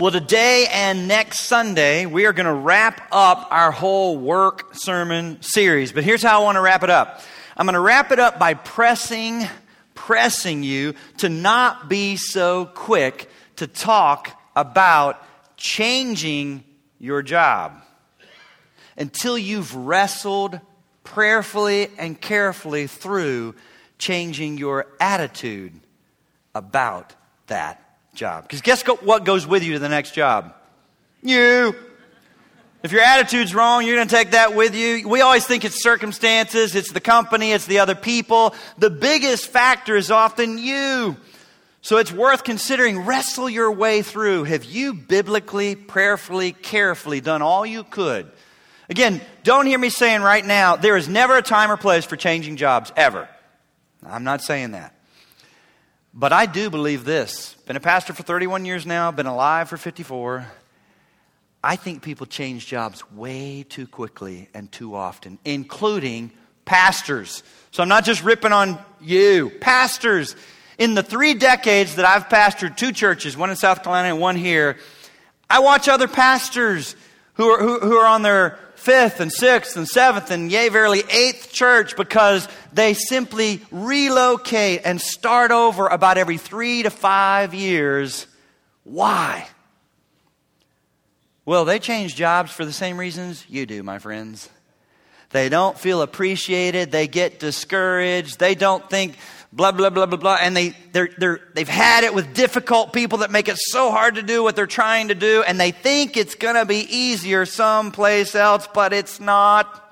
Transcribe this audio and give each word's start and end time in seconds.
Well, 0.00 0.12
today 0.12 0.68
and 0.72 1.08
next 1.08 1.40
Sunday, 1.40 2.06
we 2.06 2.26
are 2.26 2.32
going 2.32 2.46
to 2.46 2.52
wrap 2.52 3.08
up 3.10 3.48
our 3.50 3.72
whole 3.72 4.16
work 4.16 4.68
sermon 4.74 5.42
series. 5.42 5.90
But 5.90 6.04
here's 6.04 6.22
how 6.22 6.40
I 6.40 6.44
want 6.44 6.54
to 6.54 6.60
wrap 6.60 6.84
it 6.84 6.90
up 6.90 7.20
I'm 7.56 7.66
going 7.66 7.74
to 7.74 7.80
wrap 7.80 8.12
it 8.12 8.20
up 8.20 8.38
by 8.38 8.54
pressing, 8.54 9.44
pressing 9.96 10.62
you 10.62 10.94
to 11.16 11.28
not 11.28 11.88
be 11.88 12.14
so 12.14 12.66
quick 12.66 13.28
to 13.56 13.66
talk 13.66 14.40
about 14.54 15.20
changing 15.56 16.62
your 17.00 17.20
job 17.20 17.82
until 18.96 19.36
you've 19.36 19.74
wrestled 19.74 20.60
prayerfully 21.02 21.88
and 21.98 22.20
carefully 22.20 22.86
through 22.86 23.56
changing 23.98 24.58
your 24.58 24.86
attitude 25.00 25.72
about 26.54 27.16
that 27.48 27.87
job. 28.18 28.42
Because 28.42 28.60
guess 28.60 28.82
what 28.82 29.24
goes 29.24 29.46
with 29.46 29.62
you 29.62 29.74
to 29.74 29.78
the 29.78 29.88
next 29.88 30.12
job? 30.12 30.52
You. 31.22 31.74
If 32.82 32.92
your 32.92 33.02
attitude's 33.02 33.54
wrong, 33.54 33.84
you're 33.84 33.96
going 33.96 34.08
to 34.08 34.14
take 34.14 34.32
that 34.32 34.54
with 34.54 34.74
you. 34.76 35.08
We 35.08 35.20
always 35.20 35.46
think 35.46 35.64
it's 35.64 35.82
circumstances, 35.82 36.74
it's 36.76 36.92
the 36.92 37.00
company, 37.00 37.52
it's 37.52 37.66
the 37.66 37.80
other 37.80 37.96
people. 37.96 38.54
The 38.76 38.90
biggest 38.90 39.48
factor 39.48 39.96
is 39.96 40.10
often 40.10 40.58
you. 40.58 41.16
So 41.80 41.96
it's 41.96 42.12
worth 42.12 42.44
considering. 42.44 43.00
Wrestle 43.00 43.48
your 43.48 43.72
way 43.72 44.02
through. 44.02 44.44
Have 44.44 44.64
you 44.64 44.94
biblically, 44.94 45.74
prayerfully, 45.74 46.52
carefully 46.52 47.20
done 47.20 47.42
all 47.42 47.64
you 47.64 47.82
could? 47.82 48.30
Again, 48.90 49.20
don't 49.42 49.66
hear 49.66 49.78
me 49.78 49.90
saying 49.90 50.22
right 50.22 50.44
now, 50.44 50.76
there 50.76 50.96
is 50.96 51.08
never 51.08 51.36
a 51.36 51.42
time 51.42 51.70
or 51.70 51.76
place 51.76 52.04
for 52.04 52.16
changing 52.16 52.56
jobs, 52.56 52.92
ever. 52.96 53.28
I'm 54.06 54.24
not 54.24 54.40
saying 54.40 54.72
that. 54.72 54.94
But 56.18 56.32
I 56.32 56.46
do 56.46 56.68
believe 56.68 57.04
this. 57.04 57.54
Been 57.66 57.76
a 57.76 57.80
pastor 57.80 58.12
for 58.12 58.24
31 58.24 58.64
years 58.64 58.84
now, 58.84 59.12
been 59.12 59.26
alive 59.26 59.68
for 59.68 59.76
54. 59.76 60.44
I 61.62 61.76
think 61.76 62.02
people 62.02 62.26
change 62.26 62.66
jobs 62.66 63.08
way 63.12 63.64
too 63.68 63.86
quickly 63.86 64.48
and 64.52 64.70
too 64.72 64.96
often, 64.96 65.38
including 65.44 66.32
pastors. 66.64 67.44
So 67.70 67.84
I'm 67.84 67.88
not 67.88 68.04
just 68.04 68.24
ripping 68.24 68.52
on 68.52 68.80
you. 69.00 69.52
Pastors. 69.60 70.34
In 70.76 70.94
the 70.94 71.04
three 71.04 71.34
decades 71.34 71.94
that 71.94 72.04
I've 72.04 72.28
pastored 72.28 72.76
two 72.76 72.90
churches, 72.90 73.36
one 73.36 73.50
in 73.50 73.56
South 73.56 73.84
Carolina 73.84 74.08
and 74.08 74.20
one 74.20 74.34
here, 74.34 74.76
I 75.48 75.60
watch 75.60 75.86
other 75.86 76.08
pastors 76.08 76.96
who 77.38 77.48
are, 77.48 77.58
who, 77.58 77.80
who 77.80 77.96
are 77.96 78.06
on 78.06 78.22
their 78.22 78.58
fifth 78.74 79.20
and 79.20 79.32
sixth 79.32 79.76
and 79.76 79.88
seventh 79.88 80.30
and 80.30 80.52
yea, 80.52 80.68
verily 80.68 81.02
eighth 81.10 81.50
church 81.50 81.96
because 81.96 82.46
they 82.72 82.92
simply 82.94 83.62
relocate 83.70 84.82
and 84.84 85.00
start 85.00 85.50
over 85.50 85.86
about 85.86 86.18
every 86.18 86.36
three 86.36 86.82
to 86.82 86.90
five 86.90 87.54
years. 87.54 88.26
Why? 88.84 89.48
Well, 91.46 91.64
they 91.64 91.78
change 91.78 92.14
jobs 92.14 92.52
for 92.52 92.64
the 92.64 92.72
same 92.72 92.98
reasons 92.98 93.44
you 93.48 93.64
do, 93.64 93.82
my 93.82 93.98
friends. 93.98 94.50
They 95.30 95.48
don't 95.48 95.78
feel 95.78 96.02
appreciated. 96.02 96.90
They 96.90 97.06
get 97.06 97.38
discouraged. 97.38 98.38
They 98.38 98.54
don't 98.54 98.88
think 98.90 99.16
blah, 99.52 99.72
blah, 99.72 99.90
blah, 99.90 100.06
blah, 100.06 100.18
blah. 100.18 100.38
And 100.40 100.56
they, 100.56 100.76
they're, 100.92 101.10
they're, 101.18 101.40
they've 101.54 101.68
had 101.68 102.04
it 102.04 102.14
with 102.14 102.34
difficult 102.34 102.92
people 102.92 103.18
that 103.18 103.30
make 103.30 103.48
it 103.48 103.56
so 103.58 103.90
hard 103.90 104.16
to 104.16 104.22
do 104.22 104.42
what 104.42 104.56
they're 104.56 104.66
trying 104.66 105.08
to 105.08 105.14
do. 105.14 105.42
And 105.46 105.58
they 105.58 105.70
think 105.70 106.16
it's 106.16 106.34
going 106.34 106.54
to 106.54 106.64
be 106.64 106.86
easier 106.94 107.46
someplace 107.46 108.34
else, 108.34 108.68
but 108.72 108.92
it's 108.92 109.20
not. 109.20 109.84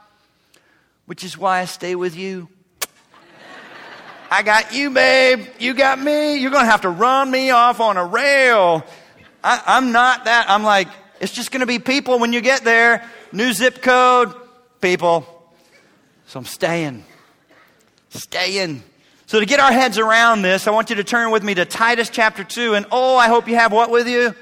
Which 1.07 1.23
is 1.23 1.39
why 1.39 1.61
I 1.61 1.65
stay 1.67 1.95
with 1.95 2.17
you. 2.17 2.49
I 4.29 4.43
got 4.43 4.75
you, 4.75 4.91
babe. 4.91 5.47
You 5.61 5.73
got 5.73 6.01
me. 6.01 6.37
You're 6.39 6.51
going 6.51 6.65
to 6.65 6.71
have 6.71 6.81
to 6.81 6.91
run 6.91 7.31
me 7.31 7.51
off 7.51 7.79
on 7.81 7.97
a 7.97 8.05
rail. 8.05 8.85
I, 9.43 9.63
I'm 9.67 9.93
not 9.93 10.25
that. 10.25 10.51
I'm 10.51 10.65
like, 10.65 10.89
it's 11.21 11.33
just 11.33 11.53
going 11.53 11.61
to 11.61 11.67
be 11.67 11.79
people 11.79 12.19
when 12.19 12.33
you 12.33 12.41
get 12.41 12.65
there. 12.65 13.09
New 13.33 13.53
zip 13.53 13.83
code, 13.83 14.35
people. 14.81 15.27
So 16.27 16.41
I'm 16.41 16.45
staying. 16.45 17.05
Staying. 18.11 18.83
So, 19.29 19.41
to 19.41 19.47
get 19.47 19.59
our 19.59 19.73
heads 19.73 19.99
around 19.99 20.43
this, 20.43 20.69
I 20.69 20.71
want 20.71 20.89
you 20.89 20.97
to 20.97 21.05
turn 21.05 21.33
with 21.33 21.43
me 21.43 21.53
to 21.55 21.65
Titus 21.65 22.11
chapter 22.11 22.45
2. 22.45 22.75
And 22.75 22.87
oh, 22.93 23.17
I 23.17 23.27
hope 23.27 23.49
you 23.49 23.57
have 23.57 23.73
what 23.73 23.91
with 23.91 24.07
you? 24.07 24.33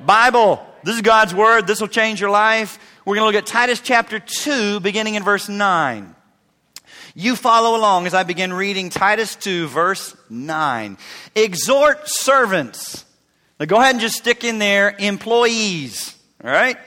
Bible. 0.00 0.66
This 0.82 0.96
is 0.96 1.02
God's 1.02 1.34
Word. 1.34 1.66
This 1.66 1.82
will 1.82 1.88
change 1.88 2.18
your 2.18 2.30
life. 2.30 2.78
We're 3.04 3.16
going 3.16 3.30
to 3.30 3.36
look 3.36 3.44
at 3.44 3.46
Titus 3.46 3.78
chapter 3.80 4.18
2, 4.18 4.80
beginning 4.80 5.16
in 5.16 5.22
verse 5.22 5.50
9. 5.50 6.14
You 7.14 7.36
follow 7.36 7.76
along 7.76 8.06
as 8.06 8.14
I 8.14 8.22
begin 8.22 8.54
reading 8.54 8.88
Titus 8.88 9.36
2, 9.36 9.68
verse 9.68 10.16
9. 10.30 10.96
Exhort 11.34 12.08
servants. 12.08 13.04
Now, 13.60 13.66
go 13.66 13.76
ahead 13.76 13.96
and 13.96 14.00
just 14.00 14.16
stick 14.16 14.44
in 14.44 14.58
there 14.58 14.96
employees. 14.98 16.16
All 16.42 16.50
right? 16.50 16.78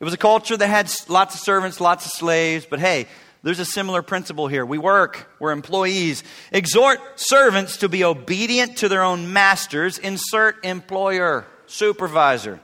It 0.00 0.04
was 0.04 0.14
a 0.14 0.18
culture 0.18 0.56
that 0.56 0.66
had 0.66 0.90
lots 1.08 1.36
of 1.36 1.40
servants, 1.42 1.80
lots 1.80 2.06
of 2.06 2.10
slaves, 2.10 2.66
but 2.68 2.80
hey, 2.80 3.06
there's 3.42 3.58
a 3.58 3.64
similar 3.64 4.02
principle 4.02 4.46
here. 4.46 4.64
We 4.64 4.78
work, 4.78 5.28
we're 5.40 5.50
employees. 5.50 6.22
Exhort 6.52 7.00
servants 7.16 7.78
to 7.78 7.88
be 7.88 8.04
obedient 8.04 8.78
to 8.78 8.88
their 8.88 9.02
own 9.02 9.32
masters. 9.32 9.98
Insert 9.98 10.64
employer, 10.64 11.44
supervisor. 11.66 12.60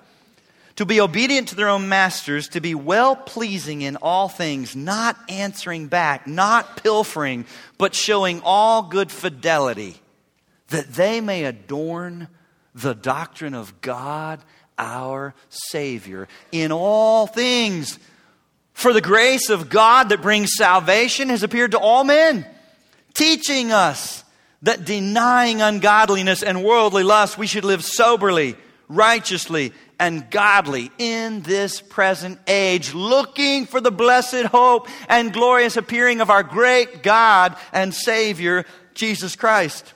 To 0.77 0.87
be 0.87 1.01
obedient 1.01 1.49
to 1.49 1.57
their 1.57 1.69
own 1.69 1.89
masters, 1.89 2.49
to 2.51 2.61
be 2.61 2.77
well 2.77 3.17
pleasing 3.17 3.83
in 3.83 3.97
all 3.97 4.29
things, 4.29 4.77
not 4.77 5.17
answering 5.29 5.89
back, 5.89 6.29
not 6.29 6.81
pilfering, 6.85 7.47
but 7.79 7.97
showing 7.97 8.41
all 8.45 8.83
good 8.83 9.11
fidelity, 9.11 10.01
that 10.69 10.95
they 10.95 11.21
may 11.21 11.45
adorn 11.45 12.29
the 12.77 12.95
doctrine 12.95 13.55
of 13.55 13.81
God 13.81 14.39
our 14.79 15.35
Savior 15.49 16.29
in 16.53 16.71
all 16.71 17.27
things 17.27 17.99
for 18.79 18.93
the 18.93 19.01
grace 19.01 19.51
of 19.51 19.69
God 19.69 20.11
that 20.11 20.23
brings 20.23 20.55
salvation 20.55 21.31
has 21.31 21.43
appeared 21.43 21.73
to 21.73 21.81
all 21.81 22.05
men, 22.05 22.47
teaching 23.13 23.73
us 23.73 24.23
that 24.63 24.85
denying 24.85 25.61
ungodliness 25.61 26.45
and 26.45 26.63
worldly 26.63 27.03
lust, 27.03 27.37
we 27.37 27.49
should 27.49 27.65
live 27.65 27.83
soberly, 27.83 28.55
righteously, 28.87 29.73
and 29.99 30.31
godly 30.31 30.93
in 30.97 31.43
this 31.43 31.81
present 31.81 32.39
age, 32.47 32.95
looking 32.95 33.67
for 33.67 33.81
the 33.81 33.91
blessed 33.91 34.45
hope 34.45 34.87
and 35.09 35.33
glorious 35.33 35.77
appearing 35.77 36.21
of 36.21 36.31
our 36.31 36.45
great 36.45 37.03
God 37.03 37.57
and 37.73 37.93
Savior, 37.93 38.65
Jesus 38.95 39.35
Christ, 39.35 39.93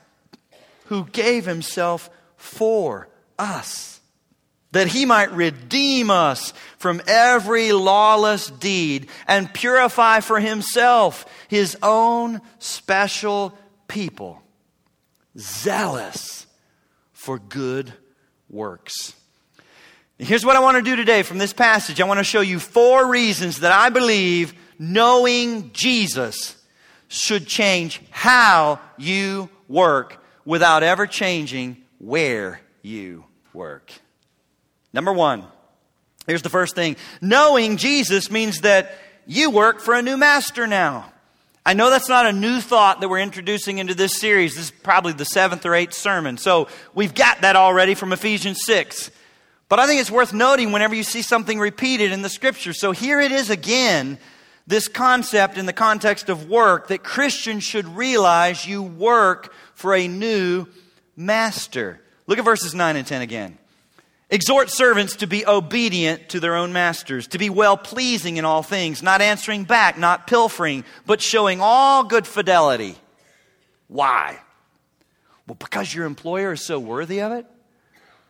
who 0.87 1.04
gave 1.04 1.44
himself 1.44 2.10
for 2.37 3.09
us 3.38 3.91
that 4.72 4.88
he 4.88 5.06
might 5.06 5.33
redeem 5.33 6.10
us 6.10 6.53
from 6.78 7.00
every 7.06 7.72
lawless 7.72 8.49
deed 8.49 9.09
and 9.28 9.53
purify 9.53 10.21
for 10.21 10.41
himself 10.41 11.27
his 11.49 11.77
own 11.83 12.41
special 12.59 13.56
people, 13.87 14.43
zealous 15.38 16.47
for 17.12 17.38
good 17.38 17.93
works. 18.49 19.15
Here's 20.19 20.44
what 20.44 20.56
I 20.56 20.60
want 20.60 20.77
to 20.77 20.83
do 20.83 20.97
today 20.97 21.22
from 21.22 21.39
this 21.39 21.53
passage. 21.53 22.00
I 22.00 22.04
want 22.04 22.19
to 22.19 22.25
show 22.25 22.41
you 22.41 22.59
four 22.59 23.09
reasons 23.09 23.60
that 23.60 23.72
I 23.72 23.91
believe 23.91 24.54
knowing 24.78 25.72
Jesus 25.72 26.56
should 27.09 27.47
change 27.47 28.00
how 28.10 28.81
you 28.97 29.50
work 29.69 30.22
without 30.44 30.83
ever 30.83 31.06
changing 31.06 31.77
where 31.99 32.60
you 32.83 33.25
work. 33.53 33.93
Number 34.92 35.12
one, 35.12 35.44
here's 36.26 36.42
the 36.42 36.50
first 36.50 36.75
thing 36.75 36.97
knowing 37.20 37.76
Jesus 37.76 38.30
means 38.30 38.60
that 38.60 38.98
you 39.26 39.50
work 39.50 39.80
for 39.80 39.94
a 39.94 40.03
new 40.03 40.16
master 40.16 40.66
now. 40.66 41.12
I 41.64 41.75
know 41.75 41.91
that's 41.91 42.08
not 42.08 42.26
a 42.26 42.32
new 42.32 42.60
thought 42.60 43.00
that 43.00 43.08
we're 43.08 43.20
introducing 43.20 43.78
into 43.78 43.94
this 43.94 44.19
series. 44.19 44.56
This 44.56 44.64
is 44.64 44.70
probably 44.70 45.12
the 45.12 45.25
seventh 45.25 45.64
or 45.64 45.75
eighth 45.75 45.94
sermon. 45.94 46.36
So 46.36 46.66
we've 46.92 47.14
got 47.14 47.42
that 47.42 47.54
already 47.54 47.94
from 47.94 48.12
Ephesians 48.12 48.64
6. 48.64 49.12
But 49.69 49.78
I 49.78 49.86
think 49.86 50.00
it's 50.00 50.10
worth 50.10 50.32
noting 50.32 50.72
whenever 50.72 50.94
you 50.94 51.04
see 51.04 51.22
something 51.22 51.60
repeated 51.60 52.10
in 52.10 52.22
the 52.22 52.28
scripture. 52.28 52.72
So 52.72 52.91
here 52.91 53.21
it 53.21 53.30
is 53.30 53.48
again, 53.48 54.18
this 54.66 54.89
concept 54.89 55.56
in 55.56 55.66
the 55.66 55.72
context 55.72 56.28
of 56.28 56.48
work 56.48 56.89
that 56.89 57.04
Christians 57.04 57.62
should 57.62 57.86
realize 57.86 58.66
you 58.66 58.83
work 58.83 59.54
for 59.74 59.94
a 59.94 60.09
new 60.09 60.66
master. 61.16 62.00
Look 62.27 62.39
at 62.39 62.44
verses 62.44 62.74
9 62.74 62.97
and 62.97 63.06
10 63.06 63.22
again. 63.22 63.59
Exhort 64.32 64.70
servants 64.70 65.16
to 65.16 65.26
be 65.26 65.46
obedient 65.46 66.30
to 66.30 66.40
their 66.40 66.56
own 66.56 66.72
masters, 66.72 67.26
to 67.28 67.38
be 67.38 67.50
well 67.50 67.76
pleasing 67.76 68.38
in 68.38 68.46
all 68.46 68.62
things, 68.62 69.02
not 69.02 69.20
answering 69.20 69.64
back, 69.64 69.98
not 69.98 70.26
pilfering, 70.26 70.84
but 71.04 71.20
showing 71.20 71.60
all 71.60 72.02
good 72.02 72.26
fidelity. 72.26 72.96
Why? 73.88 74.38
Well, 75.46 75.56
because 75.56 75.94
your 75.94 76.06
employer 76.06 76.52
is 76.52 76.64
so 76.64 76.78
worthy 76.78 77.20
of 77.20 77.32
it? 77.32 77.44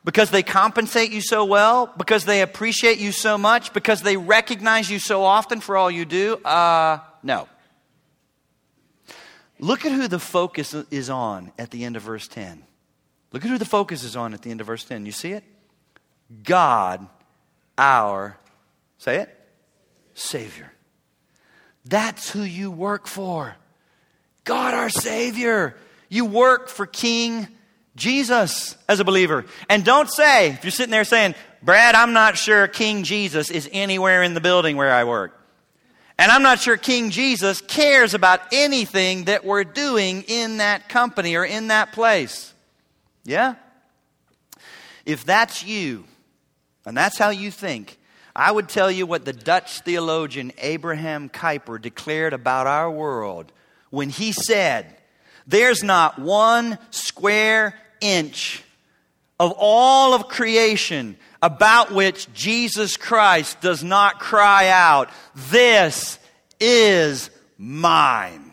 Because 0.04 0.32
they 0.32 0.43
compensate 0.43 1.12
you 1.12 1.20
so 1.20 1.44
well? 1.44 1.94
Because 1.96 2.25
they 2.25 2.43
appreciate 2.43 2.99
you 2.99 3.12
so 3.12 3.38
much? 3.38 3.72
Because 3.72 4.02
they 4.02 4.16
recognize 4.16 4.90
you 4.90 4.99
so 4.99 5.22
often 5.22 5.60
for 5.60 5.76
all 5.76 5.88
you 5.88 6.04
do? 6.04 6.34
Uh, 6.38 6.99
no. 7.22 7.46
Look 9.60 9.87
at 9.87 9.93
who 9.93 10.08
the 10.08 10.19
focus 10.19 10.75
is 10.75 11.08
on 11.08 11.52
at 11.56 11.70
the 11.70 11.84
end 11.84 11.94
of 11.94 12.02
verse 12.02 12.26
10. 12.26 12.64
Look 13.31 13.44
at 13.44 13.50
who 13.52 13.58
the 13.58 13.64
focus 13.64 14.02
is 14.02 14.16
on 14.16 14.34
at 14.34 14.43
the 14.43 14.50
end 14.50 14.60
of 14.60 14.66
verse 14.66 14.82
10. 14.82 15.06
You 15.06 15.12
see 15.12 15.31
it? 15.31 15.44
God, 16.43 17.06
our, 17.76 18.38
say 18.99 19.17
it, 19.17 19.38
Savior. 20.14 20.73
That's 21.84 22.31
who 22.31 22.43
you 22.43 22.70
work 22.70 23.06
for. 23.06 23.56
God, 24.44 24.75
our 24.75 24.90
Savior. 24.90 25.76
You 26.08 26.25
work 26.25 26.69
for 26.69 26.87
King 26.87 27.49
Jesus 27.96 28.76
as 28.88 29.00
a 29.00 29.05
believer. 29.05 29.44
And 29.69 29.84
don't 29.84 30.11
say, 30.11 30.50
if 30.50 30.64
you're 30.64 30.70
sitting 30.70 30.90
there 30.90 31.05
saying, 31.05 31.34
Brad, 31.62 31.94
I'm 31.94 32.12
not 32.12 32.37
sure 32.37 32.67
King 32.67 33.05
Jesus 33.05 33.50
is 33.50 33.69
anywhere 33.73 34.23
in 34.23 34.35
the 34.35 34.40
building 34.40 34.76
where 34.76 34.93
I 34.93 35.05
work. 35.05 35.38
And 36.19 36.31
I'm 36.31 36.43
not 36.43 36.61
sure 36.61 36.76
King 36.76 37.11
Jesus 37.11 37.61
cares 37.61 38.14
about 38.14 38.40
anything 38.52 39.25
that 39.25 39.44
we're 39.44 39.64
doing 39.64 40.23
in 40.28 40.58
that 40.58 40.88
company 40.88 41.35
or 41.37 41.44
in 41.44 41.69
that 41.69 41.93
place. 41.93 42.52
Yeah? 43.25 43.55
If 45.05 45.25
that's 45.25 45.64
you, 45.64 46.05
and 46.84 46.96
that's 46.96 47.19
how 47.19 47.31
you 47.31 47.50
think, 47.50 47.99
I 48.34 48.50
would 48.50 48.69
tell 48.69 48.90
you 48.90 49.06
what 49.06 49.25
the 49.25 49.32
Dutch 49.32 49.81
theologian 49.81 50.52
Abraham 50.58 51.29
Kuyper 51.29 51.81
declared 51.81 52.32
about 52.32 52.67
our 52.67 52.90
world 52.90 53.52
when 53.90 54.08
he 54.08 54.32
said, 54.32 54.96
There's 55.46 55.82
not 55.82 56.19
one 56.19 56.79
square 56.90 57.75
inch 58.00 58.64
of 59.38 59.52
all 59.56 60.14
of 60.14 60.29
creation 60.29 61.17
about 61.43 61.93
which 61.93 62.32
Jesus 62.32 62.96
Christ 62.96 63.61
does 63.61 63.85
not 63.85 64.19
cry 64.19 64.69
out, 64.69 65.11
This 65.35 66.19
is 66.58 67.31
mine. 67.58 68.52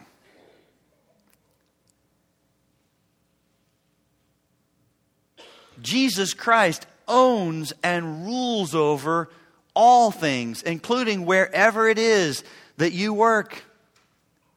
Jesus 5.82 6.34
Christ 6.34 6.86
owns 7.10 7.74
and 7.84 8.26
rules 8.26 8.74
over 8.74 9.30
all 9.74 10.12
things, 10.12 10.62
including 10.62 11.26
wherever 11.26 11.90
it 11.90 11.98
is 11.98 12.44
that 12.78 12.94
you 12.94 13.14
work. 13.14 13.64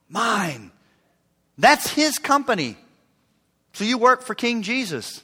Mine. 0.08 0.70
That's 1.58 1.88
his 1.90 2.18
company. 2.18 2.76
So 3.72 3.84
you 3.84 3.98
work 3.98 4.22
for 4.22 4.34
King 4.34 4.62
Jesus. 4.62 5.22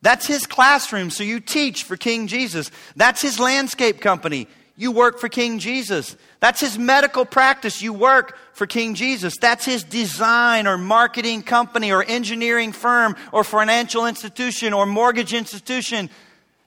That's 0.00 0.26
his 0.26 0.46
classroom, 0.46 1.10
so 1.10 1.24
you 1.24 1.40
teach 1.40 1.82
for 1.82 1.96
King 1.96 2.28
Jesus. 2.28 2.70
That's 2.94 3.20
his 3.20 3.40
landscape 3.40 4.00
company. 4.00 4.46
You 4.76 4.92
work 4.92 5.18
for 5.18 5.28
King 5.28 5.58
Jesus. 5.58 6.16
That's 6.38 6.60
his 6.60 6.78
medical 6.78 7.24
practice. 7.24 7.82
You 7.82 7.92
work 7.92 8.38
for 8.52 8.64
King 8.64 8.94
Jesus. 8.94 9.36
That's 9.36 9.64
his 9.64 9.82
design 9.82 10.68
or 10.68 10.78
marketing 10.78 11.42
company 11.42 11.90
or 11.90 12.04
engineering 12.04 12.70
firm 12.70 13.16
or 13.32 13.42
financial 13.42 14.06
institution 14.06 14.72
or 14.72 14.86
mortgage 14.86 15.34
institution. 15.34 16.08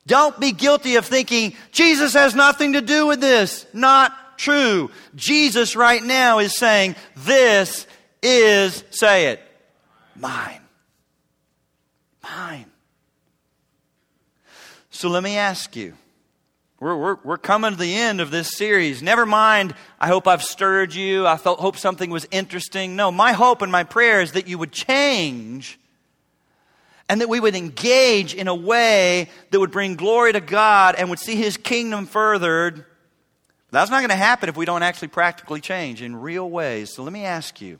Don't 0.07 0.39
be 0.39 0.51
guilty 0.51 0.95
of 0.95 1.05
thinking 1.05 1.53
Jesus 1.71 2.13
has 2.13 2.35
nothing 2.35 2.73
to 2.73 2.81
do 2.81 3.07
with 3.07 3.21
this. 3.21 3.65
Not 3.73 4.37
true. 4.37 4.89
Jesus 5.15 5.75
right 5.75 6.03
now 6.03 6.39
is 6.39 6.57
saying, 6.57 6.95
This 7.15 7.85
is, 8.21 8.83
say 8.89 9.27
it, 9.27 9.41
mine. 10.15 10.61
Mine. 12.23 12.65
So 14.89 15.09
let 15.09 15.23
me 15.23 15.37
ask 15.37 15.75
you 15.75 15.93
we're, 16.81 16.97
we're, 16.97 17.17
we're 17.23 17.37
coming 17.37 17.71
to 17.71 17.77
the 17.77 17.95
end 17.95 18.21
of 18.21 18.31
this 18.31 18.57
series. 18.57 19.03
Never 19.03 19.25
mind, 19.25 19.75
I 19.99 20.07
hope 20.07 20.27
I've 20.27 20.43
stirred 20.43 20.95
you. 20.95 21.27
I 21.27 21.37
felt, 21.37 21.59
hope 21.59 21.77
something 21.77 22.09
was 22.09 22.27
interesting. 22.31 22.95
No, 22.95 23.11
my 23.11 23.33
hope 23.33 23.61
and 23.61 23.71
my 23.71 23.83
prayer 23.83 24.19
is 24.19 24.31
that 24.31 24.47
you 24.47 24.57
would 24.57 24.71
change 24.71 25.79
and 27.11 27.19
that 27.19 27.27
we 27.27 27.41
would 27.41 27.57
engage 27.57 28.33
in 28.33 28.47
a 28.47 28.55
way 28.55 29.27
that 29.49 29.59
would 29.59 29.69
bring 29.69 29.97
glory 29.97 30.31
to 30.31 30.39
God 30.39 30.95
and 30.95 31.09
would 31.09 31.19
see 31.19 31.35
His 31.35 31.57
kingdom 31.57 32.05
furthered. 32.05 32.85
That's 33.69 33.91
not 33.91 33.99
going 33.99 34.11
to 34.11 34.15
happen 34.15 34.47
if 34.47 34.55
we 34.55 34.63
don't 34.63 34.81
actually 34.81 35.09
practically 35.09 35.59
change 35.59 36.01
in 36.01 36.15
real 36.15 36.49
ways. 36.49 36.95
So 36.95 37.03
let 37.03 37.11
me 37.11 37.25
ask 37.25 37.59
you 37.59 37.79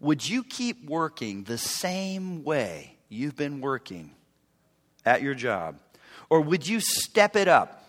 would 0.00 0.28
you 0.28 0.42
keep 0.42 0.84
working 0.90 1.44
the 1.44 1.56
same 1.56 2.42
way 2.42 2.96
you've 3.08 3.36
been 3.36 3.60
working 3.60 4.10
at 5.06 5.22
your 5.22 5.36
job? 5.36 5.78
Or 6.28 6.40
would 6.40 6.66
you 6.66 6.80
step 6.80 7.36
it 7.36 7.46
up 7.46 7.83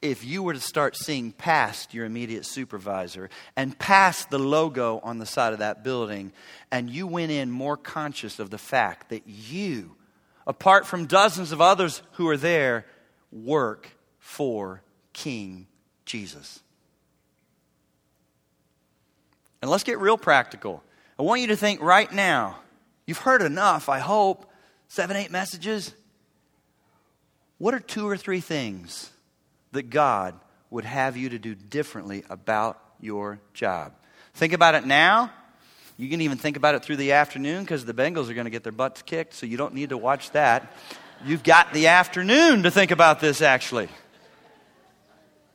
if 0.00 0.24
you 0.24 0.42
were 0.42 0.54
to 0.54 0.60
start 0.60 0.96
seeing 0.96 1.32
past 1.32 1.92
your 1.92 2.04
immediate 2.04 2.46
supervisor 2.46 3.30
and 3.56 3.78
past 3.78 4.30
the 4.30 4.38
logo 4.38 5.00
on 5.02 5.18
the 5.18 5.26
side 5.26 5.52
of 5.52 5.58
that 5.58 5.82
building, 5.82 6.32
and 6.70 6.88
you 6.88 7.06
went 7.06 7.32
in 7.32 7.50
more 7.50 7.76
conscious 7.76 8.38
of 8.38 8.50
the 8.50 8.58
fact 8.58 9.08
that 9.10 9.26
you, 9.26 9.96
apart 10.46 10.86
from 10.86 11.06
dozens 11.06 11.50
of 11.50 11.60
others 11.60 12.02
who 12.12 12.28
are 12.28 12.36
there, 12.36 12.86
work 13.32 13.88
for 14.18 14.82
King 15.12 15.66
Jesus? 16.04 16.60
And 19.60 19.70
let's 19.70 19.84
get 19.84 19.98
real 19.98 20.16
practical. 20.16 20.84
I 21.18 21.22
want 21.22 21.40
you 21.40 21.48
to 21.48 21.56
think 21.56 21.80
right 21.80 22.10
now. 22.12 22.58
You've 23.04 23.18
heard 23.18 23.42
enough, 23.42 23.88
I 23.88 23.98
hope. 23.98 24.48
Seven, 24.86 25.16
eight 25.16 25.32
messages. 25.32 25.92
What 27.58 27.74
are 27.74 27.80
two 27.80 28.08
or 28.08 28.16
three 28.16 28.40
things 28.40 29.10
that 29.72 29.90
God 29.90 30.34
would 30.70 30.84
have 30.84 31.16
you 31.16 31.30
to 31.30 31.38
do 31.38 31.54
differently 31.54 32.24
about 32.28 32.80
your 33.00 33.40
job? 33.54 33.92
Think 34.34 34.52
about 34.52 34.74
it 34.74 34.86
now. 34.86 35.32
You 35.96 36.08
can 36.08 36.20
even 36.20 36.38
think 36.38 36.56
about 36.56 36.76
it 36.76 36.84
through 36.84 36.96
the 36.96 37.12
afternoon 37.12 37.64
because 37.64 37.84
the 37.84 37.94
Bengals 37.94 38.30
are 38.30 38.34
going 38.34 38.44
to 38.44 38.50
get 38.50 38.62
their 38.62 38.72
butts 38.72 39.02
kicked, 39.02 39.34
so 39.34 39.46
you 39.46 39.56
don't 39.56 39.74
need 39.74 39.88
to 39.88 39.98
watch 39.98 40.30
that. 40.30 40.72
You've 41.24 41.42
got 41.42 41.72
the 41.72 41.88
afternoon 41.88 42.62
to 42.62 42.70
think 42.70 42.92
about 42.92 43.18
this, 43.18 43.42
actually. 43.42 43.88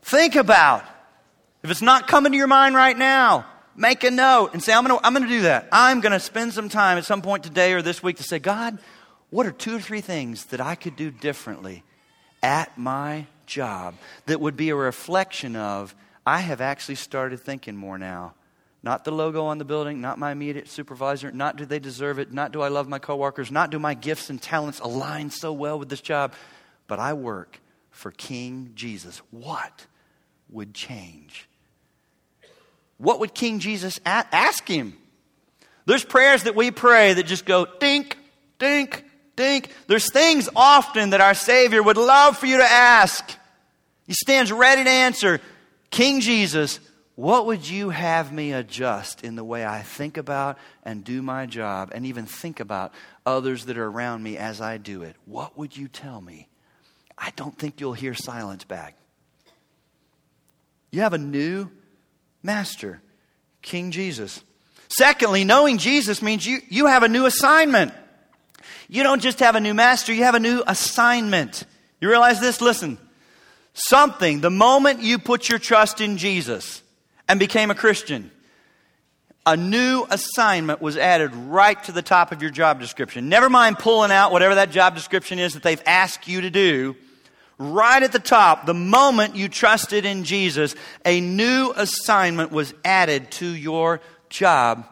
Think 0.02 0.36
about. 0.36 0.84
If 1.64 1.72
it's 1.72 1.82
not 1.82 2.10
coming 2.10 2.34
to 2.34 2.38
your 2.38 2.48
mind 2.48 2.76
right 2.76 2.98
now, 2.98 3.46
make 3.74 4.04
a 4.04 4.12
note 4.12 4.50
and 4.52 4.62
say, 4.62 4.74
I'm 4.74 4.86
going 4.86 5.00
to 5.00 5.06
I'm 5.06 5.14
to 5.16 5.28
do 5.28 5.42
that. 5.44 5.70
I'm 5.72 6.02
going 6.02 6.12
to 6.12 6.20
spend 6.20 6.54
some 6.54 6.68
time 6.68 6.98
at 6.98 7.06
some 7.06 7.22
point 7.22 7.44
today 7.44 7.72
or 7.72 7.82
this 7.82 8.04
week 8.04 8.18
to 8.18 8.24
say, 8.24 8.40
God, 8.40 8.80
what 9.30 9.46
are 9.46 9.52
two 9.52 9.78
or 9.78 9.80
three 9.80 10.02
things 10.02 10.46
that 10.48 10.60
I 10.60 10.76
could 10.76 10.98
do 10.98 11.10
differently 11.10 11.84
at 12.42 12.78
my 12.78 13.28
job 13.46 13.96
that 14.26 14.40
would 14.40 14.56
be 14.56 14.70
a 14.70 14.76
reflection 14.76 15.56
of 15.56 15.96
I 16.26 16.40
have 16.40 16.62
actually 16.62 16.96
started 16.96 17.40
thinking 17.40 17.76
more 17.76 17.98
now. 17.98 18.34
Not 18.82 19.06
the 19.06 19.12
logo 19.12 19.46
on 19.46 19.60
the 19.60 19.66
building, 19.66 20.02
not 20.02 20.20
my 20.20 20.32
immediate 20.32 20.68
supervisor, 20.68 21.32
not 21.32 21.56
do 21.56 21.66
they 21.66 21.80
deserve 21.80 22.20
it, 22.20 22.34
not 22.34 22.52
do 22.52 22.62
I 22.62 22.68
love 22.68 22.90
my 22.90 23.00
coworkers, 23.00 23.50
not 23.50 23.70
do 23.70 23.80
my 23.80 23.94
gifts 23.94 24.30
and 24.30 24.42
talents 24.42 24.80
align 24.80 25.30
so 25.30 25.54
well 25.54 25.80
with 25.80 25.88
this 25.88 26.02
job, 26.02 26.34
but 26.88 27.00
I 27.00 27.14
work 27.14 27.62
for 27.92 28.12
King 28.12 28.72
Jesus. 28.76 29.22
What 29.32 29.88
would 30.50 30.74
change? 30.74 31.48
What 32.98 33.22
would 33.22 33.34
King 33.34 33.60
Jesus 33.60 34.00
ask 34.06 34.68
him? 34.68 34.98
There's 35.86 36.04
prayers 36.04 36.44
that 36.44 36.56
we 36.56 36.72
pray 36.72 37.14
that 37.14 37.26
just 37.26 37.46
go 37.46 37.66
dink, 37.80 38.18
dink, 38.60 39.06
think 39.36 39.70
there's 39.88 40.12
things 40.12 40.50
often 40.56 41.12
that 41.12 41.22
our 41.22 41.34
Savior 41.34 41.82
would 41.82 41.98
love 41.98 42.38
for 42.38 42.46
you 42.46 42.58
to 42.58 42.64
ask. 42.64 43.38
He 44.08 44.14
stands 44.14 44.52
ready 44.52 44.84
to 44.84 44.90
answer 44.90 45.42
King 45.90 46.22
Jesus, 46.22 46.80
what 47.16 47.46
would 47.46 47.70
you 47.70 47.92
have 47.92 48.34
me 48.34 48.54
adjust 48.54 49.24
in 49.24 49.36
the 49.36 49.44
way 49.44 49.64
I 49.64 49.84
think 49.84 50.18
about 50.18 50.58
and 50.84 51.04
do 51.04 51.22
my 51.22 51.46
job 51.46 51.92
and 51.94 52.06
even 52.06 52.26
think 52.26 52.60
about 52.60 52.92
others 53.26 53.66
that 53.66 53.78
are 53.78 53.86
around 53.86 54.24
me 54.24 54.38
as 54.38 54.60
I 54.60 54.78
do 54.78 55.04
it? 55.04 55.16
What 55.26 55.56
would 55.58 55.78
you 55.78 55.88
tell 55.88 56.20
me? 56.20 56.48
I 57.16 57.32
don't 57.36 57.58
think 57.58 57.80
you'll 57.80 57.94
hear 57.94 58.16
silence 58.16 58.64
back. 58.64 58.98
You 60.90 61.02
have 61.02 61.14
a 61.14 61.20
new 61.20 61.70
master, 62.42 63.02
King 63.62 63.92
Jesus. 63.92 64.44
Secondly, 64.90 65.44
knowing 65.44 65.78
Jesus 65.78 66.22
means 66.22 66.46
you, 66.46 66.60
you 66.70 66.88
have 66.88 67.04
a 67.04 67.08
new 67.08 67.26
assignment. 67.26 67.94
You 68.94 69.02
don't 69.02 69.24
just 69.24 69.40
have 69.40 69.56
a 69.56 69.60
new 69.60 69.74
master, 69.74 70.14
you 70.14 70.24
have 70.24 70.36
a 70.36 70.40
new 70.40 70.62
assignment. 70.68 71.64
You 72.00 72.10
realize 72.10 72.40
this? 72.40 72.62
Listen. 72.62 73.00
Something, 73.74 74.40
the 74.40 74.52
moment 74.52 75.02
you 75.02 75.18
put 75.18 75.50
your 75.50 75.58
trust 75.58 76.00
in 76.00 76.18
Jesus 76.18 76.84
and 77.28 77.40
became 77.40 77.72
a 77.72 77.76
Christian, 77.76 78.30
a 79.48 79.58
new 79.58 80.06
assignment 80.12 80.80
was 80.80 80.96
added 80.96 81.34
right 81.34 81.84
to 81.86 81.92
the 81.92 82.04
top 82.04 82.32
of 82.32 82.44
your 82.44 82.52
job 82.52 82.80
description. 82.80 83.30
Never 83.30 83.50
mind 83.50 83.80
pulling 83.80 84.12
out 84.12 84.32
whatever 84.32 84.54
that 84.54 84.70
job 84.70 84.94
description 84.94 85.40
is 85.40 85.56
that 85.56 85.64
they've 85.64 85.82
asked 85.88 86.28
you 86.28 86.42
to 86.42 86.52
do. 86.52 86.96
Right 87.58 88.04
at 88.04 88.12
the 88.12 88.20
top, 88.20 88.68
the 88.68 88.76
moment 88.76 89.36
you 89.36 89.50
trusted 89.50 90.06
in 90.06 90.24
Jesus, 90.24 90.76
a 91.04 91.20
new 91.20 91.74
assignment 91.76 92.52
was 92.52 92.76
added 92.86 93.32
to 93.32 93.48
your 93.48 94.02
job 94.30 94.86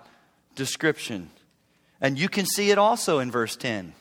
description. 0.56 1.30
And 2.02 2.20
you 2.20 2.28
can 2.28 2.46
see 2.46 2.72
it 2.72 2.78
also 2.78 3.20
in 3.20 3.32
verse 3.32 3.56
10. 3.56 3.94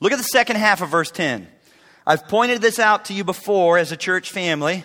Look 0.00 0.12
at 0.12 0.18
the 0.18 0.24
second 0.24 0.56
half 0.56 0.80
of 0.80 0.88
verse 0.88 1.10
10. 1.10 1.46
I've 2.06 2.28
pointed 2.28 2.62
this 2.62 2.78
out 2.78 3.06
to 3.06 3.14
you 3.14 3.24
before 3.24 3.78
as 3.78 3.92
a 3.92 3.96
church 3.96 4.30
family 4.30 4.84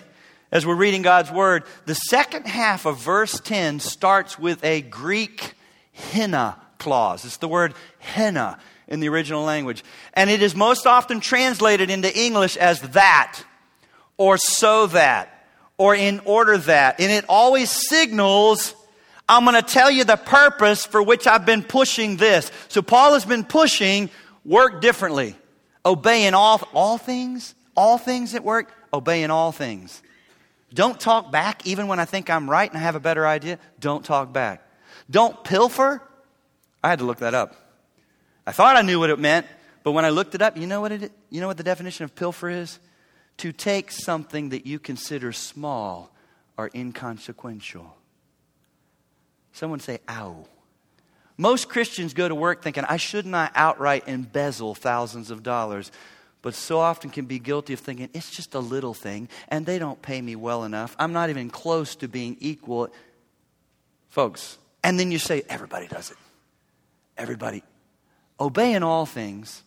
as 0.51 0.65
we're 0.65 0.75
reading 0.75 1.01
God's 1.01 1.31
Word. 1.31 1.63
The 1.86 1.96
second 1.96 2.48
half 2.48 2.86
of 2.86 2.98
verse 3.00 3.39
10 3.39 3.79
starts 3.79 4.38
with 4.38 4.63
a 4.63 4.81
Greek 4.81 5.53
hina 5.93 6.58
clause. 6.77 7.25
It's 7.25 7.38
the 7.38 7.48
word 7.48 7.74
hina. 8.00 8.60
in 8.91 9.00
the 9.00 9.10
original 9.10 9.43
language. 9.43 9.84
And 10.13 10.29
it 10.29 10.43
is 10.43 10.53
most 10.53 10.86
often 10.86 11.22
translated 11.22 11.89
into 11.89 12.13
English 12.15 12.58
as 12.58 12.81
that, 12.91 13.41
or 14.17 14.38
so 14.38 14.88
that, 14.88 15.46
or 15.77 15.96
in 15.96 16.20
order 16.25 16.58
that. 16.58 17.00
And 17.00 17.12
it 17.12 17.24
always 17.29 17.72
signals, 17.72 18.75
I'm 19.31 19.45
going 19.45 19.55
to 19.55 19.61
tell 19.61 19.89
you 19.89 20.03
the 20.03 20.17
purpose 20.17 20.85
for 20.85 21.01
which 21.01 21.25
I've 21.25 21.45
been 21.45 21.63
pushing 21.63 22.17
this. 22.17 22.51
So 22.67 22.81
Paul 22.81 23.13
has 23.13 23.23
been 23.23 23.45
pushing 23.45 24.09
work 24.43 24.81
differently. 24.81 25.38
Obeying 25.85 26.33
all, 26.33 26.61
all 26.73 26.97
things, 26.97 27.55
all 27.73 27.97
things 27.97 28.35
at 28.35 28.43
work, 28.43 28.73
obeying 28.93 29.31
all 29.31 29.53
things. 29.53 30.03
Don't 30.73 31.00
talk 31.00 31.31
back 31.31 31.65
even 31.65 31.88
when 31.88 31.97
I 31.97 32.03
think 32.03 32.29
I'm 32.29 32.50
right 32.50 32.69
and 32.69 32.77
I 32.77 32.81
have 32.81 32.95
a 32.95 33.00
better 33.00 33.25
idea. 33.25 33.57
Don't 33.79 34.03
talk 34.03 34.33
back. 34.33 34.67
Don't 35.09 35.41
pilfer. 35.45 36.01
I 36.83 36.89
had 36.89 37.00
to 37.00 37.05
look 37.05 37.19
that 37.19 37.33
up. 37.33 37.55
I 38.45 38.51
thought 38.51 38.75
I 38.75 38.81
knew 38.81 39.00
what 39.00 39.11
it 39.11 39.17
meant, 39.17 39.47
but 39.83 39.93
when 39.93 40.03
I 40.03 40.09
looked 40.09 40.35
it 40.35 40.41
up, 40.41 40.57
you 40.57 40.67
know 40.67 40.81
what 40.81 40.91
it 40.91 41.09
you 41.29 41.39
know 41.39 41.47
what 41.47 41.55
the 41.55 41.63
definition 41.63 42.03
of 42.03 42.15
pilfer 42.15 42.50
is? 42.50 42.79
To 43.38 43.53
take 43.53 43.91
something 43.91 44.50
that 44.50 44.65
you 44.65 44.77
consider 44.77 45.31
small 45.31 46.13
or 46.57 46.69
inconsequential. 46.75 47.95
Someone 49.53 49.79
say 49.79 50.00
ow. 50.10 50.46
Most 51.38 51.70
Christians 51.70 52.13
go 52.13 52.27
to 52.27 52.36
work 52.36 52.62
thinking, 52.62 52.84
I 52.88 52.98
should 52.98 53.25
not 53.25 53.51
outright 53.55 54.08
embezzle 54.08 54.75
thousands 54.75 55.31
of 55.31 55.43
dollars, 55.43 55.91
but 56.41 56.53
so 56.53 56.79
often 56.79 57.10
can 57.10 57.25
be 57.25 57.39
guilty 57.39 57.74
of 57.74 57.79
thinking, 57.79 58.10
it's 58.13 58.29
just 58.29 58.53
a 58.53 58.60
little 58.60 58.93
thing, 58.93 59.27
and 59.48 59.65
they 59.65 59.79
don't 59.79 60.01
pay 60.01 60.22
me 60.22 60.36
well 60.36 60.63
enough. 60.63 60.96
I'm 61.00 61.13
not 61.13 61.29
even 61.29 61.50
close 61.50 61.96
to 61.98 62.08
being 62.08 62.38
equal. 62.39 62.89
Folks, 64.10 64.58
and 64.84 65.00
then 65.00 65.12
you 65.12 65.20
say, 65.20 65.43
everybody 65.50 65.88
does 65.88 66.12
it. 66.12 66.17
Everybody. 67.17 67.63
Obey 68.39 68.74
in 68.74 68.84
all 68.84 69.05
things. 69.05 69.63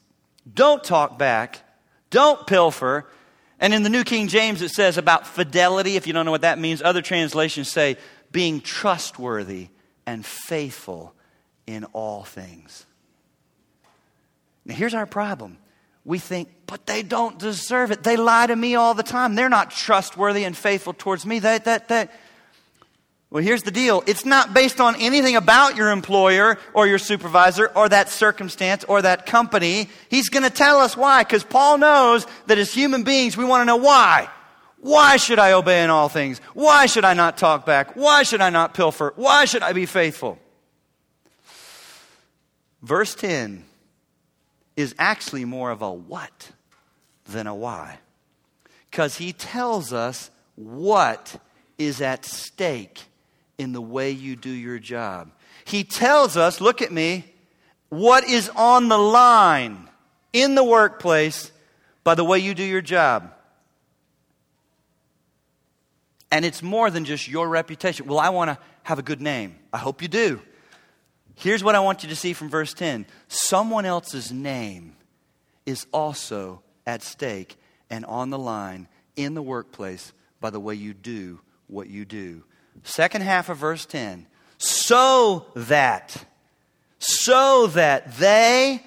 Don't 0.52 0.82
talk 0.82 1.18
back. 1.18 1.60
Don't 2.10 2.46
pilfer. 2.46 3.06
And 3.60 3.72
in 3.72 3.82
the 3.82 3.90
New 3.90 4.04
King 4.04 4.28
James, 4.28 4.62
it 4.62 4.70
says 4.70 4.98
about 4.98 5.26
fidelity. 5.26 5.96
If 5.96 6.06
you 6.06 6.12
don't 6.12 6.24
know 6.24 6.30
what 6.30 6.42
that 6.42 6.58
means, 6.58 6.82
other 6.82 7.02
translations 7.02 7.70
say 7.70 7.96
being 8.30 8.60
trustworthy 8.60 9.68
and 10.06 10.24
faithful 10.24 11.14
in 11.66 11.84
all 11.92 12.24
things. 12.24 12.86
Now, 14.64 14.74
here's 14.74 14.94
our 14.94 15.06
problem. 15.06 15.58
We 16.04 16.18
think, 16.18 16.48
but 16.66 16.86
they 16.86 17.02
don't 17.02 17.38
deserve 17.38 17.90
it. 17.90 18.02
They 18.02 18.16
lie 18.16 18.46
to 18.46 18.56
me 18.56 18.74
all 18.74 18.94
the 18.94 19.02
time. 19.02 19.34
They're 19.34 19.48
not 19.48 19.70
trustworthy 19.70 20.44
and 20.44 20.56
faithful 20.56 20.92
towards 20.92 21.24
me. 21.24 21.38
That, 21.38 21.64
that, 21.64 21.88
that. 21.88 22.12
Well, 23.30 23.42
here's 23.42 23.62
the 23.62 23.70
deal 23.70 24.04
it's 24.06 24.24
not 24.24 24.54
based 24.54 24.80
on 24.80 24.96
anything 25.00 25.34
about 25.34 25.76
your 25.76 25.90
employer 25.90 26.58
or 26.74 26.86
your 26.86 26.98
supervisor 26.98 27.66
or 27.74 27.88
that 27.88 28.10
circumstance 28.10 28.84
or 28.84 29.02
that 29.02 29.26
company. 29.26 29.88
He's 30.08 30.28
going 30.28 30.44
to 30.44 30.50
tell 30.50 30.78
us 30.78 30.96
why, 30.96 31.22
because 31.24 31.42
Paul 31.42 31.78
knows 31.78 32.26
that 32.46 32.58
as 32.58 32.72
human 32.72 33.02
beings, 33.02 33.36
we 33.36 33.44
want 33.44 33.62
to 33.62 33.64
know 33.64 33.76
why. 33.76 34.28
Why 34.84 35.16
should 35.16 35.38
I 35.38 35.52
obey 35.52 35.82
in 35.82 35.88
all 35.88 36.10
things? 36.10 36.40
Why 36.52 36.84
should 36.84 37.06
I 37.06 37.14
not 37.14 37.38
talk 37.38 37.64
back? 37.64 37.96
Why 37.96 38.22
should 38.22 38.42
I 38.42 38.50
not 38.50 38.74
pilfer? 38.74 39.14
Why 39.16 39.46
should 39.46 39.62
I 39.62 39.72
be 39.72 39.86
faithful? 39.86 40.38
Verse 42.82 43.14
10 43.14 43.64
is 44.76 44.94
actually 44.98 45.46
more 45.46 45.70
of 45.70 45.80
a 45.80 45.90
what 45.90 46.50
than 47.24 47.46
a 47.46 47.54
why. 47.54 47.96
Because 48.90 49.16
he 49.16 49.32
tells 49.32 49.94
us 49.94 50.30
what 50.54 51.40
is 51.78 52.02
at 52.02 52.26
stake 52.26 53.04
in 53.56 53.72
the 53.72 53.80
way 53.80 54.10
you 54.10 54.36
do 54.36 54.50
your 54.50 54.78
job. 54.78 55.30
He 55.64 55.82
tells 55.82 56.36
us, 56.36 56.60
look 56.60 56.82
at 56.82 56.92
me, 56.92 57.24
what 57.88 58.28
is 58.28 58.50
on 58.54 58.90
the 58.90 58.98
line 58.98 59.88
in 60.34 60.54
the 60.54 60.64
workplace 60.64 61.52
by 62.04 62.14
the 62.14 62.24
way 62.24 62.38
you 62.38 62.52
do 62.52 62.62
your 62.62 62.82
job. 62.82 63.30
And 66.34 66.44
it's 66.44 66.64
more 66.64 66.90
than 66.90 67.04
just 67.04 67.28
your 67.28 67.48
reputation. 67.48 68.06
Well, 68.06 68.18
I 68.18 68.30
want 68.30 68.48
to 68.48 68.58
have 68.82 68.98
a 68.98 69.02
good 69.02 69.20
name. 69.20 69.54
I 69.72 69.78
hope 69.78 70.02
you 70.02 70.08
do. 70.08 70.42
Here's 71.36 71.62
what 71.62 71.76
I 71.76 71.78
want 71.78 72.02
you 72.02 72.08
to 72.08 72.16
see 72.16 72.32
from 72.32 72.48
verse 72.48 72.74
10 72.74 73.06
someone 73.28 73.84
else's 73.84 74.32
name 74.32 74.96
is 75.64 75.86
also 75.92 76.60
at 76.88 77.04
stake 77.04 77.56
and 77.88 78.04
on 78.06 78.30
the 78.30 78.38
line 78.38 78.88
in 79.14 79.34
the 79.34 79.42
workplace 79.42 80.12
by 80.40 80.50
the 80.50 80.58
way 80.58 80.74
you 80.74 80.92
do 80.92 81.38
what 81.68 81.88
you 81.88 82.04
do. 82.04 82.42
Second 82.82 83.20
half 83.20 83.48
of 83.48 83.58
verse 83.58 83.86
10 83.86 84.26
so 84.58 85.46
that, 85.54 86.26
so 86.98 87.68
that 87.68 88.16
they, 88.16 88.82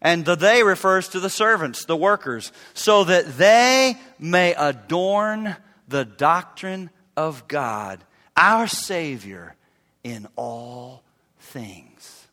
and 0.00 0.24
the 0.24 0.36
they 0.36 0.62
refers 0.62 1.08
to 1.08 1.18
the 1.18 1.28
servants, 1.28 1.86
the 1.86 1.96
workers, 1.96 2.52
so 2.72 3.02
that 3.02 3.36
they 3.36 3.96
may 4.20 4.54
adorn 4.54 5.56
the 5.88 6.04
doctrine 6.04 6.90
of 7.16 7.46
God, 7.48 8.02
our 8.36 8.66
Savior, 8.66 9.54
in 10.02 10.26
all 10.36 11.02
things. 11.38 12.26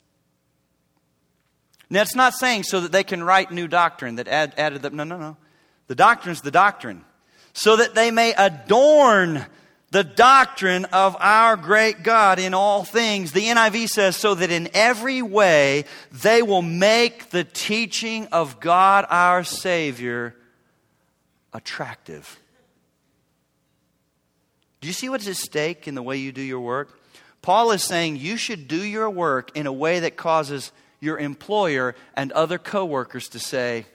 Now, 1.90 2.02
it's 2.02 2.16
not 2.16 2.34
saying 2.34 2.64
so 2.64 2.80
that 2.82 2.92
they 2.92 3.04
can 3.04 3.24
write 3.24 3.52
new 3.52 3.68
doctrine 3.68 4.16
that 4.16 4.28
add, 4.28 4.54
added 4.58 4.82
them. 4.82 4.96
No, 4.96 5.04
no, 5.04 5.18
no. 5.18 5.38
The 5.88 5.96
doctrine's 5.96 6.42
the 6.42 6.52
doctrine. 6.52 7.04
So 7.54 7.76
that 7.76 7.96
they 7.96 8.12
may 8.12 8.34
adorn 8.34 9.46
the 9.92 10.06
doctrine 10.06 10.86
of 10.86 11.18
our 11.20 11.58
great 11.58 12.02
God 12.02 12.40
in 12.40 12.54
all 12.54 12.86
things. 12.86 13.34
The 13.34 13.48
NIV 13.48 13.90
says, 13.90 14.16
so 14.16 14.36
that 14.36 14.50
in 14.50 14.70
every 14.74 15.22
way 15.22 15.84
they 16.14 16.42
will 16.42 16.62
make 16.62 17.30
the 17.30 17.44
teaching 17.44 18.28
of 18.28 18.62
God 18.62 19.06
our 19.10 19.44
Savior 19.44 20.34
attractive. 21.54 22.40
Do 24.82 24.88
you 24.88 24.94
see 24.94 25.10
what's 25.10 25.28
at 25.28 25.36
stake 25.38 25.88
in 25.88 25.96
the 25.96 26.04
way 26.04 26.18
you 26.18 26.32
do 26.32 26.42
your 26.42 26.60
work? 26.60 27.00
Paul 27.42 27.72
is 27.72 27.84
saying 27.84 28.18
you 28.18 28.36
should 28.36 28.68
do 28.68 28.84
your 28.84 29.10
work 29.10 29.56
in 29.56 29.68
a 29.68 29.74
way 29.74 30.02
that 30.02 30.18
causes 30.18 30.72
your 31.00 31.18
employer 31.18 31.96
and 32.16 32.32
other 32.32 32.58
coworkers 32.58 33.30
to 33.30 33.40
say, 33.40 33.86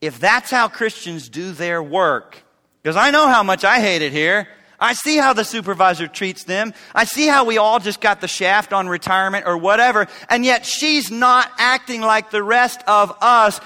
if 0.00 0.18
that's 0.18 0.50
how 0.50 0.68
Christians 0.68 1.28
do 1.28 1.52
their 1.52 1.82
work, 1.82 2.42
because 2.82 2.96
I 2.96 3.10
know 3.10 3.28
how 3.28 3.42
much 3.42 3.64
I 3.64 3.80
hate 3.80 4.02
it 4.02 4.12
here. 4.12 4.48
I 4.80 4.94
see 4.94 5.16
how 5.16 5.32
the 5.32 5.44
supervisor 5.44 6.08
treats 6.08 6.42
them. 6.42 6.74
I 6.92 7.04
see 7.04 7.28
how 7.28 7.44
we 7.44 7.56
all 7.56 7.78
just 7.78 8.00
got 8.00 8.20
the 8.20 8.26
shaft 8.26 8.72
on 8.72 8.88
retirement 8.88 9.46
or 9.46 9.56
whatever, 9.56 10.08
and 10.28 10.44
yet 10.44 10.66
she's 10.66 11.08
not 11.08 11.52
acting 11.56 12.00
like 12.00 12.30
the 12.30 12.42
rest 12.42 12.82
of 12.88 13.16
us. 13.20 13.60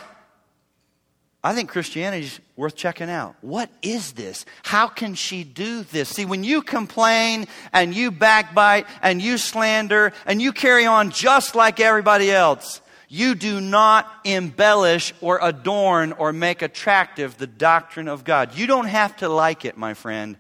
I 1.47 1.55
think 1.55 1.71
Christianity 1.71 2.27
is 2.27 2.41
worth 2.57 2.75
checking 2.75 3.09
out. 3.09 3.37
What 3.41 3.71
is 3.81 4.15
this? 4.15 4.45
How 4.65 4.89
can 4.89 5.15
she 5.15 5.45
do 5.45 5.85
this? 5.85 6.09
See, 6.09 6.25
when 6.25 6.43
you 6.43 6.61
complain 6.61 7.47
and 7.73 7.95
you 7.95 8.11
backbite 8.11 8.89
and 9.01 9.23
you 9.23 9.39
slander 9.39 10.13
and 10.27 10.43
you 10.43 10.53
carry 10.53 10.87
on 10.87 11.11
just 11.11 11.55
like 11.55 11.79
everybody 11.79 12.33
else, 12.33 12.81
you 13.09 13.37
do 13.37 13.61
not 13.61 14.13
embellish 14.25 15.15
or 15.21 15.39
adorn 15.41 16.15
or 16.15 16.33
make 16.33 16.63
attractive 16.63 17.39
the 17.39 17.47
doctrine 17.47 18.09
of 18.09 18.25
God. 18.25 18.57
You 18.57 18.67
don't 18.67 18.89
have 18.89 19.17
to 19.19 19.29
like 19.29 19.65
it, 19.65 19.77
my 19.77 19.95
friend. 19.95 20.37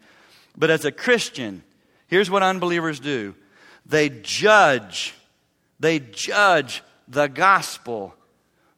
But 0.56 0.70
as 0.70 0.84
a 0.84 0.90
Christian, 0.90 1.62
here's 2.08 2.28
what 2.28 2.42
unbelievers 2.42 2.98
do 2.98 3.36
they 3.86 4.08
judge, 4.08 5.14
they 5.78 6.00
judge 6.00 6.82
the 7.06 7.28
gospel 7.28 8.12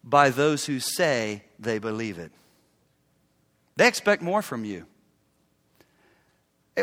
by 0.05 0.29
those 0.29 0.67
who 0.67 0.79
say 0.79 1.43
they 1.59 1.79
believe 1.79 2.19
it. 2.19 2.33
They 3.77 3.87
expect 3.87 4.23
more 4.23 4.43
from 4.43 4.65
you. 4.65 4.87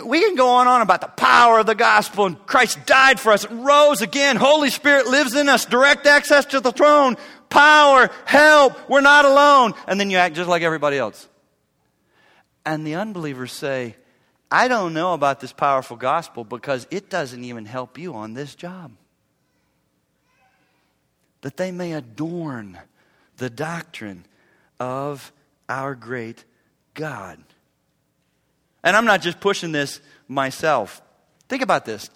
We 0.03 0.21
can 0.21 0.35
go 0.35 0.49
on 0.49 0.61
and 0.61 0.69
on 0.69 0.81
about 0.81 1.01
the 1.01 1.07
power 1.07 1.59
of 1.59 1.65
the 1.65 1.75
gospel 1.75 2.25
and 2.25 2.45
Christ 2.45 2.85
died 2.85 3.19
for 3.19 3.31
us 3.31 3.45
and 3.45 3.65
rose 3.65 4.01
again. 4.01 4.35
Holy 4.35 4.69
Spirit 4.69 5.07
lives 5.07 5.35
in 5.35 5.47
us, 5.47 5.65
direct 5.65 6.05
access 6.05 6.45
to 6.47 6.59
the 6.59 6.73
throne, 6.73 7.15
power, 7.49 8.09
help, 8.25 8.89
we're 8.89 9.01
not 9.01 9.23
alone. 9.23 9.73
And 9.87 9.99
then 9.99 10.09
you 10.09 10.17
act 10.17 10.35
just 10.35 10.49
like 10.49 10.63
everybody 10.63 10.97
else. 10.97 11.29
And 12.65 12.85
the 12.85 12.95
unbelievers 12.95 13.53
say, 13.53 13.95
I 14.51 14.67
don't 14.67 14.93
know 14.93 15.13
about 15.13 15.39
this 15.39 15.53
powerful 15.53 15.97
gospel 15.97 16.43
because 16.43 16.87
it 16.91 17.09
doesn't 17.09 17.43
even 17.43 17.65
help 17.65 17.97
you 17.97 18.13
on 18.13 18.33
this 18.33 18.55
job. 18.55 18.91
That 21.41 21.57
they 21.57 21.71
may 21.71 21.93
adorn 21.93 22.79
the 23.37 23.49
doctrine 23.49 24.25
of 24.79 25.31
our 25.69 25.95
great 25.95 26.43
God. 26.93 27.39
And 28.83 28.95
I'm 28.95 29.05
not 29.05 29.21
just 29.21 29.39
pushing 29.39 29.71
this 29.71 29.99
myself. 30.27 31.01
Think 31.49 31.61
about 31.61 31.85
this. 31.85 32.09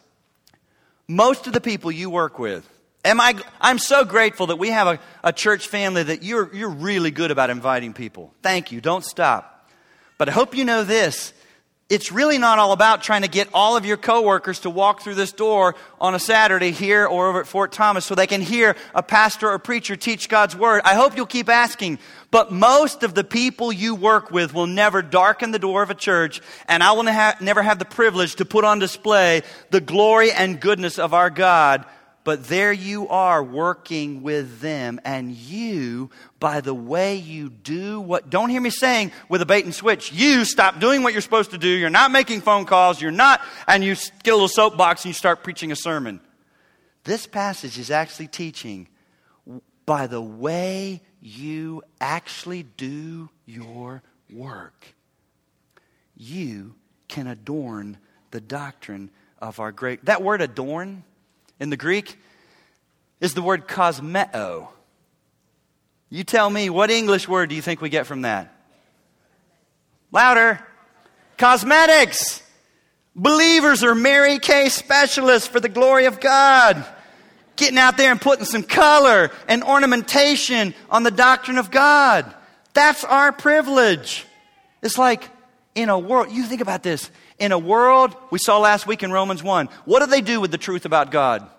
Most 1.08 1.48
of 1.48 1.54
the 1.54 1.62
people 1.62 1.92
you 1.92 2.10
work 2.10 2.38
with, 2.38 2.68
am 3.04 3.20
I, 3.20 3.36
I'm 3.60 3.80
so 3.80 4.06
grateful 4.06 4.48
that 4.48 4.58
we 4.58 4.70
have 4.70 4.88
a, 4.88 5.00
a 5.24 5.34
church 5.34 5.68
family 5.68 6.04
that 6.04 6.22
you're, 6.22 6.54
you're 6.54 6.70
really 6.70 7.12
good 7.12 7.32
about 7.32 7.50
inviting 7.50 7.94
people. 7.94 8.34
Thank 8.44 8.72
you. 8.72 8.82
Don't 8.82 9.04
stop. 9.04 9.70
But 10.20 10.30
I 10.30 10.32
hope 10.32 10.56
you 10.56 10.66
know 10.66 10.84
this 10.84 11.34
it's 11.90 12.12
really 12.12 12.38
not 12.38 12.60
all 12.60 12.72
about 12.72 13.02
trying 13.02 13.24
to 13.24 13.28
get 13.28 13.50
all 13.52 13.76
of 13.76 13.84
your 13.84 13.98
coworkers 13.98 14.60
to 14.60 14.70
walk 14.70 15.02
through 15.02 15.16
this 15.16 15.32
door 15.32 15.76
on 16.00 16.14
a 16.14 16.20
Saturday 16.20 16.70
here 16.70 17.08
or 17.08 17.30
over 17.30 17.40
at 17.40 17.48
Fort 17.48 17.72
Thomas 17.72 18.06
so 18.06 18.14
they 18.14 18.28
can 18.28 18.42
hear 18.42 18.76
a 18.94 19.02
pastor 19.02 19.50
or 19.50 19.58
preacher 19.58 19.96
teach 19.96 20.30
God's 20.30 20.56
word. 20.56 20.82
I 20.86 20.94
hope 20.94 21.18
you'll 21.18 21.26
keep 21.26 21.50
asking. 21.50 21.98
But 22.32 22.52
most 22.52 23.02
of 23.04 23.16
the 23.16 23.24
people 23.24 23.72
you 23.72 23.96
work 23.96 24.30
with 24.30 24.54
will 24.54 24.68
never 24.68 25.02
darken 25.02 25.52
the 25.52 25.60
door 25.60 25.82
of 25.82 25.90
a 25.90 25.96
church, 25.96 26.42
and 26.68 26.84
I 26.84 26.92
will 26.92 27.04
never 27.04 27.64
have 27.64 27.80
the 27.80 27.86
privilege 27.86 28.36
to 28.36 28.46
put 28.46 28.66
on 28.66 28.80
display 28.80 29.42
the 29.72 29.82
glory 29.82 30.32
and 30.32 30.60
goodness 30.60 31.00
of 31.00 31.14
our 31.14 31.30
God 31.30 31.86
but 32.30 32.46
there 32.46 32.72
you 32.72 33.08
are 33.08 33.44
working 33.44 34.22
with 34.22 34.60
them, 34.60 35.00
and 35.04 35.32
you, 35.32 36.12
by 36.40 36.62
the 36.62 36.76
way 36.76 37.16
you 37.16 37.50
do 37.50 38.00
what, 38.00 38.30
don't 38.30 38.50
hear 38.50 38.62
me 38.62 38.70
saying 38.70 39.12
with 39.30 39.42
a 39.42 39.48
bait 39.48 39.66
and 39.66 39.74
switch, 39.74 40.12
you 40.12 40.46
stop 40.46 40.80
doing 40.80 41.02
what 41.02 41.14
you're 41.14 41.24
supposed 41.24 41.50
to 41.52 41.58
do, 41.58 41.68
you're 41.68 41.90
not 41.90 42.12
making 42.12 42.42
phone 42.42 42.66
calls, 42.66 43.02
you're 43.02 43.10
not, 43.10 43.42
and 43.68 43.84
you 43.84 43.96
get 44.22 44.32
a 44.32 44.36
little 44.36 44.48
soapbox 44.48 45.06
and 45.06 45.10
you 45.10 45.14
start 45.14 45.44
preaching 45.44 45.72
a 45.72 45.76
sermon. 45.76 46.20
This 47.04 47.26
passage 47.26 47.80
is 47.80 47.90
actually 47.90 48.28
teaching 48.28 48.90
by 49.90 50.06
the 50.06 50.22
way 50.22 51.02
you 51.20 51.82
actually 52.00 52.62
do 52.62 53.28
your 53.48 54.04
work, 54.32 54.86
you 56.16 56.76
can 57.08 57.26
adorn 57.26 57.98
the 58.30 58.40
doctrine 58.40 59.10
of 59.40 59.60
our 59.60 59.72
great. 59.72 60.06
That 60.06 60.22
word 60.22 60.42
adorn, 60.42 61.04
in 61.60 61.72
the 61.72 61.76
Greek 61.76 62.20
is 63.20 63.34
the 63.34 63.42
word 63.42 63.68
cosmeo. 63.68 64.68
You 66.12 66.24
tell 66.24 66.52
me, 66.52 66.70
what 66.70 66.92
English 66.92 67.28
word 67.28 67.50
do 67.50 67.56
you 67.56 67.62
think 67.64 67.82
we 67.82 67.90
get 67.90 68.06
from 68.06 68.22
that? 68.22 68.56
Louder. 70.12 70.64
Cosmetics. 71.40 72.44
Believers 73.16 73.84
are 73.84 73.96
Mary 73.96 74.38
Kay 74.38 74.70
specialists 74.70 75.48
for 75.48 75.60
the 75.60 75.68
glory 75.68 76.06
of 76.06 76.20
God. 76.20 76.86
Getting 77.60 77.78
out 77.78 77.98
there 77.98 78.10
and 78.10 78.22
putting 78.22 78.46
some 78.46 78.64
color 78.64 79.32
and 79.50 79.66
ornamentation 79.66 80.74
on 80.90 81.04
the 81.04 81.12
doctrine 81.12 81.58
of 81.58 81.70
God. 81.70 82.34
That's 82.72 83.04
our 83.04 83.34
privilege. 83.34 84.26
It's 84.82 84.98
like 84.98 85.30
in 85.76 85.90
a 85.90 86.00
world, 86.00 86.32
you 86.32 86.44
think 86.44 86.62
about 86.62 86.84
this. 86.84 87.12
In 87.38 87.52
a 87.52 87.60
world, 87.60 88.16
we 88.32 88.40
saw 88.40 88.60
last 88.60 88.88
week 88.88 89.04
in 89.04 89.12
Romans 89.12 89.44
1, 89.44 89.68
what 89.84 90.00
do 90.00 90.06
they 90.06 90.22
do 90.22 90.40
with 90.40 90.52
the 90.52 90.58
truth 90.58 90.86
about 90.86 91.12
God? 91.12 91.50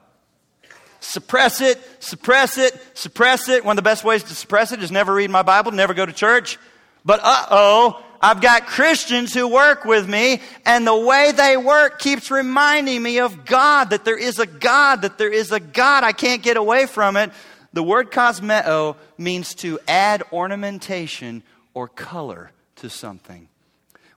Suppress 1.01 1.61
it, 1.61 1.79
suppress 2.03 2.57
it, 2.57 2.83
suppress 2.95 3.51
it. 3.51 3.63
One 3.63 3.75
of 3.75 3.77
the 3.77 3.83
best 3.83 4.03
ways 4.03 4.23
to 4.23 4.35
suppress 4.35 4.73
it 4.73 4.83
is 4.83 4.91
never 4.91 5.13
read 5.13 5.29
my 5.29 5.43
Bible, 5.43 5.71
never 5.71 5.93
go 5.93 6.07
to 6.07 6.15
church. 6.15 6.59
But 7.05 7.21
uh 7.23 7.47
oh, 7.51 8.03
I've 8.23 8.43
got 8.43 8.67
Christians 8.67 9.33
who 9.33 9.49
work 9.49 9.85
with 9.85 10.07
me, 10.07 10.41
and 10.67 10.87
the 10.87 10.97
way 10.97 11.33
they 11.33 11.57
work 11.57 11.99
keeps 11.99 12.31
reminding 12.31 13.03
me 13.03 13.19
of 13.19 13.47
God, 13.47 13.91
that 13.91 14.05
there 14.05 14.19
is 14.19 14.39
a 14.39 14.47
God, 14.47 15.03
that 15.03 15.17
there 15.17 15.33
is 15.33 15.53
a 15.53 15.61
God. 15.61 16.05
I 16.05 16.13
can't 16.13 16.43
get 16.43 16.59
away 16.59 16.85
from 16.87 17.17
it. 17.17 17.31
The 17.73 17.83
word 17.83 18.11
cosmeo 18.11 18.97
means 19.17 19.55
to 19.57 19.79
add 19.89 20.23
ornamentation 20.33 21.43
or 21.73 21.89
color 21.89 22.51
to 22.77 22.91
something. 22.91 23.49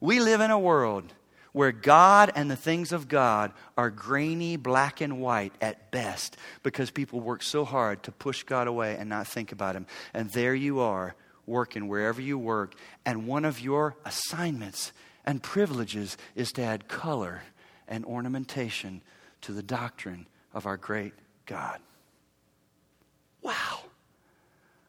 We 0.02 0.20
live 0.20 0.42
in 0.42 0.52
a 0.52 0.60
world 0.60 1.14
where 1.54 1.72
God 1.72 2.32
and 2.36 2.52
the 2.52 2.56
things 2.56 2.92
of 2.92 3.08
God 3.08 3.54
are 3.78 3.90
grainy, 3.90 4.58
black 4.58 5.00
and 5.00 5.22
white 5.22 5.54
at 5.62 5.92
best 5.92 6.36
because 6.64 6.92
people 6.92 7.22
work 7.22 7.44
so 7.44 7.64
hard 7.64 8.04
to 8.04 8.12
push 8.12 8.44
God 8.44 8.68
away 8.68 8.98
and 8.98 9.08
not 9.08 9.28
think 9.28 9.52
about 9.52 9.76
Him. 9.76 9.86
And 10.14 10.30
there 10.32 10.56
you 10.56 10.80
are 10.80 11.16
working 11.46 11.88
wherever 11.88 12.22
you 12.22 12.38
work, 12.38 12.76
and 13.06 13.28
one 13.28 13.46
of 13.46 13.60
your 13.60 13.96
assignments 14.06 14.92
and 15.26 15.42
privileges 15.42 16.18
is 16.36 16.52
to 16.54 16.62
add 16.62 16.88
color 16.88 17.44
and 17.88 18.06
ornamentation 18.06 19.02
to 19.42 19.52
the 19.52 19.64
doctrine 19.64 20.26
of 20.54 20.66
our 20.66 20.78
great 20.78 21.14
God. 21.46 21.80
Wow. 23.42 23.80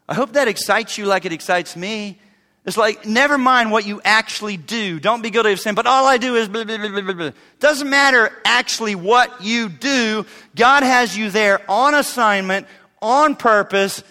I 0.09 0.15
hope 0.15 0.33
that 0.35 0.49
excites 0.49 0.99
you 0.99 1.07
like 1.07 1.25
it 1.25 1.33
excites 1.33 1.77
me. 1.77 2.19
It's 2.65 2.77
like, 2.79 3.05
never 3.05 3.37
mind 3.37 3.71
what 3.71 3.87
you 3.87 4.01
actually 4.05 4.57
do. 4.57 4.99
Don't 4.99 5.23
be 5.23 5.29
guilty 5.29 5.53
of 5.53 5.61
saying, 5.61 5.75
but 5.75 5.87
all 5.87 6.07
I 6.07 6.17
do 6.17 6.37
is 6.37 6.49
blah, 6.49 6.65
blah, 6.65 6.79
blah, 6.79 7.01
blah, 7.03 7.13
blah. 7.13 7.31
Doesn't 7.61 7.91
matter 7.91 8.33
actually 8.45 8.95
what 8.95 9.43
you 9.43 9.69
do. 9.69 10.25
God 10.57 10.83
has 10.83 11.17
you 11.17 11.31
there 11.31 11.61
on 11.71 11.95
assignment, 11.95 12.67
on 13.03 13.37
purpose, 13.37 14.03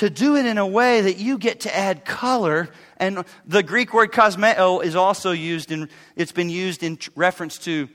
to 0.00 0.08
do 0.08 0.34
it 0.34 0.46
in 0.46 0.56
a 0.56 0.66
way 0.66 1.02
that 1.02 1.18
you 1.18 1.36
get 1.36 1.60
to 1.60 1.76
add 1.76 2.06
color. 2.06 2.70
And 2.96 3.22
the 3.44 3.62
Greek 3.62 3.92
word 3.92 4.12
cosmeo 4.12 4.82
is 4.82 4.96
also 4.96 5.30
used 5.30 5.70
in, 5.70 5.90
it's 6.16 6.32
been 6.32 6.48
used 6.48 6.82
in 6.82 6.98
reference 7.14 7.58
to 7.58 7.86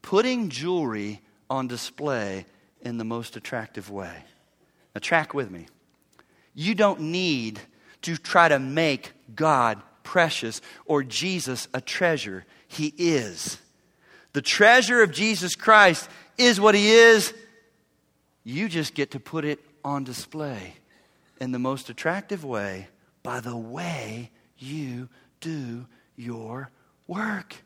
putting 0.00 0.48
jewelry 0.48 1.20
on 1.50 1.68
display 1.68 2.46
in 2.80 2.96
the 2.96 3.04
most 3.04 3.36
attractive 3.36 3.90
way. 3.90 4.24
Now, 4.94 5.00
track 5.00 5.34
with 5.34 5.50
me. 5.50 5.66
You 6.54 6.74
don't 6.74 7.00
need 7.00 7.60
to 8.02 8.16
try 8.16 8.48
to 8.48 8.58
make 8.58 9.12
God 9.34 9.82
precious 10.02 10.62
or 10.86 11.02
Jesus 11.02 11.68
a 11.74 11.82
treasure. 11.82 12.46
He 12.68 12.94
is. 12.96 13.58
The 14.32 14.40
treasure 14.40 15.02
of 15.02 15.12
Jesus 15.12 15.56
Christ 15.56 16.08
is 16.38 16.58
what 16.58 16.74
He 16.74 16.90
is. 16.90 17.34
You 18.44 18.70
just 18.70 18.94
get 18.94 19.10
to 19.10 19.20
put 19.20 19.44
it 19.44 19.60
on 19.84 20.04
display 20.04 20.76
in 21.40 21.52
the 21.52 21.58
most 21.58 21.88
attractive 21.88 22.44
way 22.44 22.88
by 23.22 23.40
the 23.40 23.56
way 23.56 24.30
you 24.58 25.08
do 25.40 25.86
your 26.16 26.70
work. 27.06 27.56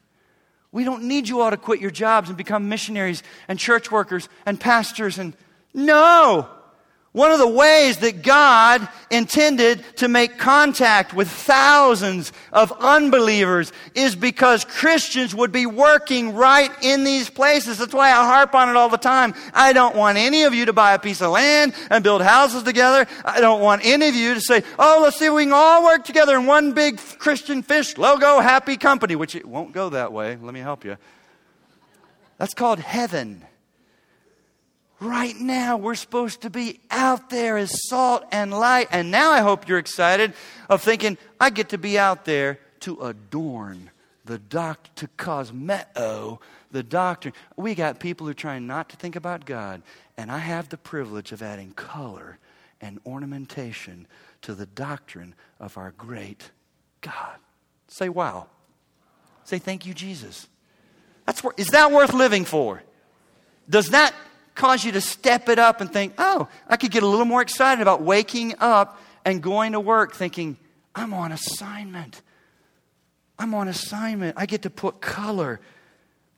We 0.72 0.84
don't 0.84 1.04
need 1.04 1.28
you 1.28 1.40
all 1.40 1.50
to 1.50 1.56
quit 1.56 1.80
your 1.80 1.90
jobs 1.90 2.28
and 2.28 2.38
become 2.38 2.68
missionaries 2.68 3.22
and 3.46 3.58
church 3.58 3.90
workers 3.90 4.28
and 4.46 4.58
pastors 4.58 5.18
and 5.18 5.36
no. 5.72 6.48
One 7.14 7.30
of 7.30 7.38
the 7.38 7.46
ways 7.46 7.98
that 7.98 8.22
God 8.22 8.88
intended 9.08 9.84
to 9.98 10.08
make 10.08 10.36
contact 10.36 11.14
with 11.14 11.28
thousands 11.28 12.32
of 12.52 12.72
unbelievers 12.72 13.72
is 13.94 14.16
because 14.16 14.64
Christians 14.64 15.32
would 15.32 15.52
be 15.52 15.64
working 15.64 16.34
right 16.34 16.72
in 16.82 17.04
these 17.04 17.30
places. 17.30 17.78
That's 17.78 17.94
why 17.94 18.10
I 18.10 18.26
harp 18.26 18.52
on 18.56 18.68
it 18.68 18.74
all 18.74 18.88
the 18.88 18.96
time. 18.96 19.32
I 19.52 19.72
don't 19.72 19.94
want 19.94 20.18
any 20.18 20.42
of 20.42 20.54
you 20.54 20.66
to 20.66 20.72
buy 20.72 20.92
a 20.92 20.98
piece 20.98 21.22
of 21.22 21.30
land 21.30 21.72
and 21.88 22.02
build 22.02 22.20
houses 22.20 22.64
together. 22.64 23.06
I 23.24 23.40
don't 23.40 23.60
want 23.60 23.86
any 23.86 24.08
of 24.08 24.16
you 24.16 24.34
to 24.34 24.40
say, 24.40 24.64
oh, 24.76 24.98
let's 25.04 25.16
see 25.16 25.26
if 25.26 25.32
we 25.32 25.44
can 25.44 25.52
all 25.52 25.84
work 25.84 26.04
together 26.04 26.36
in 26.36 26.46
one 26.46 26.72
big 26.72 26.98
Christian 27.18 27.62
fish 27.62 27.96
logo 27.96 28.40
happy 28.40 28.76
company, 28.76 29.14
which 29.14 29.36
it 29.36 29.46
won't 29.46 29.70
go 29.70 29.88
that 29.90 30.12
way. 30.12 30.36
Let 30.42 30.52
me 30.52 30.58
help 30.58 30.84
you. 30.84 30.96
That's 32.38 32.54
called 32.54 32.80
heaven. 32.80 33.44
Right 35.00 35.38
now, 35.38 35.76
we're 35.76 35.96
supposed 35.96 36.42
to 36.42 36.50
be 36.50 36.80
out 36.90 37.28
there 37.28 37.56
as 37.56 37.88
salt 37.88 38.24
and 38.30 38.52
light. 38.52 38.88
And 38.90 39.10
now 39.10 39.32
I 39.32 39.40
hope 39.40 39.68
you're 39.68 39.78
excited 39.78 40.34
of 40.68 40.82
thinking, 40.82 41.18
I 41.40 41.50
get 41.50 41.70
to 41.70 41.78
be 41.78 41.98
out 41.98 42.24
there 42.24 42.60
to 42.80 43.00
adorn 43.00 43.90
the 44.24 44.38
doctor, 44.38 44.90
to 44.96 45.08
cosmeo 45.16 46.38
the 46.70 46.82
doctrine. 46.82 47.34
We 47.56 47.74
got 47.74 47.98
people 48.00 48.26
who 48.26 48.30
are 48.30 48.34
trying 48.34 48.66
not 48.66 48.88
to 48.90 48.96
think 48.96 49.16
about 49.16 49.44
God. 49.44 49.82
And 50.16 50.30
I 50.30 50.38
have 50.38 50.68
the 50.68 50.78
privilege 50.78 51.32
of 51.32 51.42
adding 51.42 51.72
color 51.72 52.38
and 52.80 53.00
ornamentation 53.04 54.06
to 54.42 54.54
the 54.54 54.66
doctrine 54.66 55.34
of 55.58 55.76
our 55.76 55.92
great 55.92 56.50
God. 57.00 57.36
Say, 57.88 58.08
wow. 58.08 58.46
Say, 59.44 59.58
thank 59.58 59.86
you, 59.86 59.92
Jesus. 59.92 60.48
That's, 61.26 61.42
is 61.56 61.68
that 61.68 61.90
worth 61.90 62.12
living 62.12 62.44
for? 62.44 62.82
Does 63.68 63.88
that 63.88 64.14
cause 64.54 64.84
you 64.84 64.92
to 64.92 65.00
step 65.00 65.48
it 65.48 65.58
up 65.58 65.80
and 65.80 65.92
think, 65.92 66.14
oh, 66.18 66.48
I 66.68 66.76
could 66.76 66.90
get 66.90 67.02
a 67.02 67.06
little 67.06 67.24
more 67.24 67.42
excited 67.42 67.82
about 67.82 68.02
waking 68.02 68.54
up 68.60 69.00
and 69.24 69.42
going 69.42 69.72
to 69.72 69.80
work 69.80 70.14
thinking, 70.14 70.56
I'm 70.94 71.12
on 71.12 71.32
assignment. 71.32 72.22
I'm 73.38 73.54
on 73.54 73.68
assignment. 73.68 74.36
I 74.38 74.46
get 74.46 74.62
to 74.62 74.70
put 74.70 75.00
color, 75.00 75.60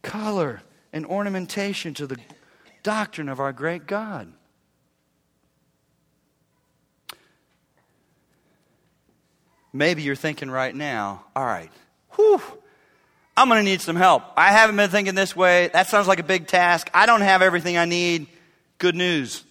color, 0.02 0.62
and 0.92 1.05
ornamentation 1.05 1.92
to 1.94 2.07
the 2.07 2.16
doctrine 2.83 3.29
of 3.29 3.40
our 3.40 3.52
great 3.52 3.87
God. 3.87 4.33
Maybe 9.72 10.02
you're 10.02 10.14
thinking 10.14 10.50
right 10.50 10.74
now, 10.74 11.24
all 11.35 11.44
right, 11.44 11.70
whew, 12.14 12.40
I'm 13.37 13.49
going 13.49 13.61
to 13.61 13.70
need 13.70 13.83
some 13.83 13.96
help. 13.96 14.22
I 14.37 14.51
haven't 14.51 14.77
been 14.77 14.88
thinking 14.88 15.14
this 15.14 15.37
way. 15.37 15.68
That 15.68 15.88
sounds 15.88 16.09
like 16.09 16.20
a 16.20 16.25
big 16.25 16.46
task. 16.46 16.88
I 16.94 17.05
don't 17.05 17.20
have 17.20 17.42
everything 17.42 17.77
I 17.77 17.85
need. 17.85 18.29
Good 18.79 18.94
news. 18.94 19.44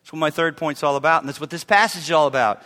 That's 0.00 0.12
what 0.12 0.18
my 0.18 0.30
third 0.30 0.56
point's 0.56 0.82
all 0.82 0.96
about, 0.96 1.22
and 1.22 1.28
that's 1.28 1.40
what 1.40 1.50
this 1.50 1.64
passage 1.64 2.04
is 2.04 2.10
all 2.10 2.26
about. 2.26 2.62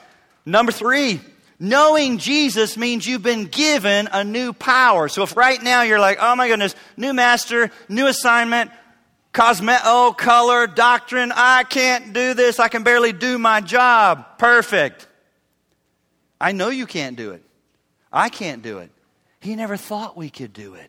Number 0.46 0.70
three, 0.70 1.20
knowing 1.58 2.18
Jesus 2.18 2.76
means 2.76 3.04
you've 3.04 3.22
been 3.22 3.46
given 3.46 4.08
a 4.12 4.22
new 4.22 4.52
power. 4.52 5.08
So 5.08 5.24
if 5.24 5.36
right 5.36 5.60
now 5.60 5.82
you're 5.82 5.98
like, 5.98 6.18
oh 6.20 6.36
my 6.36 6.46
goodness, 6.46 6.76
new 6.96 7.12
master, 7.12 7.72
new 7.88 8.06
assignment, 8.06 8.70
cosmeo, 9.32 10.16
color, 10.16 10.68
doctrine, 10.68 11.32
I 11.34 11.64
can't 11.64 12.12
do 12.12 12.34
this, 12.34 12.60
I 12.60 12.68
can 12.68 12.84
barely 12.84 13.12
do 13.12 13.38
my 13.38 13.60
job. 13.60 14.38
Perfect. 14.38 15.08
I 16.40 16.52
know 16.52 16.68
you 16.68 16.86
can't 16.86 17.16
do 17.16 17.32
it. 17.32 17.42
I 18.12 18.28
can't 18.28 18.62
do 18.62 18.78
it. 18.78 18.90
He 19.42 19.56
never 19.56 19.76
thought 19.76 20.16
we 20.16 20.30
could 20.30 20.52
do 20.52 20.74
it. 20.74 20.88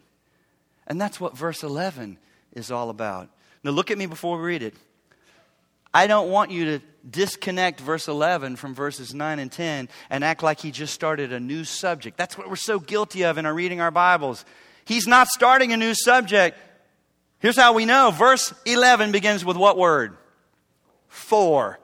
And 0.85 1.01
that's 1.01 1.19
what 1.19 1.35
verse 1.35 1.63
11 1.63 2.19
is 2.53 2.69
all 2.69 2.91
about. 2.91 3.29
Now, 3.63 3.71
look 3.71 3.89
at 3.89 3.97
me 3.97 4.05
before 4.05 4.37
we 4.37 4.43
read 4.43 4.61
it. 4.61 4.75
I 5.91 6.05
don't 6.05 6.29
want 6.29 6.51
you 6.51 6.65
to 6.65 6.85
disconnect 7.09 7.79
verse 7.79 8.07
11 8.07 8.57
from 8.57 8.75
verses 8.75 9.11
9 9.11 9.39
and 9.39 9.51
10 9.51 9.89
and 10.11 10.23
act 10.23 10.43
like 10.43 10.59
he 10.59 10.69
just 10.69 10.93
started 10.93 11.33
a 11.33 11.39
new 11.39 11.63
subject. 11.63 12.15
That's 12.15 12.37
what 12.37 12.47
we're 12.47 12.55
so 12.55 12.79
guilty 12.79 13.23
of 13.23 13.39
in 13.39 13.47
our 13.47 13.53
reading 13.53 13.81
our 13.81 13.89
Bibles. 13.89 14.45
He's 14.85 15.07
not 15.07 15.29
starting 15.29 15.73
a 15.73 15.77
new 15.77 15.95
subject. 15.95 16.55
Here's 17.39 17.57
how 17.57 17.73
we 17.73 17.85
know. 17.85 18.11
Verse 18.11 18.53
11 18.65 19.11
begins 19.11 19.43
with 19.43 19.57
what 19.57 19.79
word? 19.79 20.15
For. 21.07 21.79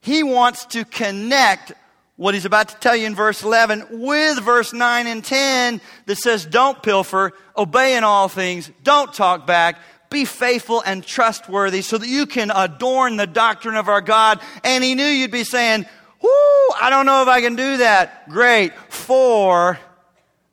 He 0.00 0.22
wants 0.22 0.64
to 0.66 0.86
connect 0.86 1.72
what 2.16 2.34
he's 2.34 2.46
about 2.46 2.70
to 2.70 2.76
tell 2.76 2.96
you 2.96 3.06
in 3.06 3.14
verse 3.14 3.42
11 3.42 3.86
with 3.90 4.40
verse 4.40 4.72
9 4.72 5.06
and 5.06 5.24
10 5.24 5.80
that 6.06 6.16
says, 6.16 6.46
Don't 6.46 6.82
pilfer, 6.82 7.32
obey 7.56 7.96
in 7.96 8.04
all 8.04 8.28
things, 8.28 8.70
don't 8.82 9.12
talk 9.12 9.46
back, 9.46 9.78
be 10.08 10.24
faithful 10.24 10.82
and 10.84 11.04
trustworthy 11.04 11.82
so 11.82 11.98
that 11.98 12.08
you 12.08 12.26
can 12.26 12.50
adorn 12.50 13.16
the 13.16 13.26
doctrine 13.26 13.76
of 13.76 13.88
our 13.88 14.00
God. 14.00 14.40
And 14.64 14.82
he 14.82 14.94
knew 14.94 15.04
you'd 15.04 15.30
be 15.30 15.44
saying, 15.44 15.84
Whoo, 16.22 16.70
I 16.80 16.88
don't 16.90 17.06
know 17.06 17.22
if 17.22 17.28
I 17.28 17.40
can 17.40 17.56
do 17.56 17.78
that. 17.78 18.28
Great. 18.28 18.72
For 18.88 19.78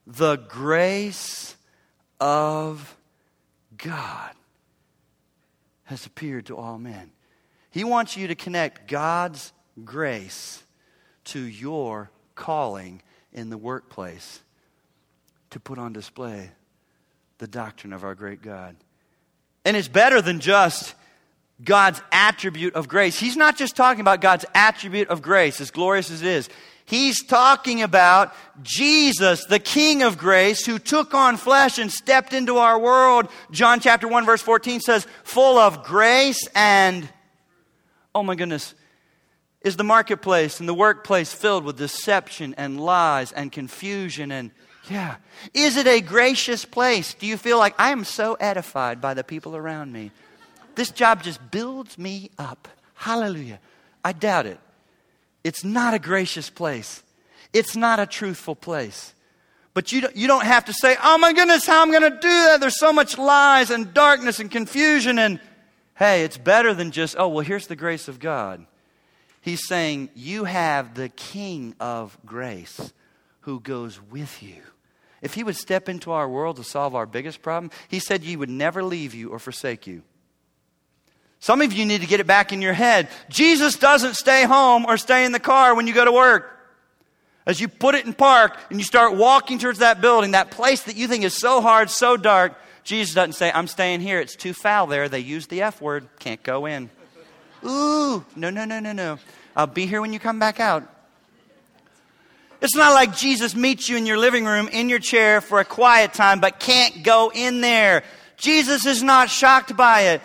the 0.05 0.35
grace 0.35 1.55
of 2.19 2.97
God 3.77 4.31
has 5.85 6.05
appeared 6.05 6.47
to 6.47 6.57
all 6.57 6.77
men. 6.77 7.11
He 7.69 7.83
wants 7.83 8.17
you 8.17 8.27
to 8.27 8.35
connect 8.35 8.87
God's 8.87 9.53
grace 9.83 10.62
to 11.25 11.39
your 11.39 12.09
calling 12.35 13.01
in 13.31 13.49
the 13.49 13.57
workplace 13.57 14.41
to 15.51 15.59
put 15.59 15.77
on 15.77 15.93
display 15.93 16.49
the 17.37 17.47
doctrine 17.47 17.93
of 17.93 18.03
our 18.03 18.15
great 18.15 18.41
God. 18.41 18.75
And 19.65 19.77
it's 19.77 19.87
better 19.87 20.21
than 20.21 20.39
just 20.39 20.93
God's 21.63 22.01
attribute 22.11 22.75
of 22.75 22.87
grace. 22.87 23.17
He's 23.17 23.37
not 23.37 23.57
just 23.57 23.75
talking 23.75 24.01
about 24.01 24.21
God's 24.21 24.45
attribute 24.53 25.09
of 25.09 25.21
grace, 25.21 25.61
as 25.61 25.71
glorious 25.71 26.11
as 26.11 26.21
it 26.21 26.27
is. 26.27 26.49
He's 26.85 27.23
talking 27.25 27.81
about 27.81 28.33
Jesus, 28.61 29.45
the 29.45 29.59
King 29.59 30.03
of 30.03 30.17
grace, 30.17 30.65
who 30.65 30.79
took 30.79 31.13
on 31.13 31.37
flesh 31.37 31.79
and 31.79 31.89
stepped 31.89 32.33
into 32.33 32.57
our 32.57 32.77
world. 32.77 33.29
John 33.51 33.79
chapter 33.79 34.07
1, 34.07 34.25
verse 34.25 34.41
14 34.41 34.81
says, 34.81 35.07
full 35.23 35.57
of 35.57 35.83
grace 35.83 36.45
and, 36.55 37.07
oh 38.13 38.23
my 38.23 38.35
goodness, 38.35 38.75
is 39.63 39.77
the 39.77 39.83
marketplace 39.83 40.59
and 40.59 40.67
the 40.67 40.73
workplace 40.73 41.33
filled 41.33 41.63
with 41.63 41.77
deception 41.77 42.53
and 42.57 42.79
lies 42.79 43.31
and 43.31 43.51
confusion 43.51 44.31
and 44.31 44.51
yeah. 44.89 45.15
Is 45.53 45.77
it 45.77 45.87
a 45.87 46.01
gracious 46.01 46.65
place? 46.65 47.13
Do 47.13 47.25
you 47.25 47.37
feel 47.37 47.57
like 47.57 47.73
I 47.79 47.91
am 47.91 48.03
so 48.03 48.33
edified 48.33 48.99
by 48.99 49.13
the 49.13 49.23
people 49.23 49.55
around 49.55 49.93
me? 49.93 50.11
This 50.75 50.91
job 50.91 51.23
just 51.23 51.51
builds 51.51 51.97
me 51.97 52.31
up. 52.37 52.67
Hallelujah. 52.95 53.59
I 54.03 54.11
doubt 54.11 54.45
it. 54.45 54.59
It's 55.43 55.63
not 55.63 55.93
a 55.93 55.99
gracious 55.99 56.49
place. 56.49 57.01
It's 57.53 57.75
not 57.75 57.99
a 57.99 58.05
truthful 58.05 58.55
place. 58.55 59.13
But 59.73 59.91
you 59.91 60.01
don't, 60.01 60.15
you 60.15 60.27
don't 60.27 60.45
have 60.45 60.65
to 60.65 60.73
say, 60.73 60.97
oh 61.01 61.17
my 61.17 61.33
goodness, 61.33 61.65
how 61.65 61.81
am 61.81 61.93
I'm 61.93 61.99
going 61.99 62.11
to 62.11 62.19
do 62.19 62.27
that. 62.27 62.59
There's 62.59 62.79
so 62.79 62.91
much 62.91 63.17
lies 63.17 63.71
and 63.71 63.93
darkness 63.93 64.39
and 64.39 64.51
confusion. 64.51 65.17
And 65.17 65.39
hey, 65.95 66.23
it's 66.23 66.37
better 66.37 66.73
than 66.73 66.91
just, 66.91 67.15
oh, 67.17 67.29
well, 67.29 67.45
here's 67.45 67.67
the 67.67 67.75
grace 67.75 68.07
of 68.07 68.19
God. 68.19 68.65
He's 69.43 69.67
saying, 69.67 70.09
you 70.15 70.45
have 70.45 70.95
the 70.95 71.09
King 71.09 71.75
of 71.77 72.17
grace 72.25 72.93
who 73.41 73.59
goes 73.59 74.01
with 74.01 74.41
you. 74.41 74.61
If 75.21 75.33
he 75.33 75.43
would 75.43 75.57
step 75.57 75.89
into 75.89 76.11
our 76.11 76.29
world 76.29 76.55
to 76.55 76.63
solve 76.63 76.95
our 76.95 77.05
biggest 77.05 77.41
problem, 77.41 77.69
he 77.89 77.99
said 77.99 78.21
he 78.21 78.37
would 78.37 78.49
never 78.49 78.81
leave 78.81 79.13
you 79.13 79.31
or 79.31 79.39
forsake 79.39 79.85
you. 79.85 80.03
Some 81.39 81.61
of 81.61 81.73
you 81.73 81.85
need 81.85 81.99
to 81.99 82.07
get 82.07 82.21
it 82.21 82.25
back 82.25 82.53
in 82.53 82.61
your 82.61 82.71
head. 82.71 83.09
Jesus 83.27 83.75
doesn't 83.75 84.15
stay 84.15 84.45
home 84.45 84.85
or 84.87 84.95
stay 84.95 85.25
in 85.25 85.33
the 85.33 85.41
car 85.41 85.75
when 85.75 85.87
you 85.87 85.93
go 85.93 86.05
to 86.05 86.11
work. 86.11 86.49
As 87.45 87.59
you 87.59 87.67
put 87.67 87.95
it 87.95 88.05
in 88.05 88.13
park 88.13 88.57
and 88.69 88.79
you 88.79 88.85
start 88.85 89.17
walking 89.17 89.59
towards 89.59 89.79
that 89.79 89.99
building, 89.99 90.31
that 90.31 90.51
place 90.51 90.83
that 90.83 90.95
you 90.95 91.09
think 91.09 91.25
is 91.25 91.37
so 91.37 91.59
hard, 91.59 91.89
so 91.89 92.15
dark, 92.15 92.57
Jesus 92.85 93.13
doesn't 93.13 93.33
say, 93.33 93.51
I'm 93.53 93.67
staying 93.67 93.99
here. 93.99 94.21
It's 94.21 94.37
too 94.37 94.53
foul 94.53 94.87
there. 94.87 95.09
They 95.09 95.19
use 95.19 95.47
the 95.47 95.63
F 95.63 95.81
word. 95.81 96.07
Can't 96.19 96.41
go 96.43 96.65
in. 96.65 96.89
Ooh, 97.65 98.25
no, 98.35 98.49
no, 98.49 98.65
no, 98.65 98.79
no, 98.79 98.91
no. 98.91 99.19
I'll 99.55 99.67
be 99.67 99.85
here 99.85 100.01
when 100.01 100.13
you 100.13 100.19
come 100.19 100.39
back 100.39 100.59
out. 100.59 100.83
It's 102.61 102.75
not 102.75 102.93
like 102.93 103.15
Jesus 103.15 103.55
meets 103.55 103.89
you 103.89 103.97
in 103.97 104.05
your 104.05 104.17
living 104.17 104.45
room 104.45 104.69
in 104.69 104.87
your 104.87 104.99
chair 104.99 105.41
for 105.41 105.59
a 105.59 105.65
quiet 105.65 106.13
time 106.13 106.39
but 106.39 106.59
can't 106.59 107.03
go 107.03 107.31
in 107.33 107.59
there. 107.61 108.03
Jesus 108.37 108.85
is 108.85 109.03
not 109.03 109.29
shocked 109.29 109.75
by 109.75 110.01
it. 110.01 110.21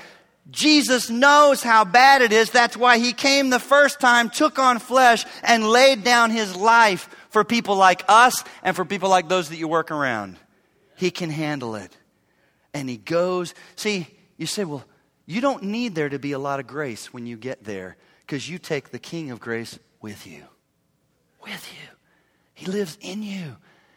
Jesus 0.50 1.10
knows 1.10 1.62
how 1.62 1.84
bad 1.84 2.22
it 2.22 2.32
is. 2.32 2.50
That's 2.50 2.76
why 2.76 2.98
he 2.98 3.12
came 3.12 3.50
the 3.50 3.58
first 3.58 4.00
time, 4.00 4.30
took 4.30 4.58
on 4.58 4.78
flesh, 4.78 5.24
and 5.42 5.68
laid 5.68 6.04
down 6.04 6.30
his 6.30 6.56
life 6.56 7.08
for 7.28 7.44
people 7.44 7.76
like 7.76 8.04
us 8.08 8.42
and 8.62 8.74
for 8.74 8.84
people 8.84 9.10
like 9.10 9.28
those 9.28 9.50
that 9.50 9.56
you 9.56 9.68
work 9.68 9.90
around. 9.90 10.36
He 10.96 11.10
can 11.10 11.30
handle 11.30 11.74
it. 11.74 11.94
And 12.72 12.88
he 12.88 12.96
goes. 12.96 13.52
See, 13.76 14.06
you 14.36 14.46
say, 14.46 14.64
well, 14.64 14.84
you 15.28 15.42
don't 15.42 15.64
need 15.64 15.94
there 15.94 16.08
to 16.08 16.18
be 16.18 16.32
a 16.32 16.38
lot 16.38 16.58
of 16.58 16.66
grace 16.66 17.12
when 17.12 17.26
you 17.26 17.36
get 17.36 17.62
there 17.62 17.98
because 18.26 18.48
you 18.48 18.58
take 18.58 18.92
the 18.92 18.98
King 18.98 19.30
of 19.30 19.40
grace 19.40 19.78
with 20.00 20.26
you. 20.26 20.42
With 21.42 21.70
you. 21.70 21.88
He 22.54 22.64
lives 22.64 22.96
in 23.02 23.22
you. 23.22 23.56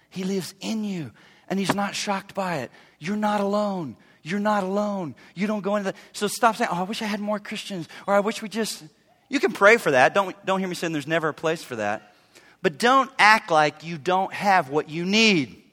He 0.10 0.26
lives 0.26 0.54
in 0.60 0.84
you. 0.84 1.12
And 1.48 1.58
He's 1.58 1.74
not 1.74 1.96
shocked 1.96 2.36
by 2.36 2.58
it. 2.58 2.72
You're 3.00 3.16
not 3.16 3.40
alone. 3.40 3.96
You're 4.24 4.42
not 4.42 4.64
alone. 4.64 5.16
You 5.34 5.48
don't 5.48 5.62
go 5.62 5.78
into 5.78 5.94
the. 5.94 5.98
So 6.12 6.28
stop 6.28 6.58
saying, 6.58 6.70
oh, 6.70 6.82
I 6.82 6.84
wish 6.84 7.02
I 7.02 7.06
had 7.06 7.22
more 7.22 7.40
Christians, 7.40 7.88
or 8.08 8.14
I 8.14 8.20
wish 8.20 8.42
we 8.42 8.50
just. 8.50 8.84
You 9.30 9.40
can 9.40 9.54
pray 9.54 9.78
for 9.78 9.92
that. 9.92 10.14
Don't, 10.14 10.36
don't 10.46 10.60
hear 10.60 10.68
me 10.68 10.76
saying 10.76 10.92
there's 10.92 11.08
never 11.08 11.30
a 11.30 11.34
place 11.34 11.64
for 11.64 11.78
that. 11.78 12.14
But 12.62 12.78
don't 12.78 13.10
act 13.18 13.50
like 13.50 13.86
you 13.86 13.98
don't 13.98 14.34
have 14.34 14.70
what 14.70 14.90
you 14.90 15.06
need. 15.06 15.64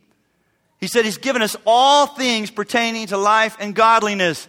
He 0.78 0.86
said 0.86 1.04
He's 1.04 1.18
given 1.18 1.42
us 1.42 1.56
all 1.66 2.06
things 2.06 2.52
pertaining 2.52 3.08
to 3.08 3.16
life 3.16 3.56
and 3.58 3.74
godliness. 3.74 4.46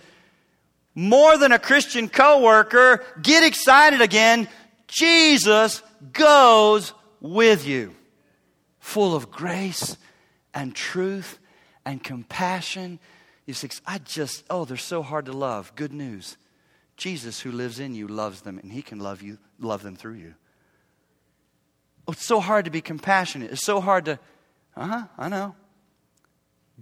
More 1.00 1.38
than 1.38 1.54
a 1.54 1.60
Christian 1.60 2.10
coworker, 2.10 3.06
get 3.22 3.42
excited 3.42 4.02
again. 4.02 4.50
Jesus 4.88 5.82
goes 6.12 6.94
with 7.22 7.66
you 7.66 7.96
full 8.80 9.16
of 9.16 9.32
grace 9.32 9.96
and 10.54 10.76
truth 10.76 11.40
and 11.86 12.04
compassion. 12.04 13.00
You 13.46 13.54
say, 13.54 13.70
I 13.88 14.00
just, 14.00 14.44
oh, 14.50 14.66
they're 14.66 14.76
so 14.76 15.02
hard 15.02 15.28
to 15.28 15.32
love. 15.32 15.72
Good 15.78 15.94
news. 15.94 16.36
Jesus, 16.98 17.40
who 17.40 17.54
lives 17.54 17.80
in 17.80 17.96
you, 17.96 18.06
loves 18.10 18.42
them, 18.42 18.60
and 18.60 18.70
he 18.70 18.82
can 18.82 19.00
love 19.00 19.22
you, 19.22 19.38
love 19.58 19.84
them 19.84 19.96
through 19.96 20.16
you. 20.16 20.36
Oh, 22.10 22.12
it's 22.12 22.26
so 22.26 22.42
hard 22.42 22.66
to 22.66 22.72
be 22.72 22.82
compassionate. 22.82 23.52
It's 23.52 23.66
so 23.66 23.80
hard 23.80 24.04
to, 24.04 24.20
uh 24.76 24.86
huh, 24.86 25.04
I 25.18 25.30
know. 25.30 25.56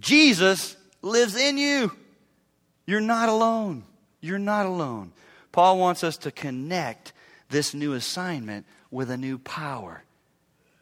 Jesus 0.00 0.76
lives 1.02 1.36
in 1.36 1.56
you. 1.56 1.92
You're 2.84 3.00
not 3.00 3.28
alone. 3.28 3.84
You're 4.20 4.38
not 4.38 4.66
alone. 4.66 5.12
Paul 5.52 5.78
wants 5.78 6.04
us 6.04 6.16
to 6.18 6.30
connect 6.30 7.12
this 7.48 7.74
new 7.74 7.94
assignment 7.94 8.66
with 8.90 9.10
a 9.10 9.16
new 9.16 9.38
power 9.38 10.04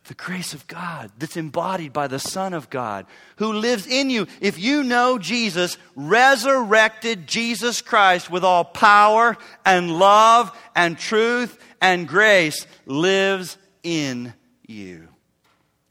the 0.07 0.15
grace 0.15 0.55
of 0.55 0.67
God 0.67 1.11
that's 1.19 1.37
embodied 1.37 1.93
by 1.93 2.07
the 2.07 2.19
Son 2.19 2.55
of 2.55 2.71
God 2.71 3.07
who 3.37 3.53
lives 3.53 3.87
in 3.87 4.11
you. 4.11 4.27
If 4.41 4.59
you 4.59 4.83
know 4.83 5.19
Jesus, 5.19 5.79
resurrected 5.95 7.27
Jesus 7.27 7.83
Christ 7.83 8.31
with 8.31 8.45
all 8.45 8.65
power 8.65 9.37
and 9.65 9.99
love 9.99 10.57
and 10.75 10.99
truth 10.99 11.59
and 11.81 12.07
grace 12.07 12.67
lives 12.87 13.59
in 13.83 14.33
you 14.67 15.09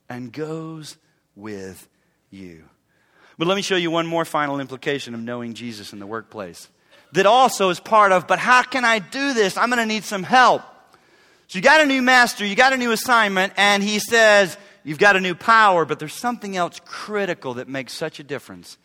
and 0.09 0.31
goes 0.31 0.97
with 1.35 1.87
you. 2.29 2.63
But 3.37 3.47
let 3.47 3.55
me 3.55 3.61
show 3.61 3.75
you 3.75 3.91
one 3.91 4.07
more 4.07 4.23
final 4.23 4.61
implication 4.61 5.13
of 5.13 5.19
knowing 5.19 5.53
Jesus 5.53 5.91
in 5.91 5.99
the 5.99 6.07
workplace 6.07 6.69
that 7.13 7.25
also 7.25 7.69
is 7.69 7.79
part 7.79 8.11
of, 8.11 8.27
but 8.27 8.39
how 8.39 8.63
can 8.63 8.85
I 8.85 8.99
do 8.99 9.33
this? 9.33 9.57
I'm 9.57 9.69
going 9.69 9.79
to 9.79 9.85
need 9.85 10.03
some 10.03 10.23
help. 10.23 10.61
So 11.47 11.57
you 11.57 11.61
got 11.61 11.81
a 11.81 11.85
new 11.85 12.01
master, 12.01 12.45
you 12.45 12.55
got 12.55 12.73
a 12.73 12.77
new 12.77 12.91
assignment, 12.91 13.53
and 13.57 13.83
he 13.83 13.99
says, 13.99 14.57
You've 14.83 14.99
got 14.99 15.15
a 15.15 15.19
new 15.19 15.33
power, 15.33 15.83
but 15.83 15.97
there's 15.97 16.13
something 16.13 16.55
else 16.55 16.79
critical 16.85 17.55
that 17.55 17.67
makes 17.67 17.91
such 17.91 18.19
a 18.19 18.23
difference. 18.23 18.77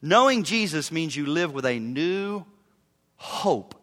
Knowing 0.00 0.44
Jesus 0.44 0.92
means 0.92 1.16
you 1.16 1.26
live 1.26 1.52
with 1.52 1.66
a 1.66 1.80
new 1.80 2.44
hope 3.16 3.74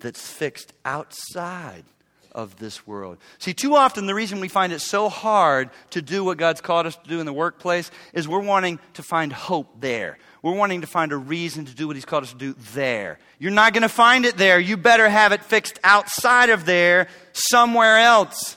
that's 0.00 0.28
fixed 0.28 0.72
outside 0.84 1.84
of 2.32 2.56
this 2.56 2.86
world. 2.86 3.18
See, 3.38 3.54
too 3.54 3.76
often 3.76 4.06
the 4.06 4.14
reason 4.14 4.40
we 4.40 4.48
find 4.48 4.72
it 4.72 4.80
so 4.80 5.08
hard 5.08 5.70
to 5.90 6.02
do 6.02 6.24
what 6.24 6.38
God's 6.38 6.60
called 6.60 6.86
us 6.86 6.96
to 6.96 7.08
do 7.08 7.20
in 7.20 7.26
the 7.26 7.32
workplace 7.32 7.90
is 8.12 8.28
we're 8.28 8.40
wanting 8.40 8.78
to 8.94 9.02
find 9.02 9.32
hope 9.32 9.80
there. 9.80 10.18
We're 10.42 10.54
wanting 10.54 10.82
to 10.82 10.86
find 10.86 11.12
a 11.12 11.16
reason 11.16 11.64
to 11.66 11.74
do 11.74 11.86
what 11.86 11.96
He's 11.96 12.04
called 12.04 12.24
us 12.24 12.32
to 12.32 12.38
do 12.38 12.54
there. 12.74 13.18
You're 13.38 13.50
not 13.50 13.72
going 13.72 13.82
to 13.82 13.88
find 13.88 14.24
it 14.24 14.36
there. 14.36 14.60
You 14.60 14.76
better 14.76 15.08
have 15.08 15.32
it 15.32 15.42
fixed 15.42 15.78
outside 15.82 16.50
of 16.50 16.64
there, 16.64 17.08
somewhere 17.32 17.98
else. 17.98 18.56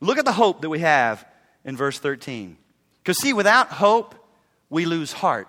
Look 0.00 0.18
at 0.18 0.24
the 0.24 0.32
hope 0.32 0.62
that 0.62 0.68
we 0.68 0.80
have 0.80 1.26
in 1.64 1.76
verse 1.76 1.98
13. 1.98 2.56
Because, 3.02 3.18
see, 3.18 3.32
without 3.32 3.68
hope, 3.68 4.14
we 4.70 4.84
lose 4.84 5.12
heart. 5.12 5.48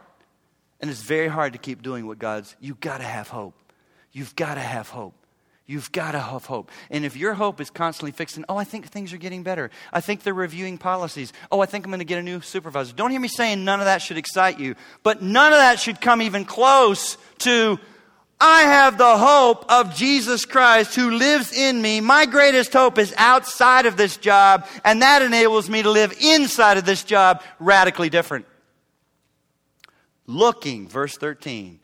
And 0.82 0.90
it's 0.90 1.02
very 1.02 1.28
hard 1.28 1.54
to 1.54 1.60
keep 1.60 1.82
doing 1.82 2.08
what 2.08 2.20
God's, 2.20 2.56
you've 2.60 2.80
got 2.80 3.00
to 3.00 3.04
have 3.04 3.28
hope. 3.28 3.54
You've 4.12 4.36
got 4.36 4.56
to 4.56 4.62
have 4.62 4.90
hope. 4.90 5.14
You've 5.70 5.92
got 5.92 6.14
to 6.14 6.20
have 6.20 6.46
hope. 6.46 6.72
And 6.90 7.06
if 7.06 7.16
your 7.16 7.36
hope 7.36 7.62
is 7.62 7.70
constantly 7.70 8.12
fixing, 8.12 8.44
oh, 8.50 8.58
I 8.58 8.64
think 8.64 8.88
things 8.88 9.14
are 9.14 9.18
getting 9.18 9.44
better. 9.44 9.70
I 9.94 10.02
think 10.02 10.24
they're 10.24 10.34
reviewing 10.34 10.80
policies. 10.80 11.32
Oh, 11.52 11.60
I 11.60 11.68
think 11.68 11.86
I'm 11.86 11.92
going 11.92 12.00
to 12.00 12.06
get 12.06 12.18
a 12.18 12.24
new 12.24 12.42
supervisor. 12.42 12.92
Don't 12.96 13.12
hear 13.12 13.20
me 13.20 13.28
saying 13.28 13.64
none 13.64 13.80
of 13.80 13.86
that 13.86 14.02
should 14.02 14.18
excite 14.18 14.60
you, 14.60 14.74
but 15.04 15.22
none 15.22 15.54
of 15.54 15.60
that 15.60 15.80
should 15.80 16.02
come 16.02 16.24
even 16.24 16.44
close 16.44 17.18
to, 17.40 17.78
I 18.42 18.64
have 18.64 18.98
the 18.98 19.16
hope 19.16 19.72
of 19.72 19.94
Jesus 19.94 20.44
Christ 20.44 20.96
who 20.96 21.12
lives 21.12 21.56
in 21.56 21.80
me. 21.80 22.02
My 22.02 22.26
greatest 22.26 22.74
hope 22.74 22.98
is 22.98 23.14
outside 23.16 23.86
of 23.86 23.96
this 23.96 24.18
job, 24.18 24.66
and 24.84 25.04
that 25.04 25.22
enables 25.22 25.70
me 25.70 25.84
to 25.84 25.92
live 25.92 26.18
inside 26.20 26.78
of 26.80 26.86
this 26.86 27.04
job 27.04 27.44
radically 27.60 28.10
different. 28.10 28.48
Looking, 30.26 30.88
verse 30.88 31.16
13, 31.16 31.80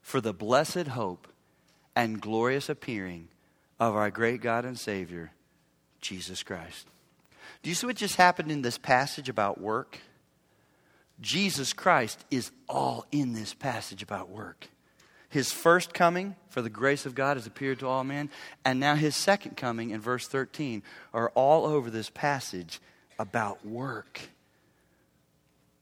for 0.00 0.22
the 0.22 0.32
blessed 0.32 0.86
hope 0.86 1.28
and 1.96 2.20
glorious 2.20 2.68
appearing 2.68 3.28
of 3.80 3.96
our 3.96 4.10
great 4.10 4.42
God 4.42 4.64
and 4.64 4.78
Savior, 4.78 5.32
Jesus 6.00 6.42
Christ. 6.42 6.86
Do 7.62 7.70
you 7.70 7.74
see 7.74 7.86
what 7.86 7.96
just 7.96 8.16
happened 8.16 8.52
in 8.52 8.62
this 8.62 8.78
passage 8.78 9.28
about 9.28 9.60
work? 9.60 9.98
Jesus 11.20 11.72
Christ 11.72 12.24
is 12.30 12.52
all 12.68 13.06
in 13.10 13.32
this 13.32 13.54
passage 13.54 14.02
about 14.02 14.28
work. 14.28 14.68
His 15.30 15.50
first 15.50 15.94
coming 15.94 16.36
for 16.50 16.62
the 16.62 16.70
grace 16.70 17.06
of 17.06 17.14
God 17.14 17.36
has 17.36 17.46
appeared 17.46 17.80
to 17.80 17.88
all 17.88 18.04
men, 18.04 18.30
and 18.64 18.78
now 18.78 18.94
his 18.94 19.16
second 19.16 19.56
coming 19.56 19.90
in 19.90 20.00
verse 20.00 20.28
13 20.28 20.82
are 21.12 21.30
all 21.30 21.64
over 21.64 21.90
this 21.90 22.10
passage 22.10 22.80
about 23.18 23.66
work 23.66 24.20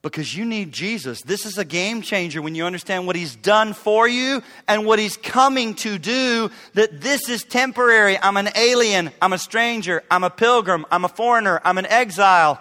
because 0.05 0.37
you 0.37 0.45
need 0.45 0.71
Jesus. 0.71 1.23
This 1.23 1.47
is 1.47 1.57
a 1.57 1.65
game 1.65 2.03
changer 2.03 2.43
when 2.43 2.55
you 2.55 2.67
understand 2.67 3.07
what 3.07 3.17
He's 3.17 3.35
done 3.35 3.73
for 3.73 4.07
you 4.07 4.43
and 4.69 4.85
what 4.85 4.99
He's 4.99 5.17
coming 5.17 5.75
to 5.77 5.99
do, 5.99 6.51
that 6.75 7.01
this 7.01 7.31
is 7.31 7.43
temporary. 7.43 8.19
I'm 8.19 8.37
an 8.37 8.51
alien. 8.55 9.11
I'm 9.21 9.33
a 9.33 9.39
stranger. 9.39 10.05
I'm 10.11 10.23
a 10.23 10.29
pilgrim. 10.29 10.85
I'm 10.93 11.07
a 11.07 11.09
foreigner. 11.09 11.59
I'm 11.65 11.79
an 11.79 11.87
exile. 11.87 12.61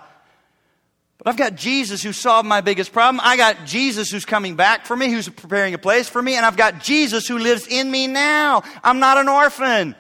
But 1.17 1.27
I've 1.27 1.37
got 1.37 1.55
Jesus 1.55 2.01
who 2.01 2.13
solved 2.13 2.47
my 2.47 2.61
biggest 2.61 2.93
problem. 2.93 3.19
I 3.21 3.35
got 3.35 3.65
Jesus 3.65 4.09
who's 4.09 4.25
coming 4.25 4.55
back 4.55 4.85
for 4.85 4.95
me, 4.95 5.11
who's 5.11 5.27
preparing 5.27 5.73
a 5.73 5.77
place 5.77 6.07
for 6.07 6.21
me, 6.21 6.35
and 6.35 6.45
I've 6.45 6.57
got 6.57 6.81
Jesus 6.81 7.27
who 7.27 7.37
lives 7.37 7.67
in 7.67 7.91
me 7.91 8.07
now. 8.07 8.63
I'm 8.85 8.99
not 8.99 9.17
an 9.17 9.27
orphan. 9.27 9.95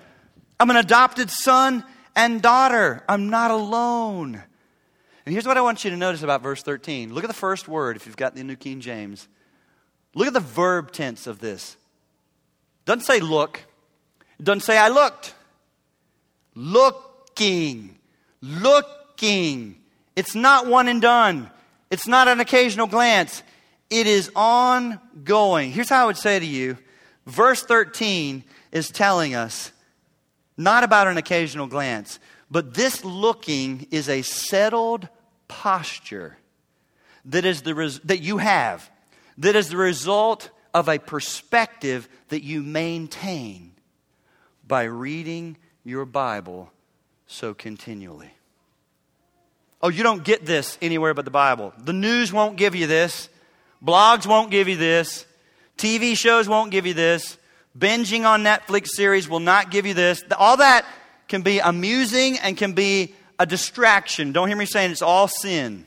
I'm 0.61 0.69
an 0.69 0.77
adopted 0.77 1.29
son 1.29 1.83
and 2.15 2.41
daughter. 2.41 3.03
I'm 3.09 3.29
not 3.29 3.51
alone. 3.51 4.41
And 5.25 5.33
here's 5.33 5.45
what 5.45 5.57
I 5.57 5.61
want 5.61 5.83
you 5.83 5.89
to 5.89 5.97
notice 5.97 6.21
about 6.21 6.41
verse 6.41 6.61
13. 6.63 7.13
Look 7.13 7.23
at 7.23 7.27
the 7.27 7.33
first 7.33 7.67
word 7.67 7.95
if 7.95 8.05
you've 8.05 8.17
got 8.17 8.35
the 8.35 8.43
New 8.43 8.55
King 8.55 8.81
James. 8.81 9.27
Look 10.15 10.27
at 10.27 10.33
the 10.33 10.39
verb 10.39 10.91
tense 10.91 11.27
of 11.27 11.39
this. 11.39 11.77
It 12.81 12.85
doesn't 12.85 13.05
say 13.05 13.19
look. 13.19 13.61
It 14.39 14.43
doesn't 14.43 14.61
say 14.61 14.77
I 14.77 14.89
looked. 14.89 15.33
Looking. 16.55 17.97
Looking. 18.41 19.77
It's 20.15 20.35
not 20.35 20.67
one 20.67 20.87
and 20.87 21.01
done. 21.01 21.49
It's 21.89 22.07
not 22.07 22.27
an 22.27 22.39
occasional 22.39 22.87
glance. 22.87 23.43
It 23.89 24.07
is 24.07 24.31
ongoing. 24.35 25.71
Here's 25.71 25.89
how 25.89 26.03
I 26.03 26.05
would 26.07 26.17
say 26.17 26.39
to 26.39 26.45
you 26.45 26.77
verse 27.25 27.63
13 27.63 28.43
is 28.71 28.89
telling 28.89 29.35
us 29.35 29.71
not 30.57 30.83
about 30.83 31.07
an 31.07 31.17
occasional 31.17 31.67
glance, 31.67 32.19
but 32.51 32.73
this 32.73 33.03
looking 33.05 33.87
is 33.91 34.09
a 34.09 34.21
settled 34.21 35.07
posture 35.53 36.35
that, 37.25 37.45
is 37.45 37.61
the 37.61 37.75
res- 37.75 37.99
that 37.99 38.21
you 38.21 38.39
have, 38.39 38.89
that 39.37 39.55
is 39.55 39.69
the 39.69 39.77
result 39.77 40.49
of 40.73 40.89
a 40.89 40.97
perspective 40.97 42.09
that 42.29 42.43
you 42.43 42.63
maintain 42.63 43.71
by 44.67 44.83
reading 44.83 45.55
your 45.83 46.05
Bible 46.05 46.71
so 47.27 47.53
continually. 47.53 48.31
Oh, 49.79 49.89
you 49.89 50.01
don't 50.01 50.23
get 50.23 50.45
this 50.45 50.77
anywhere 50.81 51.13
but 51.13 51.25
the 51.25 51.31
Bible. 51.31 51.73
The 51.77 51.93
news 51.93 52.33
won't 52.33 52.57
give 52.57 52.73
you 52.73 52.87
this. 52.87 53.29
Blogs 53.85 54.25
won't 54.25 54.49
give 54.49 54.67
you 54.67 54.77
this. 54.77 55.25
TV 55.77 56.17
shows 56.17 56.49
won't 56.49 56.71
give 56.71 56.87
you 56.87 56.93
this. 56.93 57.37
Binging 57.77 58.25
on 58.25 58.43
Netflix 58.43 58.87
series 58.87 59.29
will 59.29 59.39
not 59.39 59.69
give 59.69 59.85
you 59.85 59.93
this. 59.93 60.23
All 60.37 60.57
that 60.57 60.85
can 61.27 61.41
be 61.41 61.59
amusing 61.59 62.39
and 62.39 62.57
can 62.57 62.73
be 62.73 63.13
a 63.39 63.45
distraction. 63.45 64.31
Don't 64.31 64.47
hear 64.47 64.57
me 64.57 64.65
saying 64.65 64.91
it's 64.91 65.01
all 65.01 65.27
sin. 65.27 65.85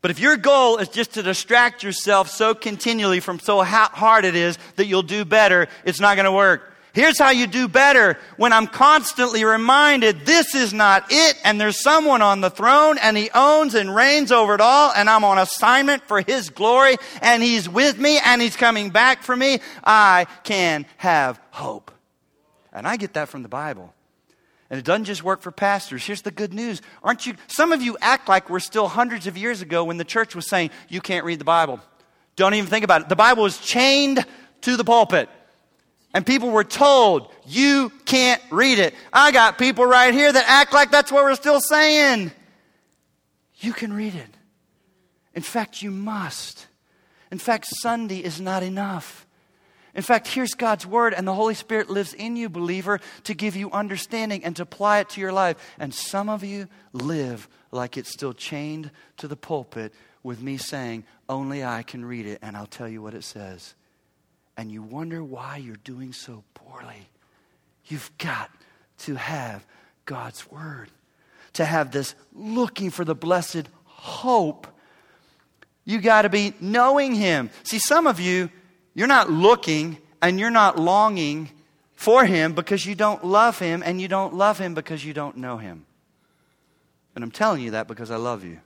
But 0.00 0.10
if 0.10 0.20
your 0.20 0.36
goal 0.36 0.76
is 0.76 0.88
just 0.88 1.14
to 1.14 1.22
distract 1.22 1.82
yourself 1.82 2.28
so 2.28 2.54
continually 2.54 3.20
from 3.20 3.38
so 3.38 3.62
hard 3.62 4.26
it 4.26 4.34
is 4.34 4.58
that 4.76 4.86
you'll 4.86 5.02
do 5.02 5.24
better, 5.24 5.66
it's 5.86 5.98
not 5.98 6.16
going 6.16 6.26
to 6.26 6.32
work. 6.32 6.74
Here's 6.92 7.18
how 7.18 7.30
you 7.30 7.48
do 7.48 7.66
better 7.66 8.18
when 8.36 8.52
I'm 8.52 8.68
constantly 8.68 9.44
reminded 9.44 10.26
this 10.26 10.54
is 10.54 10.72
not 10.72 11.06
it, 11.10 11.36
and 11.42 11.60
there's 11.60 11.82
someone 11.82 12.22
on 12.22 12.40
the 12.40 12.50
throne, 12.50 12.98
and 12.98 13.16
he 13.16 13.30
owns 13.34 13.74
and 13.74 13.92
reigns 13.92 14.30
over 14.30 14.54
it 14.54 14.60
all, 14.60 14.92
and 14.94 15.10
I'm 15.10 15.24
on 15.24 15.38
assignment 15.38 16.04
for 16.04 16.20
his 16.20 16.50
glory, 16.50 16.96
and 17.20 17.42
he's 17.42 17.68
with 17.68 17.98
me, 17.98 18.20
and 18.24 18.40
he's 18.40 18.54
coming 18.54 18.90
back 18.90 19.24
for 19.24 19.34
me. 19.34 19.58
I 19.82 20.26
can 20.44 20.86
have 20.98 21.40
hope. 21.50 21.90
And 22.72 22.86
I 22.86 22.96
get 22.96 23.14
that 23.14 23.28
from 23.28 23.42
the 23.42 23.48
Bible. 23.48 23.92
And 24.70 24.78
it 24.78 24.84
doesn't 24.84 25.04
just 25.04 25.22
work 25.22 25.42
for 25.42 25.50
pastors. 25.50 26.04
Here's 26.04 26.22
the 26.22 26.30
good 26.30 26.54
news. 26.54 26.80
Aren't 27.02 27.26
you, 27.26 27.34
some 27.46 27.72
of 27.72 27.82
you 27.82 27.96
act 28.00 28.28
like 28.28 28.48
we're 28.48 28.60
still 28.60 28.88
hundreds 28.88 29.26
of 29.26 29.36
years 29.36 29.62
ago 29.62 29.84
when 29.84 29.98
the 29.98 30.04
church 30.04 30.34
was 30.34 30.48
saying, 30.48 30.70
you 30.88 31.00
can't 31.00 31.24
read 31.24 31.38
the 31.38 31.44
Bible. 31.44 31.80
Don't 32.36 32.54
even 32.54 32.68
think 32.68 32.84
about 32.84 33.02
it. 33.02 33.08
The 33.08 33.16
Bible 33.16 33.42
was 33.42 33.58
chained 33.58 34.24
to 34.62 34.76
the 34.76 34.84
pulpit. 34.84 35.28
And 36.14 36.24
people 36.24 36.50
were 36.50 36.64
told, 36.64 37.30
you 37.44 37.90
can't 38.04 38.40
read 38.50 38.78
it. 38.78 38.94
I 39.12 39.32
got 39.32 39.58
people 39.58 39.84
right 39.84 40.14
here 40.14 40.32
that 40.32 40.44
act 40.46 40.72
like 40.72 40.90
that's 40.90 41.12
what 41.12 41.24
we're 41.24 41.34
still 41.34 41.60
saying. 41.60 42.32
You 43.56 43.72
can 43.72 43.92
read 43.92 44.14
it. 44.14 44.28
In 45.34 45.42
fact, 45.42 45.82
you 45.82 45.90
must. 45.90 46.66
In 47.30 47.38
fact, 47.38 47.66
Sunday 47.68 48.18
is 48.18 48.40
not 48.40 48.62
enough. 48.62 49.23
In 49.94 50.02
fact, 50.02 50.26
here's 50.26 50.54
God's 50.54 50.86
word, 50.86 51.14
and 51.14 51.26
the 51.26 51.34
Holy 51.34 51.54
Spirit 51.54 51.88
lives 51.88 52.14
in 52.14 52.36
you, 52.36 52.48
believer, 52.48 53.00
to 53.24 53.34
give 53.34 53.54
you 53.54 53.70
understanding 53.70 54.44
and 54.44 54.56
to 54.56 54.62
apply 54.62 54.98
it 55.00 55.08
to 55.10 55.20
your 55.20 55.32
life. 55.32 55.56
And 55.78 55.94
some 55.94 56.28
of 56.28 56.42
you 56.42 56.68
live 56.92 57.48
like 57.70 57.96
it's 57.96 58.10
still 58.10 58.32
chained 58.32 58.90
to 59.18 59.28
the 59.28 59.36
pulpit 59.36 59.94
with 60.24 60.42
me 60.42 60.56
saying, 60.56 61.04
Only 61.28 61.64
I 61.64 61.82
can 61.82 62.04
read 62.04 62.26
it, 62.26 62.40
and 62.42 62.56
I'll 62.56 62.66
tell 62.66 62.88
you 62.88 63.02
what 63.02 63.14
it 63.14 63.22
says. 63.22 63.74
And 64.56 64.72
you 64.72 64.82
wonder 64.82 65.22
why 65.22 65.58
you're 65.58 65.76
doing 65.76 66.12
so 66.12 66.42
poorly. 66.54 67.08
You've 67.86 68.10
got 68.18 68.50
to 69.00 69.14
have 69.14 69.64
God's 70.06 70.50
word, 70.50 70.90
to 71.54 71.64
have 71.64 71.92
this 71.92 72.14
looking 72.32 72.90
for 72.90 73.04
the 73.04 73.14
blessed 73.14 73.68
hope. 73.84 74.66
You 75.84 76.00
got 76.00 76.22
to 76.22 76.28
be 76.28 76.54
knowing 76.60 77.14
Him. 77.14 77.50
See, 77.62 77.78
some 77.78 78.06
of 78.06 78.18
you, 78.18 78.50
you're 78.94 79.08
not 79.08 79.30
looking 79.30 79.98
and 80.22 80.38
you're 80.38 80.50
not 80.50 80.78
longing 80.78 81.50
for 81.94 82.24
Him 82.24 82.54
because 82.54 82.86
you 82.86 82.94
don't 82.94 83.24
love 83.24 83.58
Him, 83.58 83.82
and 83.84 84.00
you 84.00 84.08
don't 84.08 84.34
love 84.34 84.58
Him 84.58 84.74
because 84.74 85.04
you 85.04 85.12
don't 85.12 85.36
know 85.36 85.58
Him. 85.58 85.86
And 87.14 87.22
I'm 87.22 87.30
telling 87.30 87.62
you 87.62 87.72
that 87.72 87.88
because 87.88 88.10
I 88.10 88.16
love 88.16 88.44
you. 88.44 88.60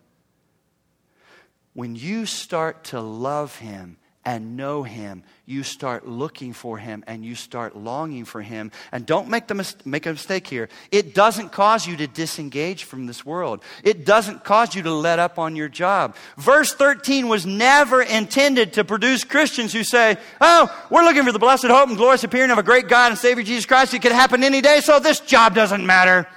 When 1.74 1.94
you 1.94 2.26
start 2.26 2.84
to 2.84 3.00
love 3.00 3.58
Him 3.58 3.98
and 4.28 4.58
know 4.58 4.82
Him, 4.82 5.22
you 5.46 5.62
start 5.62 6.06
looking 6.06 6.52
for 6.52 6.76
Him 6.76 7.02
and 7.06 7.24
you 7.24 7.34
start 7.34 7.74
longing 7.74 8.26
for 8.26 8.42
Him. 8.42 8.70
And 8.92 9.06
don't 9.06 9.30
make, 9.30 9.46
the 9.46 9.54
mis- 9.54 9.74
make 9.86 10.04
a 10.04 10.10
mistake 10.10 10.46
here. 10.46 10.68
It 10.92 11.14
doesn't 11.14 11.50
cause 11.50 11.86
you 11.86 11.96
to 11.96 12.06
disengage 12.06 12.84
from 12.84 13.06
this 13.06 13.24
world, 13.24 13.64
it 13.82 14.04
doesn't 14.04 14.44
cause 14.44 14.74
you 14.74 14.82
to 14.82 14.92
let 14.92 15.18
up 15.18 15.38
on 15.38 15.56
your 15.56 15.70
job. 15.70 16.14
Verse 16.36 16.74
13 16.74 17.28
was 17.28 17.46
never 17.46 18.02
intended 18.02 18.74
to 18.74 18.84
produce 18.84 19.24
Christians 19.24 19.72
who 19.72 19.82
say, 19.82 20.18
Oh, 20.42 20.68
we're 20.90 21.04
looking 21.04 21.24
for 21.24 21.32
the 21.32 21.38
blessed 21.38 21.64
hope 21.64 21.88
and 21.88 21.96
glorious 21.96 22.22
appearing 22.22 22.50
of 22.50 22.58
a 22.58 22.62
great 22.62 22.86
God 22.86 23.12
and 23.12 23.18
Savior 23.18 23.42
Jesus 23.42 23.64
Christ. 23.64 23.94
It 23.94 24.02
could 24.02 24.12
happen 24.12 24.44
any 24.44 24.60
day, 24.60 24.80
so 24.82 25.00
this 25.00 25.20
job 25.20 25.54
doesn't 25.54 25.86
matter. 25.86 26.28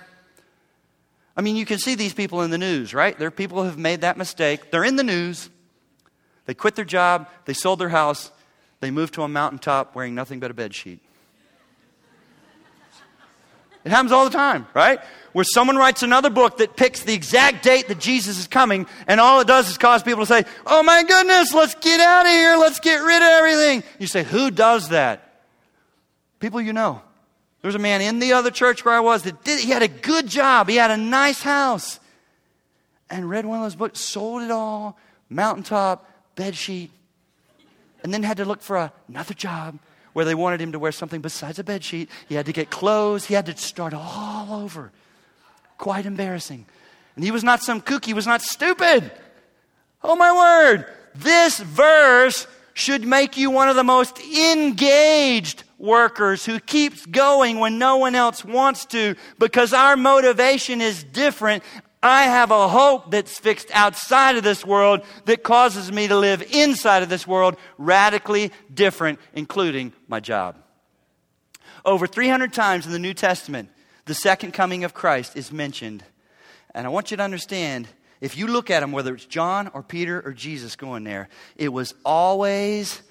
I 1.36 1.41
mean, 1.41 1.58
you 1.58 1.65
can 1.65 1.77
see 1.77 1.95
these 1.95 2.13
people 2.13 2.41
in 2.43 2.51
the 2.51 2.58
news, 2.58 2.93
right? 2.93 3.19
There 3.19 3.27
are 3.27 3.32
people 3.32 3.58
who 3.58 3.65
have 3.65 3.77
made 3.77 3.99
that 3.99 4.15
mistake. 4.17 4.71
They're 4.71 4.86
in 4.86 4.95
the 4.95 5.04
news. 5.04 5.49
They 6.45 6.54
quit 6.54 6.75
their 6.75 6.86
job, 6.86 7.30
they 7.45 7.54
sold 7.54 7.80
their 7.80 7.89
house, 7.89 8.32
they 8.80 8.91
moved 8.91 9.13
to 9.15 9.23
a 9.23 9.27
mountaintop 9.27 9.95
wearing 9.95 10.15
nothing 10.15 10.39
but 10.39 10.51
a 10.51 10.54
bed 10.54 10.73
sheet. 10.73 10.99
It 13.84 13.89
happens 13.89 14.12
all 14.12 14.25
the 14.25 14.38
time, 14.38 14.67
right? 14.75 14.99
Where 15.34 15.45
someone 15.45 15.75
writes 15.75 16.04
another 16.04 16.30
book 16.30 16.58
that 16.58 16.75
picks 16.75 17.01
the 17.04 17.13
exact 17.13 17.63
date 17.63 17.88
that 17.88 17.99
Jesus 17.99 18.38
is 18.38 18.47
coming, 18.47 18.86
and 19.08 19.19
all 19.19 19.39
it 19.39 19.47
does 19.47 19.69
is 19.69 19.77
cause 19.77 20.04
people 20.04 20.23
to 20.23 20.27
say, 20.27 20.43
Oh 20.67 20.84
my 20.84 21.04
goodness, 21.04 21.54
let's 21.54 21.73
get 21.75 21.99
out 21.99 22.25
of 22.25 22.32
here, 22.32 22.58
let's 22.58 22.80
get 22.80 22.97
rid 22.97 23.17
of 23.17 23.23
everything. 23.23 23.84
You 23.97 24.08
say, 24.08 24.23
Who 24.23 24.51
does 24.51 24.89
that? 24.89 25.41
People 26.39 26.62
you 26.62 26.73
know. 26.73 27.01
There 27.62 27.69
was 27.69 27.75
a 27.75 27.80
man 27.80 28.01
in 28.01 28.19
the 28.19 28.34
other 28.34 28.51
church 28.51 28.84
where 28.84 28.95
I 28.95 28.99
was 28.99 29.23
that 29.23 29.43
did, 29.43 29.60
he 29.60 29.71
had 29.71 29.84
a 29.84 29.88
good 29.88 30.27
job, 30.27 30.67
he 30.67 30.75
had 30.75 30.91
a 30.91 30.97
nice 30.97 31.41
house, 31.41 31.99
and 33.10 33.30
read 33.30 33.45
one 33.45 33.60
of 33.60 33.65
those 33.65 33.75
books, 33.75 33.99
sold 33.99 34.41
it 34.41 34.51
all, 34.51 34.97
mountaintop, 35.30 36.08
bed 36.41 36.56
sheet. 36.56 36.89
and 38.04 38.12
then 38.12 38.23
had 38.23 38.38
to 38.38 38.45
look 38.45 38.63
for 38.63 38.91
another 39.08 39.36
job 39.36 39.77
where 40.13 40.25
they 40.25 40.34
wanted 40.34 40.60
him 40.60 40.71
to 40.71 40.80
wear 40.80 40.91
something 40.91 41.21
besides 41.21 41.60
a 41.60 41.63
bed 41.63 41.84
sheet. 41.84 42.10
He 42.27 42.34
had 42.34 42.47
to 42.47 42.51
get 42.51 42.71
clothes. 42.71 43.25
He 43.25 43.36
had 43.36 43.45
to 43.45 43.56
start 43.56 43.93
all 43.93 44.51
over. 44.63 44.91
Quite 45.77 46.08
embarrassing. 46.08 46.65
And 47.15 47.23
he 47.23 47.30
was 47.30 47.43
not 47.43 47.62
some 47.62 47.80
kook, 47.80 48.06
he 48.06 48.15
was 48.15 48.25
not 48.25 48.41
stupid. 48.41 49.12
Oh 50.04 50.15
my 50.15 50.32
word. 50.36 50.88
This 51.13 51.60
verse 51.60 52.47
should 52.73 53.06
make 53.06 53.38
you 53.38 53.51
one 53.51 53.69
of 53.69 53.75
the 53.75 53.84
most 53.84 54.19
engaged 54.19 55.63
workers 55.77 56.43
who 56.43 56.60
keeps 56.60 57.06
going 57.06 57.60
when 57.60 57.77
no 57.77 57.97
one 57.97 58.15
else 58.15 58.43
wants 58.43 58.86
to 58.86 59.15
because 59.38 59.73
our 59.73 59.95
motivation 59.95 60.82
is 60.82 61.04
different. 61.04 61.63
I 62.04 62.24
have 62.24 62.50
a 62.50 62.68
hope 62.68 63.12
that's 63.12 63.38
fixed 63.38 63.70
outside 63.74 64.36
of 64.36 64.44
this 64.44 64.66
world 64.66 65.02
that 65.26 65.44
causes 65.44 65.92
me 65.92 66.08
to 66.08 66.18
live 66.18 66.42
inside 66.52 67.04
of 67.04 67.10
this 67.10 67.28
world 67.28 67.58
radically 67.78 68.52
different, 68.74 69.20
including 69.34 69.94
my 70.08 70.20
job. 70.20 70.58
Over 71.86 72.08
300 72.08 72.54
times 72.54 72.86
in 72.88 72.92
the 72.92 73.00
New 73.00 73.14
Testament, 73.14 73.70
the 74.06 74.16
second 74.16 74.54
coming 74.54 74.84
of 74.84 74.94
Christ 74.94 75.38
is 75.38 75.52
mentioned. 75.52 76.04
And 76.74 76.88
I 76.88 76.90
want 76.90 77.12
you 77.12 77.18
to 77.18 77.24
understand 77.24 77.88
if 78.20 78.38
you 78.38 78.48
look 78.48 78.72
at 78.72 78.80
them, 78.80 78.92
whether 78.92 79.14
it's 79.14 79.26
John 79.26 79.70
or 79.74 79.84
Peter 79.84 80.22
or 80.26 80.32
Jesus 80.32 80.76
going 80.76 81.04
there, 81.04 81.30
it 81.56 81.70
was 81.70 81.94
always 82.04 83.02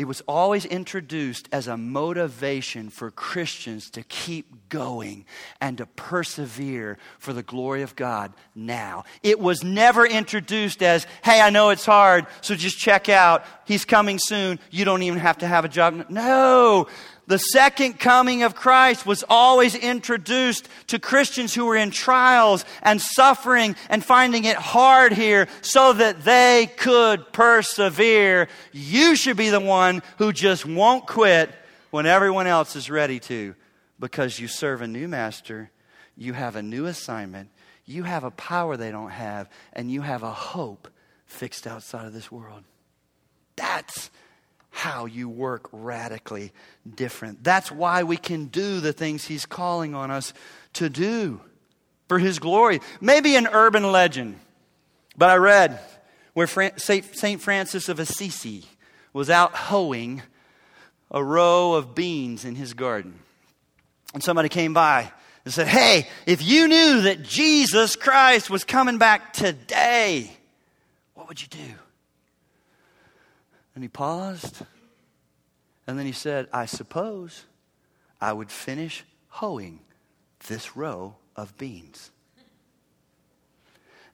it 0.00 0.08
was 0.08 0.22
always 0.26 0.64
introduced 0.64 1.46
as 1.52 1.68
a 1.68 1.76
motivation 1.76 2.88
for 2.88 3.10
Christians 3.10 3.90
to 3.90 4.02
keep 4.02 4.70
going 4.70 5.26
and 5.60 5.76
to 5.76 5.84
persevere 5.84 6.96
for 7.18 7.34
the 7.34 7.42
glory 7.42 7.82
of 7.82 7.96
God 7.96 8.32
now. 8.54 9.04
It 9.22 9.38
was 9.38 9.62
never 9.62 10.06
introduced 10.06 10.82
as, 10.82 11.06
hey, 11.22 11.42
I 11.42 11.50
know 11.50 11.68
it's 11.68 11.84
hard, 11.84 12.24
so 12.40 12.54
just 12.54 12.78
check 12.78 13.10
out. 13.10 13.44
He's 13.66 13.84
coming 13.84 14.18
soon. 14.18 14.58
You 14.70 14.86
don't 14.86 15.02
even 15.02 15.18
have 15.18 15.36
to 15.38 15.46
have 15.46 15.66
a 15.66 15.68
job. 15.68 16.06
No, 16.08 16.86
the 17.30 17.38
second 17.38 18.00
coming 18.00 18.42
of 18.42 18.56
Christ 18.56 19.06
was 19.06 19.22
always 19.28 19.76
introduced 19.76 20.68
to 20.88 20.98
Christians 20.98 21.54
who 21.54 21.64
were 21.64 21.76
in 21.76 21.92
trials 21.92 22.64
and 22.82 23.00
suffering 23.00 23.76
and 23.88 24.04
finding 24.04 24.46
it 24.46 24.56
hard 24.56 25.12
here 25.12 25.46
so 25.62 25.92
that 25.92 26.24
they 26.24 26.68
could 26.76 27.32
persevere. 27.32 28.48
You 28.72 29.14
should 29.14 29.36
be 29.36 29.48
the 29.48 29.60
one 29.60 30.02
who 30.18 30.32
just 30.32 30.66
won't 30.66 31.06
quit 31.06 31.54
when 31.92 32.04
everyone 32.04 32.48
else 32.48 32.74
is 32.74 32.90
ready 32.90 33.20
to 33.20 33.54
because 34.00 34.40
you 34.40 34.48
serve 34.48 34.82
a 34.82 34.88
new 34.88 35.06
master, 35.06 35.70
you 36.16 36.32
have 36.32 36.56
a 36.56 36.62
new 36.62 36.86
assignment, 36.86 37.48
you 37.84 38.02
have 38.02 38.24
a 38.24 38.32
power 38.32 38.76
they 38.76 38.90
don't 38.90 39.10
have, 39.10 39.48
and 39.72 39.88
you 39.88 40.00
have 40.00 40.24
a 40.24 40.32
hope 40.32 40.88
fixed 41.26 41.68
outside 41.68 42.06
of 42.06 42.12
this 42.12 42.32
world. 42.32 42.64
That's 43.54 44.10
how 44.80 45.04
you 45.04 45.28
work 45.28 45.68
radically 45.72 46.52
different. 46.96 47.44
That's 47.44 47.70
why 47.70 48.02
we 48.02 48.16
can 48.16 48.46
do 48.46 48.80
the 48.80 48.94
things 48.94 49.26
He's 49.26 49.44
calling 49.44 49.94
on 49.94 50.10
us 50.10 50.32
to 50.74 50.88
do 50.88 51.42
for 52.08 52.18
His 52.18 52.38
glory. 52.38 52.80
Maybe 52.98 53.36
an 53.36 53.46
urban 53.46 53.92
legend, 53.92 54.40
but 55.18 55.28
I 55.28 55.36
read 55.36 55.78
where 56.32 56.46
St. 56.46 57.40
Francis 57.42 57.90
of 57.90 58.00
Assisi 58.00 58.64
was 59.12 59.28
out 59.28 59.54
hoeing 59.54 60.22
a 61.10 61.22
row 61.22 61.74
of 61.74 61.94
beans 61.94 62.46
in 62.46 62.54
his 62.54 62.72
garden. 62.72 63.18
And 64.14 64.22
somebody 64.22 64.48
came 64.48 64.72
by 64.72 65.12
and 65.44 65.52
said, 65.52 65.68
Hey, 65.68 66.08
if 66.24 66.42
you 66.42 66.68
knew 66.68 67.02
that 67.02 67.22
Jesus 67.22 67.96
Christ 67.96 68.48
was 68.48 68.64
coming 68.64 68.96
back 68.96 69.34
today, 69.34 70.30
what 71.12 71.28
would 71.28 71.42
you 71.42 71.48
do? 71.48 71.74
And 73.74 73.84
he 73.84 73.88
paused. 73.88 74.62
And 75.86 75.98
then 75.98 76.06
he 76.06 76.12
said, 76.12 76.48
I 76.52 76.66
suppose 76.66 77.44
I 78.20 78.32
would 78.32 78.50
finish 78.50 79.04
hoeing 79.28 79.80
this 80.46 80.76
row 80.76 81.16
of 81.36 81.56
beans. 81.56 82.10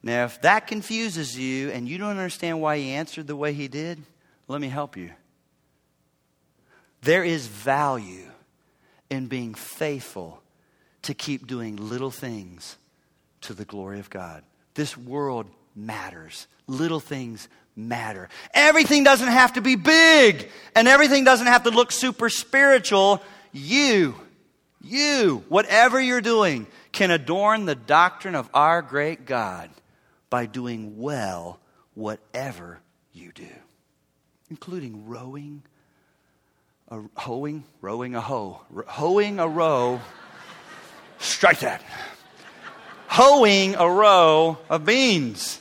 Now, 0.03 0.25
if 0.25 0.41
that 0.41 0.67
confuses 0.67 1.37
you 1.37 1.69
and 1.71 1.87
you 1.87 1.97
don't 1.97 2.11
understand 2.11 2.61
why 2.61 2.77
he 2.77 2.91
answered 2.91 3.27
the 3.27 3.35
way 3.35 3.53
he 3.53 3.67
did, 3.67 4.01
let 4.47 4.61
me 4.61 4.69
help 4.69 4.95
you. 4.95 5.11
There 7.01 7.23
is 7.23 7.47
value 7.47 8.29
in 9.09 9.27
being 9.27 9.53
faithful 9.53 10.41
to 11.03 11.13
keep 11.13 11.47
doing 11.47 11.75
little 11.75 12.11
things 12.11 12.77
to 13.41 13.53
the 13.53 13.65
glory 13.65 13.99
of 13.99 14.09
God. 14.09 14.43
This 14.73 14.97
world 14.97 15.47
matters, 15.75 16.47
little 16.67 16.99
things 16.99 17.47
matter. 17.77 18.27
Everything 18.53 19.03
doesn't 19.03 19.27
have 19.27 19.53
to 19.53 19.61
be 19.61 19.75
big, 19.75 20.49
and 20.75 20.87
everything 20.87 21.23
doesn't 21.23 21.47
have 21.47 21.63
to 21.63 21.69
look 21.69 21.91
super 21.91 22.29
spiritual. 22.29 23.21
You, 23.53 24.15
you, 24.81 25.43
whatever 25.47 26.01
you're 26.01 26.21
doing, 26.21 26.67
can 26.91 27.11
adorn 27.11 27.65
the 27.65 27.75
doctrine 27.75 28.35
of 28.35 28.49
our 28.53 28.81
great 28.81 29.25
God 29.25 29.69
by 30.29 30.47
doing 30.47 30.97
well 30.97 31.59
whatever 31.93 32.79
you 33.13 33.31
do, 33.31 33.47
including 34.49 35.07
rowing, 35.07 35.63
a, 36.89 37.01
hoeing, 37.15 37.63
rowing 37.81 38.15
a 38.15 38.21
hoe, 38.21 38.61
hoeing 38.87 39.39
a 39.39 39.47
row. 39.47 40.01
Strike 41.19 41.59
that. 41.61 41.81
Hoeing 43.07 43.75
a 43.75 43.89
row 43.89 44.57
of 44.69 44.85
beans. 44.85 45.59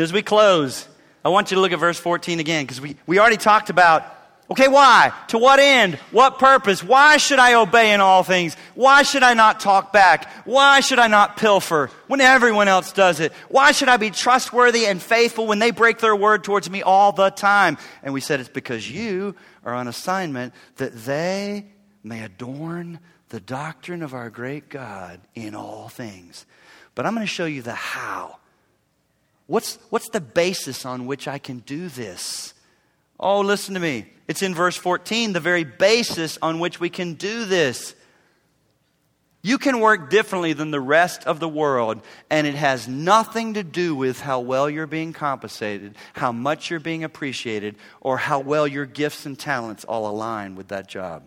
As 0.00 0.12
we 0.12 0.22
close, 0.22 0.88
I 1.24 1.30
want 1.30 1.50
you 1.50 1.56
to 1.56 1.60
look 1.60 1.72
at 1.72 1.78
verse 1.78 1.98
14 1.98 2.40
again 2.40 2.64
because 2.64 2.80
we, 2.80 2.96
we 3.06 3.18
already 3.18 3.36
talked 3.36 3.70
about 3.70 4.04
okay, 4.50 4.68
why? 4.68 5.12
To 5.28 5.38
what 5.38 5.60
end? 5.60 5.96
What 6.10 6.38
purpose? 6.38 6.82
Why 6.82 7.18
should 7.18 7.38
I 7.38 7.54
obey 7.54 7.92
in 7.92 8.00
all 8.00 8.22
things? 8.22 8.56
Why 8.74 9.02
should 9.02 9.22
I 9.22 9.34
not 9.34 9.60
talk 9.60 9.92
back? 9.92 10.30
Why 10.46 10.80
should 10.80 10.98
I 10.98 11.06
not 11.06 11.36
pilfer 11.36 11.90
when 12.06 12.20
everyone 12.20 12.68
else 12.68 12.92
does 12.92 13.20
it? 13.20 13.32
Why 13.48 13.72
should 13.72 13.88
I 13.88 13.98
be 13.98 14.10
trustworthy 14.10 14.86
and 14.86 15.02
faithful 15.02 15.46
when 15.46 15.58
they 15.58 15.70
break 15.70 15.98
their 15.98 16.16
word 16.16 16.44
towards 16.44 16.70
me 16.70 16.82
all 16.82 17.12
the 17.12 17.30
time? 17.30 17.76
And 18.02 18.14
we 18.14 18.20
said 18.20 18.40
it's 18.40 18.48
because 18.48 18.90
you 18.90 19.34
are 19.64 19.74
on 19.74 19.86
assignment 19.86 20.54
that 20.76 20.94
they 20.94 21.66
may 22.02 22.22
adorn 22.22 23.00
the 23.28 23.40
doctrine 23.40 24.02
of 24.02 24.14
our 24.14 24.30
great 24.30 24.70
God 24.70 25.20
in 25.34 25.54
all 25.54 25.88
things. 25.88 26.46
But 26.94 27.04
I'm 27.04 27.14
going 27.14 27.26
to 27.26 27.32
show 27.32 27.44
you 27.44 27.60
the 27.60 27.74
how. 27.74 28.37
What's, 29.48 29.78
what's 29.88 30.10
the 30.10 30.20
basis 30.20 30.84
on 30.84 31.06
which 31.06 31.26
I 31.26 31.38
can 31.38 31.60
do 31.60 31.88
this? 31.88 32.52
Oh, 33.18 33.40
listen 33.40 33.74
to 33.74 33.80
me. 33.80 34.06
It's 34.28 34.42
in 34.42 34.54
verse 34.54 34.76
14, 34.76 35.32
the 35.32 35.40
very 35.40 35.64
basis 35.64 36.38
on 36.42 36.60
which 36.60 36.78
we 36.78 36.90
can 36.90 37.14
do 37.14 37.46
this. 37.46 37.94
You 39.42 39.56
can 39.56 39.80
work 39.80 40.10
differently 40.10 40.52
than 40.52 40.70
the 40.70 40.80
rest 40.80 41.24
of 41.24 41.40
the 41.40 41.48
world, 41.48 42.02
and 42.28 42.46
it 42.46 42.56
has 42.56 42.86
nothing 42.86 43.54
to 43.54 43.62
do 43.62 43.94
with 43.94 44.20
how 44.20 44.40
well 44.40 44.68
you're 44.68 44.86
being 44.86 45.14
compensated, 45.14 45.94
how 46.12 46.30
much 46.30 46.70
you're 46.70 46.78
being 46.78 47.02
appreciated, 47.02 47.76
or 48.02 48.18
how 48.18 48.40
well 48.40 48.68
your 48.68 48.84
gifts 48.84 49.24
and 49.24 49.38
talents 49.38 49.84
all 49.84 50.10
align 50.10 50.56
with 50.56 50.68
that 50.68 50.88
job. 50.88 51.22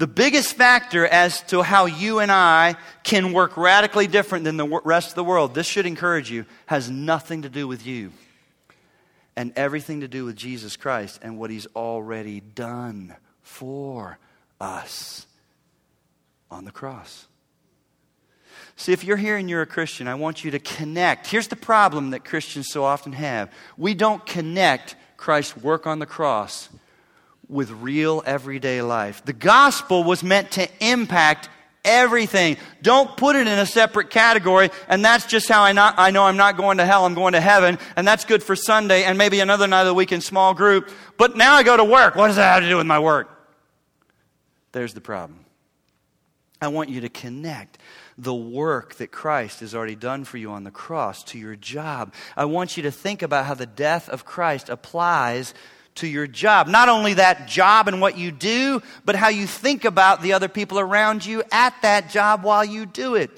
The 0.00 0.06
biggest 0.06 0.54
factor 0.54 1.06
as 1.06 1.42
to 1.48 1.60
how 1.60 1.84
you 1.84 2.20
and 2.20 2.32
I 2.32 2.76
can 3.02 3.34
work 3.34 3.58
radically 3.58 4.06
different 4.06 4.46
than 4.46 4.56
the 4.56 4.80
rest 4.82 5.10
of 5.10 5.14
the 5.14 5.22
world, 5.22 5.52
this 5.52 5.66
should 5.66 5.84
encourage 5.84 6.30
you, 6.30 6.46
has 6.64 6.88
nothing 6.88 7.42
to 7.42 7.50
do 7.50 7.68
with 7.68 7.86
you 7.86 8.10
and 9.36 9.52
everything 9.56 10.00
to 10.00 10.08
do 10.08 10.24
with 10.24 10.36
Jesus 10.36 10.78
Christ 10.78 11.20
and 11.20 11.36
what 11.36 11.50
He's 11.50 11.66
already 11.76 12.40
done 12.40 13.14
for 13.42 14.18
us 14.58 15.26
on 16.50 16.64
the 16.64 16.70
cross. 16.70 17.26
See, 18.76 18.94
if 18.94 19.04
you're 19.04 19.18
here 19.18 19.36
and 19.36 19.50
you're 19.50 19.60
a 19.60 19.66
Christian, 19.66 20.08
I 20.08 20.14
want 20.14 20.44
you 20.44 20.50
to 20.52 20.58
connect. 20.58 21.26
Here's 21.26 21.48
the 21.48 21.56
problem 21.56 22.12
that 22.12 22.24
Christians 22.24 22.68
so 22.70 22.84
often 22.84 23.12
have 23.12 23.52
we 23.76 23.92
don't 23.92 24.24
connect 24.24 24.96
Christ's 25.18 25.58
work 25.58 25.86
on 25.86 25.98
the 25.98 26.06
cross 26.06 26.70
with 27.50 27.70
real 27.70 28.22
everyday 28.24 28.80
life. 28.80 29.24
The 29.24 29.32
gospel 29.32 30.04
was 30.04 30.22
meant 30.22 30.52
to 30.52 30.68
impact 30.80 31.48
everything. 31.84 32.56
Don't 32.82 33.16
put 33.16 33.36
it 33.36 33.46
in 33.46 33.58
a 33.58 33.66
separate 33.66 34.10
category, 34.10 34.70
and 34.88 35.04
that's 35.04 35.26
just 35.26 35.48
how 35.48 35.62
I, 35.62 35.72
not, 35.72 35.94
I 35.98 36.10
know 36.10 36.24
I'm 36.24 36.36
not 36.36 36.56
going 36.56 36.78
to 36.78 36.84
hell, 36.84 37.04
I'm 37.04 37.14
going 37.14 37.32
to 37.32 37.40
heaven, 37.40 37.78
and 37.96 38.06
that's 38.06 38.24
good 38.24 38.42
for 38.42 38.54
Sunday 38.54 39.04
and 39.04 39.18
maybe 39.18 39.40
another 39.40 39.66
night 39.66 39.82
of 39.82 39.86
the 39.88 39.94
week 39.94 40.12
in 40.12 40.20
small 40.20 40.54
group. 40.54 40.90
But 41.16 41.36
now 41.36 41.54
I 41.54 41.62
go 41.62 41.76
to 41.76 41.84
work. 41.84 42.14
What 42.14 42.28
does 42.28 42.36
that 42.36 42.54
have 42.54 42.62
to 42.62 42.68
do 42.68 42.76
with 42.76 42.86
my 42.86 42.98
work? 42.98 43.28
There's 44.72 44.94
the 44.94 45.00
problem. 45.00 45.44
I 46.62 46.68
want 46.68 46.90
you 46.90 47.00
to 47.00 47.08
connect 47.08 47.78
the 48.18 48.34
work 48.34 48.96
that 48.96 49.10
Christ 49.10 49.60
has 49.60 49.74
already 49.74 49.96
done 49.96 50.24
for 50.24 50.36
you 50.36 50.50
on 50.50 50.62
the 50.62 50.70
cross 50.70 51.24
to 51.24 51.38
your 51.38 51.56
job. 51.56 52.12
I 52.36 52.44
want 52.44 52.76
you 52.76 52.82
to 52.82 52.90
think 52.90 53.22
about 53.22 53.46
how 53.46 53.54
the 53.54 53.66
death 53.66 54.10
of 54.10 54.26
Christ 54.26 54.68
applies 54.68 55.54
to 55.96 56.06
your 56.06 56.26
job. 56.26 56.66
Not 56.66 56.88
only 56.88 57.14
that 57.14 57.48
job 57.48 57.88
and 57.88 58.00
what 58.00 58.16
you 58.16 58.30
do, 58.30 58.82
but 59.04 59.16
how 59.16 59.28
you 59.28 59.46
think 59.46 59.84
about 59.84 60.22
the 60.22 60.32
other 60.32 60.48
people 60.48 60.78
around 60.78 61.24
you 61.24 61.42
at 61.52 61.74
that 61.82 62.10
job 62.10 62.42
while 62.42 62.64
you 62.64 62.86
do 62.86 63.14
it. 63.14 63.30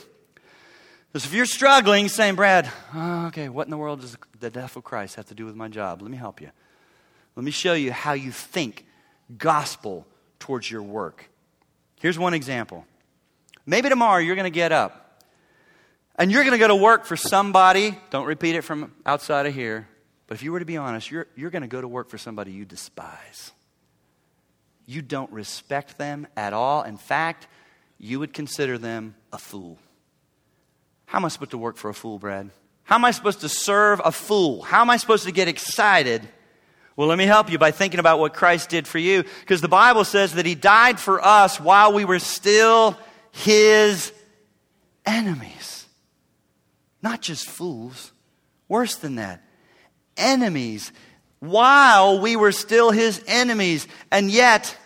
Because 1.13 1.27
if 1.27 1.35
you're 1.35 1.47
struggling, 1.47 2.09
saying, 2.09 2.37
Brad, 2.37 2.71
oh, 2.95 3.27
okay, 3.27 3.49
what 3.49 3.67
in 3.67 3.71
the 3.71 3.77
world 3.77 4.01
does 4.01 4.17
the 4.41 4.51
death 4.51 4.77
of 4.77 4.85
Christ 4.85 5.17
have 5.17 5.27
to 5.27 5.35
do 5.35 5.45
with 5.45 5.55
my 5.55 5.69
job? 5.69 6.01
Let 6.01 6.11
me 6.11 6.17
help 6.17 6.41
you. 6.41 6.51
Let 7.37 7.45
me 7.45 7.51
show 7.51 7.75
you 7.75 7.93
how 7.93 8.13
you 8.13 8.31
think 8.31 8.87
gospel 9.37 10.07
towards 10.39 10.71
your 10.71 10.83
work. 10.83 11.29
Here's 12.01 12.19
one 12.19 12.35
example. 12.35 12.87
Maybe 13.67 13.89
tomorrow 13.89 14.19
you're 14.19 14.35
going 14.35 14.45
to 14.45 14.51
get 14.51 14.73
up 14.73 15.23
and 16.17 16.33
you're 16.33 16.43
going 16.43 16.53
to 16.53 16.59
go 16.59 16.69
to 16.69 16.77
work 16.77 17.05
for 17.05 17.17
somebody. 17.17 17.97
Don't 18.11 18.27
repeat 18.27 18.55
it 18.55 18.63
from 18.63 18.93
outside 19.07 19.47
of 19.47 19.55
here. 19.55 19.89
But 20.33 20.37
if 20.37 20.45
you 20.45 20.53
were 20.53 20.61
to 20.61 20.65
be 20.65 20.79
honest, 20.79 21.11
you're, 21.11 21.27
you're 21.37 21.51
going 21.51 21.61
to 21.61 21.69
go 21.69 21.83
to 21.83 21.87
work 21.87 22.09
for 22.09 22.17
somebody 22.17 22.53
you 22.53 22.65
despise. 22.65 23.53
You 24.87 25.03
don't 25.03 25.31
respect 25.31 25.99
them 25.99 26.27
at 26.39 26.55
all. 26.55 26.85
In 26.85 26.97
fact, 26.97 27.47
you 27.99 28.19
would 28.19 28.33
consider 28.33 28.79
them 28.79 29.15
a 29.31 29.37
fool. 29.37 29.77
How 31.05 31.19
am 31.19 31.27
I 31.27 31.29
supposed 31.29 31.51
to 31.51 31.59
work 31.59 31.77
for 31.77 31.91
a 31.91 31.95
fool, 31.95 32.19
Brad? 32.19 32.49
How 32.85 32.95
am 32.95 33.05
I 33.05 33.11
supposed 33.11 33.43
to 33.43 33.49
serve 33.51 34.01
a 34.03 34.11
fool? 34.11 34.63
How 34.63 34.81
am 34.81 34.89
I 34.89 34.97
supposed 34.97 35.25
to 35.27 35.33
get 35.33 35.49
excited? 35.49 36.27
Well, 36.97 37.09
let 37.09 37.19
me 37.19 37.27
help 37.27 37.53
you 37.53 37.59
by 37.59 37.71
thinking 37.71 38.01
about 38.01 38.19
what 38.19 38.33
Christ 38.33 38.71
did 38.71 38.89
for 38.89 38.99
you. 38.99 39.25
Because 39.41 39.61
the 39.61 39.69
Bible 39.69 40.03
says 40.03 40.33
that 40.33 40.47
He 40.47 40.55
died 40.55 40.99
for 40.99 41.23
us 41.23 41.61
while 41.61 41.93
we 41.93 42.07
were 42.07 42.21
still 42.21 42.97
His 43.33 44.15
enemies. 45.05 45.85
Not 47.03 47.21
just 47.21 47.47
fools, 47.47 48.13
worse 48.67 48.95
than 48.95 49.17
that, 49.17 49.43
enemies. 50.17 50.93
While 51.41 52.21
we 52.21 52.37
were 52.37 52.53
still 52.53 52.91
His 52.91 53.23
enemies. 53.27 53.87
And 54.11 54.31
yet, 54.31 54.77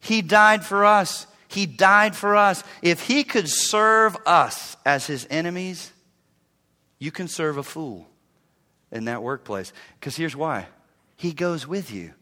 He 0.00 0.22
died 0.22 0.64
for 0.64 0.84
us. 0.84 1.26
He 1.54 1.66
died 1.66 2.16
for 2.16 2.34
us. 2.34 2.64
If 2.82 3.02
he 3.02 3.22
could 3.22 3.48
serve 3.48 4.16
us 4.26 4.76
as 4.84 5.06
his 5.06 5.24
enemies, 5.30 5.92
you 6.98 7.12
can 7.12 7.28
serve 7.28 7.58
a 7.58 7.62
fool 7.62 8.08
in 8.90 9.04
that 9.04 9.22
workplace. 9.22 9.72
Because 10.00 10.16
here's 10.16 10.34
why 10.34 10.66
he 11.16 11.32
goes 11.32 11.64
with 11.66 11.92
you. 11.92 12.12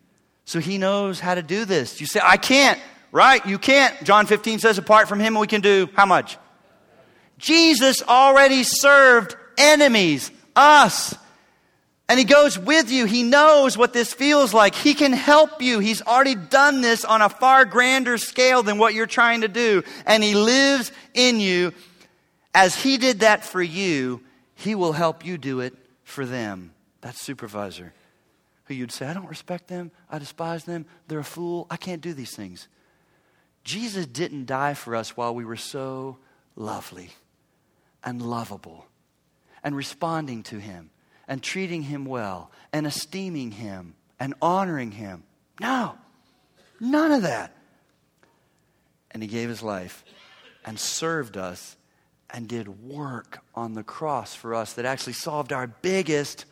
So 0.45 0.61
he 0.61 0.77
knows 0.77 1.19
how 1.19 1.35
to 1.35 1.43
do 1.43 1.65
this. 1.65 1.99
You 1.99 2.07
say, 2.07 2.21
I 2.23 2.37
can't, 2.37 2.79
right? 3.11 3.45
You 3.47 3.59
can't. 3.59 4.05
John 4.05 4.27
15 4.27 4.59
says, 4.59 4.77
apart 4.77 5.09
from 5.09 5.19
him, 5.19 5.35
we 5.35 5.47
can 5.47 5.63
do 5.63 5.89
how 5.95 6.05
much? 6.05 6.37
Jesus 7.39 8.03
already 8.03 8.65
served 8.65 9.35
enemies, 9.57 10.31
us. 10.55 11.15
And 12.13 12.19
he 12.19 12.27
goes 12.27 12.59
with 12.59 12.91
you. 12.91 13.07
He 13.07 13.23
knows 13.23 13.79
what 13.79 13.95
this 13.95 14.13
feels 14.13 14.53
like. 14.53 14.75
He 14.75 14.93
can 14.93 15.15
help 15.15 15.63
you. 15.63 15.79
He's 15.79 16.03
already 16.03 16.35
done 16.35 16.83
this 16.83 17.07
on 17.07 17.23
a 17.23 17.31
far 17.31 17.65
grander 17.65 18.19
scale 18.19 18.63
than 18.63 18.77
what 18.77 18.93
you're 18.93 19.07
trying 19.07 19.41
to 19.41 19.49
do. 19.49 19.83
And 20.05 20.23
he 20.23 20.35
lives 20.35 20.93
in 21.15 21.41
you. 21.41 21.73
As 22.55 22.77
he 22.77 22.99
did 22.99 23.21
that 23.21 23.47
for 23.47 23.63
you, 23.63 24.21
he 24.55 24.75
will 24.75 24.93
help 24.93 25.25
you 25.25 25.39
do 25.39 25.61
it 25.61 25.73
for 26.05 26.27
them. 26.27 26.75
That 27.01 27.17
supervisor 27.17 27.95
who 28.65 28.75
you'd 28.75 28.93
say, 28.93 29.07
I 29.07 29.15
don't 29.15 29.25
respect 29.25 29.69
them. 29.69 29.91
I 30.11 30.19
despise 30.19 30.65
them. 30.65 30.85
They're 31.09 31.21
a 31.21 31.25
fool. 31.25 31.67
I 31.71 31.79
can't 31.79 32.03
do 32.03 32.13
these 32.13 32.37
things. 32.37 32.69
Jesus 33.65 34.05
didn't 34.05 34.45
die 34.45 34.75
for 34.75 34.95
us 34.95 35.17
while 35.17 35.35
we 35.35 35.47
were 35.47 35.57
so 35.57 36.19
lovely 36.57 37.09
and 38.05 38.21
lovable 38.21 38.85
and 39.65 39.75
responding 39.75 40.43
to 40.43 40.59
him 40.59 40.91
and 41.29 41.43
treating 41.43 41.83
him 41.83 42.05
well 42.05 42.51
and 42.73 42.87
esteeming 42.87 43.53
him 43.53 43.95
and 44.19 44.35
honoring 44.41 44.93
him. 44.93 45.25
No, 45.61 45.97
none 46.81 47.13
of 47.13 47.23
that. 47.23 47.57
And 49.11 49.23
he 49.23 49.29
gave 49.29 49.49
his 49.49 49.63
life 49.63 50.05
and 50.65 50.79
served 50.79 51.37
us 51.37 51.77
and 52.31 52.49
did 52.49 52.83
work 52.83 53.41
on 53.55 53.75
the 53.75 53.83
cross 53.83 54.35
for 54.35 54.55
us 54.55 54.73
that 54.75 54.85
actually 54.85 55.13
solved 55.13 55.53
our 55.53 55.67
biggest 55.67 56.47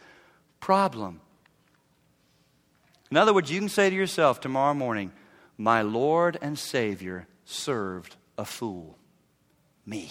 problem. 0.61 1.21
In 3.11 3.17
other 3.17 3.33
words, 3.33 3.51
you 3.51 3.59
can 3.59 3.69
say 3.69 3.89
to 3.89 3.97
yourself 3.97 4.41
tomorrow 4.41 4.75
morning, 4.75 5.11
My 5.57 5.83
Lord 5.83 6.39
and 6.41 6.59
Savior 6.59 7.27
served 7.45 8.17
a 8.37 8.45
fool, 8.45 8.99
me. 9.87 10.11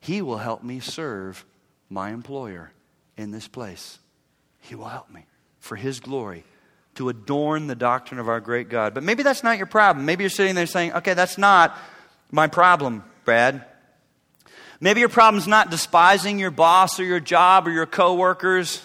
He 0.00 0.22
will 0.22 0.38
help 0.38 0.62
me 0.62 0.80
serve 0.80 1.44
my 1.90 2.10
employer 2.10 2.72
in 3.16 3.30
this 3.30 3.48
place. 3.48 3.98
He 4.60 4.74
will 4.74 4.88
help 4.88 5.10
me 5.10 5.26
for 5.58 5.76
His 5.76 6.00
glory 6.00 6.44
to 6.94 7.08
adorn 7.08 7.66
the 7.66 7.74
doctrine 7.74 8.20
of 8.20 8.28
our 8.28 8.40
great 8.40 8.68
God. 8.68 8.94
But 8.94 9.02
maybe 9.02 9.22
that's 9.22 9.42
not 9.42 9.56
your 9.56 9.66
problem. 9.66 10.04
Maybe 10.04 10.24
you're 10.24 10.30
sitting 10.30 10.54
there 10.54 10.66
saying, 10.66 10.92
okay, 10.94 11.14
that's 11.14 11.38
not 11.38 11.76
my 12.30 12.46
problem, 12.46 13.02
Brad. 13.24 13.64
Maybe 14.80 15.00
your 15.00 15.08
problem's 15.08 15.46
not 15.46 15.70
despising 15.70 16.38
your 16.38 16.50
boss 16.50 16.98
or 16.98 17.04
your 17.04 17.20
job 17.20 17.66
or 17.66 17.70
your 17.70 17.86
coworkers. 17.86 18.82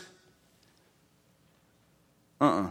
Uh-uh. 2.40 2.70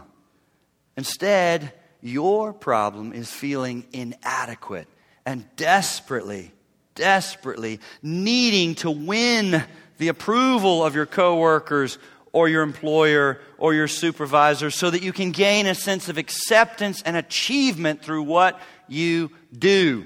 Instead, 0.95 1.73
your 2.01 2.53
problem 2.53 3.13
is 3.13 3.31
feeling 3.31 3.85
inadequate 3.91 4.87
and 5.25 5.45
desperately, 5.57 6.53
desperately 6.95 7.79
needing 8.01 8.75
to 8.75 8.89
win 8.89 9.63
the 9.97 10.07
approval 10.09 10.83
of 10.83 10.95
your 10.95 11.05
coworkers 11.05 11.97
or 12.31 12.47
your 12.47 12.61
employer 12.61 13.39
or 13.57 13.73
your 13.73 13.87
supervisor 13.87 14.69
so 14.69 14.89
that 14.89 15.01
you 15.01 15.11
can 15.11 15.31
gain 15.31 15.65
a 15.65 15.75
sense 15.75 16.09
of 16.09 16.17
acceptance 16.17 17.01
and 17.01 17.17
achievement 17.17 18.03
through 18.03 18.23
what 18.23 18.59
you 18.87 19.31
do. 19.57 20.05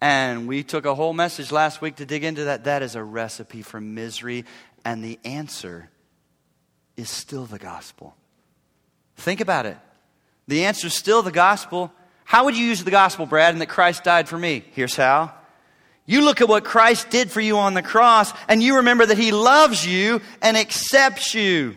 And 0.00 0.48
we 0.48 0.62
took 0.62 0.86
a 0.86 0.94
whole 0.94 1.12
message 1.12 1.52
last 1.52 1.82
week 1.82 1.96
to 1.96 2.06
dig 2.06 2.24
into 2.24 2.44
that. 2.44 2.64
That 2.64 2.82
is 2.82 2.94
a 2.94 3.04
recipe 3.04 3.62
for 3.62 3.80
misery, 3.80 4.44
and 4.84 5.04
the 5.04 5.18
answer 5.24 5.90
is 6.96 7.10
still 7.10 7.44
the 7.44 7.58
gospel. 7.58 8.16
Think 9.16 9.40
about 9.40 9.66
it. 9.66 9.76
The 10.48 10.64
answer 10.64 10.86
is 10.86 10.94
still 10.94 11.22
the 11.22 11.30
gospel. 11.30 11.92
How 12.24 12.46
would 12.46 12.56
you 12.56 12.64
use 12.64 12.82
the 12.82 12.90
gospel, 12.90 13.26
Brad, 13.26 13.54
and 13.54 13.60
that 13.60 13.68
Christ 13.68 14.04
died 14.04 14.28
for 14.28 14.38
me? 14.38 14.64
Here's 14.72 14.96
how. 14.96 15.34
You 16.06 16.24
look 16.24 16.40
at 16.40 16.48
what 16.48 16.64
Christ 16.64 17.10
did 17.10 17.30
for 17.30 17.40
you 17.40 17.58
on 17.58 17.74
the 17.74 17.82
cross, 17.82 18.32
and 18.48 18.62
you 18.62 18.76
remember 18.76 19.06
that 19.06 19.18
He 19.18 19.32
loves 19.32 19.86
you 19.86 20.20
and 20.42 20.56
accepts 20.56 21.34
you 21.34 21.76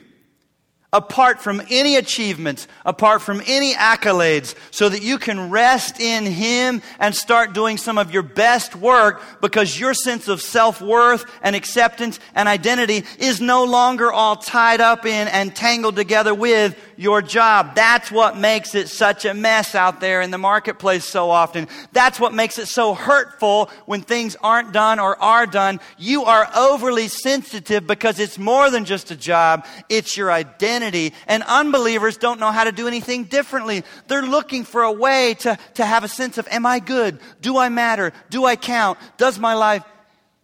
apart 0.93 1.41
from 1.41 1.59
any 1.71 1.95
achievements, 1.95 2.67
apart 2.85 3.21
from 3.21 3.41
any 3.47 3.73
accolades, 3.73 4.55
so 4.69 4.87
that 4.87 5.01
you 5.01 5.17
can 5.17 5.49
rest 5.49 5.99
in 5.99 6.25
Him 6.25 6.81
and 6.99 7.15
start 7.15 7.53
doing 7.53 7.77
some 7.77 7.97
of 7.97 8.13
your 8.13 8.21
best 8.21 8.75
work 8.75 9.21
because 9.41 9.77
your 9.77 9.95
sense 9.95 10.27
of 10.27 10.39
self 10.39 10.79
worth 10.79 11.25
and 11.41 11.55
acceptance 11.55 12.19
and 12.35 12.47
identity 12.47 13.03
is 13.17 13.41
no 13.41 13.65
longer 13.65 14.11
all 14.13 14.35
tied 14.35 14.79
up 14.79 15.05
in 15.05 15.27
and 15.27 15.55
tangled 15.55 15.95
together 15.95 16.33
with 16.33 16.79
your 16.95 17.21
job. 17.21 17.75
That's 17.75 18.11
what 18.11 18.37
makes 18.37 18.75
it 18.75 18.89
such 18.89 19.25
a 19.25 19.33
mess 19.33 19.75
out 19.75 19.99
there 19.99 20.21
in 20.21 20.31
the 20.31 20.37
marketplace 20.37 21.05
so 21.05 21.29
often. 21.29 21.67
That's 21.91 22.19
what 22.19 22.33
makes 22.33 22.57
it 22.57 22.67
so 22.67 22.93
hurtful 22.93 23.69
when 23.85 24.01
things 24.01 24.35
aren't 24.41 24.71
done 24.71 24.99
or 24.99 25.21
are 25.21 25.45
done. 25.45 25.79
You 25.97 26.23
are 26.25 26.49
overly 26.55 27.07
sensitive 27.07 27.87
because 27.87 28.19
it's 28.19 28.37
more 28.37 28.69
than 28.69 28.85
just 28.85 29.11
a 29.11 29.15
job, 29.15 29.65
it's 29.89 30.17
your 30.17 30.31
identity. 30.31 31.13
And 31.27 31.43
unbelievers 31.43 32.17
don't 32.17 32.39
know 32.39 32.51
how 32.51 32.63
to 32.63 32.71
do 32.71 32.87
anything 32.87 33.25
differently. 33.25 33.83
They're 34.07 34.21
looking 34.21 34.63
for 34.63 34.83
a 34.83 34.91
way 34.91 35.35
to, 35.39 35.57
to 35.75 35.85
have 35.85 36.03
a 36.03 36.07
sense 36.07 36.37
of, 36.37 36.47
am 36.49 36.65
I 36.65 36.79
good? 36.79 37.19
Do 37.41 37.57
I 37.57 37.69
matter? 37.69 38.13
Do 38.29 38.45
I 38.45 38.55
count? 38.55 38.97
Does 39.17 39.39
my 39.39 39.53
life? 39.53 39.83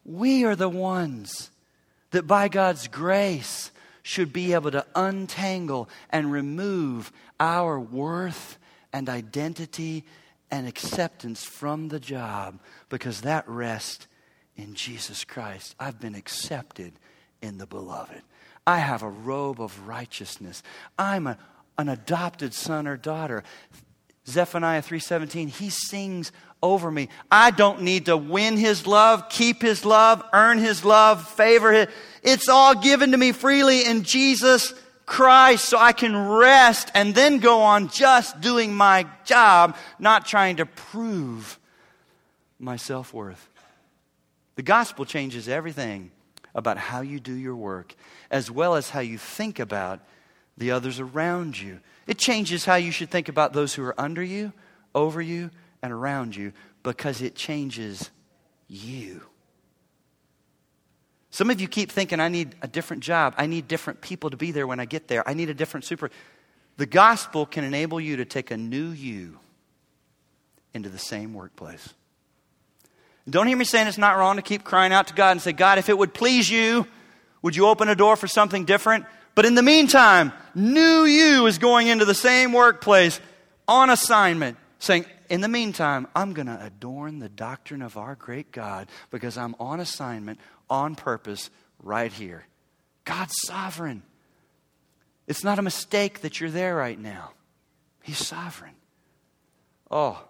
We 0.06 0.46
are 0.46 0.56
the 0.56 0.70
ones 0.70 1.52
that 2.12 2.26
by 2.26 2.48
God's 2.48 2.88
grace 2.88 3.72
should 4.10 4.34
be 4.34 4.54
able 4.54 4.72
to 4.72 4.84
untangle 4.96 5.88
and 6.10 6.32
remove 6.32 7.12
our 7.40 7.80
worth 7.80 8.58
and 8.92 9.08
identity 9.08 10.04
and 10.50 10.68
acceptance 10.68 11.44
from 11.44 11.90
the 11.90 12.00
job 12.00 12.60
because 12.90 13.22
that 13.22 13.48
rests 13.48 14.08
in 14.56 14.74
Jesus 14.74 15.24
Christ. 15.24 15.76
I've 15.80 16.00
been 16.00 16.16
accepted 16.16 16.94
in 17.44 17.60
the 17.60 17.68
beloved. 17.68 18.24
I 18.66 18.80
have 18.80 19.04
a 19.04 19.10
robe 19.10 19.62
of 19.62 19.88
righteousness. 19.88 20.64
I'm 20.98 21.28
a, 21.28 21.38
an 21.78 21.88
adopted 21.88 22.56
son 22.56 22.88
or 22.88 22.98
daughter. 22.98 23.44
Zephaniah 24.26 24.82
3:17 24.82 25.50
he 25.50 25.70
sings 25.70 26.32
over 26.62 26.92
me. 26.92 27.10
I 27.32 27.52
don't 27.52 27.82
need 27.82 28.06
to 28.06 28.18
win 28.18 28.58
his 28.58 28.86
love, 28.86 29.30
keep 29.30 29.62
his 29.62 29.86
love, 29.86 30.24
earn 30.34 30.58
his 30.58 30.84
love, 30.84 31.28
favor 31.30 31.72
his. 31.72 31.88
It's 32.22 32.50
all 32.50 32.76
given 32.76 33.12
to 33.12 33.18
me 33.18 33.32
freely 33.32 33.86
in 33.86 34.04
Jesus 34.04 34.74
Christ 35.06 35.66
so 35.66 35.78
I 35.78 35.94
can 35.94 36.16
rest 36.28 36.92
and 36.94 37.16
then 37.16 37.40
go 37.40 37.62
on 37.62 37.90
just 37.90 38.42
doing 38.42 38.76
my 38.76 39.08
job, 39.26 39.76
not 39.98 40.26
trying 40.26 40.58
to 40.58 40.66
prove 40.66 41.60
my 42.60 42.76
self 42.76 43.14
worth. 43.14 43.50
The 44.56 44.62
gospel 44.64 45.06
changes 45.06 45.48
everything 45.48 46.12
about 46.54 46.78
how 46.78 47.02
you 47.02 47.20
do 47.20 47.34
your 47.34 47.56
work, 47.56 47.96
as 48.30 48.52
well 48.52 48.76
as 48.76 48.90
how 48.90 49.00
you 49.00 49.18
think 49.18 49.60
about 49.60 50.02
the 50.58 50.72
others 50.72 51.00
around 51.00 51.60
you. 51.60 51.80
It 52.06 52.18
changes 52.18 52.66
how 52.66 52.76
you 52.76 52.92
should 52.92 53.10
think 53.10 53.30
about 53.30 53.54
those 53.54 53.74
who 53.74 53.84
are 53.84 54.00
under 54.00 54.22
you, 54.22 54.52
over 54.94 55.22
you, 55.22 55.52
and 55.82 55.92
around 55.92 56.36
you 56.36 56.54
because 56.84 57.22
it 57.22 57.36
changes 57.36 58.10
you. 58.68 59.22
Some 61.32 61.50
of 61.50 61.62
you 61.62 61.68
keep 61.68 61.92
thinking, 61.92 62.20
I 62.20 62.28
need 62.28 62.56
a 62.62 62.68
different 62.68 63.04
job. 63.04 63.36
I 63.38 63.46
need 63.46 63.68
different 63.68 64.02
people 64.02 64.30
to 64.32 64.38
be 64.38 64.52
there 64.52 64.66
when 64.66 64.80
I 64.80 64.86
get 64.86 65.08
there. 65.08 65.28
I 65.28 65.34
need 65.34 65.50
a 65.50 65.54
different 65.54 65.86
super. 65.86 66.10
The 66.78 66.86
gospel 66.86 67.46
can 67.46 67.64
enable 67.64 68.00
you 68.00 68.18
to 68.18 68.26
take 68.26 68.52
a 68.52 68.58
new 68.58 68.90
you 68.90 69.38
into 70.74 70.90
the 70.90 70.98
same 70.98 71.34
workplace. 71.34 71.94
Don't 73.30 73.48
hear 73.48 73.58
me 73.58 73.66
saying 73.66 73.88
it's 73.88 73.98
not 73.98 74.18
wrong 74.18 74.38
to 74.38 74.42
keep 74.42 74.64
crying 74.64 74.92
out 74.92 75.08
to 75.08 75.14
God 75.14 75.32
and 75.32 75.42
say, 75.42 75.52
God, 75.52 75.78
if 75.78 75.90
it 75.90 75.98
would 75.98 76.14
please 76.14 76.50
you, 76.50 76.88
would 77.42 77.56
you 77.56 77.68
open 77.68 77.90
a 77.90 77.96
door 77.96 78.16
for 78.16 78.28
something 78.28 78.66
different? 78.66 79.06
But 79.36 79.46
in 79.46 79.56
the 79.56 79.62
meantime, 79.62 80.34
new 80.56 81.04
you 81.04 81.46
is 81.46 81.60
going 81.60 81.88
into 81.88 82.06
the 82.06 82.16
same 82.16 82.54
workplace 82.54 83.22
on 83.68 83.90
assignment, 83.90 84.58
saying, 84.80 85.06
in 85.30 85.42
the 85.42 85.48
meantime, 85.48 86.08
I'm 86.16 86.34
going 86.34 86.48
to 86.48 86.64
adorn 86.64 87.20
the 87.20 87.30
doctrine 87.30 87.82
of 87.82 87.98
our 87.98 88.16
great 88.16 88.52
God 88.52 88.88
because 89.12 89.38
I'm 89.38 89.56
on 89.60 89.80
assignment, 89.80 90.40
on 90.70 90.96
purpose, 90.96 91.50
right 91.82 92.12
here. 92.12 92.46
God's 93.06 93.36
sovereign. 93.46 94.04
It's 95.28 95.44
not 95.44 95.60
a 95.60 95.62
mistake 95.62 96.22
that 96.22 96.40
you're 96.40 96.50
there 96.50 96.76
right 96.76 97.00
now. 97.00 97.32
He's 98.02 98.18
sovereign. 98.18 98.74
Oh, 99.92 100.24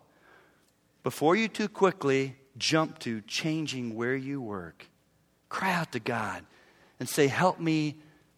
before 1.04 1.36
you 1.36 1.48
too 1.48 1.70
quickly 1.70 2.36
jump 2.58 3.00
to 3.00 3.22
changing 3.22 3.96
where 3.96 4.16
you 4.16 4.42
work, 4.42 4.86
cry 5.48 5.74
out 5.74 5.94
to 5.94 6.00
God 6.00 6.44
and 7.00 7.08
say, 7.08 7.28
Help 7.28 7.60
me 7.60 7.96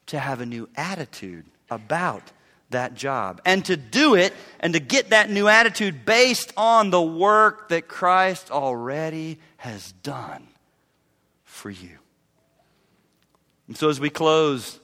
to 0.08 0.20
have 0.20 0.42
a 0.42 0.46
new 0.46 0.70
attitude 0.76 1.46
about 1.70 2.32
that 2.72 2.96
job. 2.96 3.42
And 3.46 3.64
to 3.66 3.78
do 3.78 4.16
it 4.16 4.34
and 4.60 4.74
to 4.74 4.80
get 4.80 5.10
that 5.10 5.30
new 5.30 5.48
attitude 5.48 6.06
based 6.06 6.54
on 6.58 6.90
the 6.90 7.02
work 7.02 7.70
that 7.70 7.88
Christ 7.88 8.52
already 8.52 9.40
has 9.58 9.92
done 10.04 10.48
for 11.44 11.70
you. 11.70 11.98
And 13.68 13.78
so 13.78 13.90
as 13.90 14.00
we 14.00 14.10
close 14.10 14.80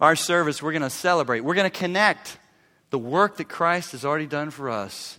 our 0.00 0.16
service, 0.16 0.62
we're 0.62 0.72
going 0.72 0.82
to 0.82 0.90
celebrate. 0.90 1.40
We're 1.40 1.54
going 1.54 1.70
to 1.70 1.78
connect 1.78 2.38
the 2.90 2.98
work 2.98 3.36
that 3.38 3.48
Christ 3.48 3.92
has 3.92 4.04
already 4.04 4.26
done 4.26 4.50
for 4.50 4.68
us 4.68 5.18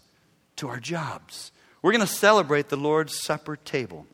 to 0.58 0.68
our 0.68 0.80
jobs. 0.80 1.52
We're 1.82 1.92
going 1.92 2.06
to 2.06 2.08
celebrate 2.08 2.70
the 2.70 2.78
Lord's 2.78 3.22
Supper 3.24 3.56
table. 3.56 4.06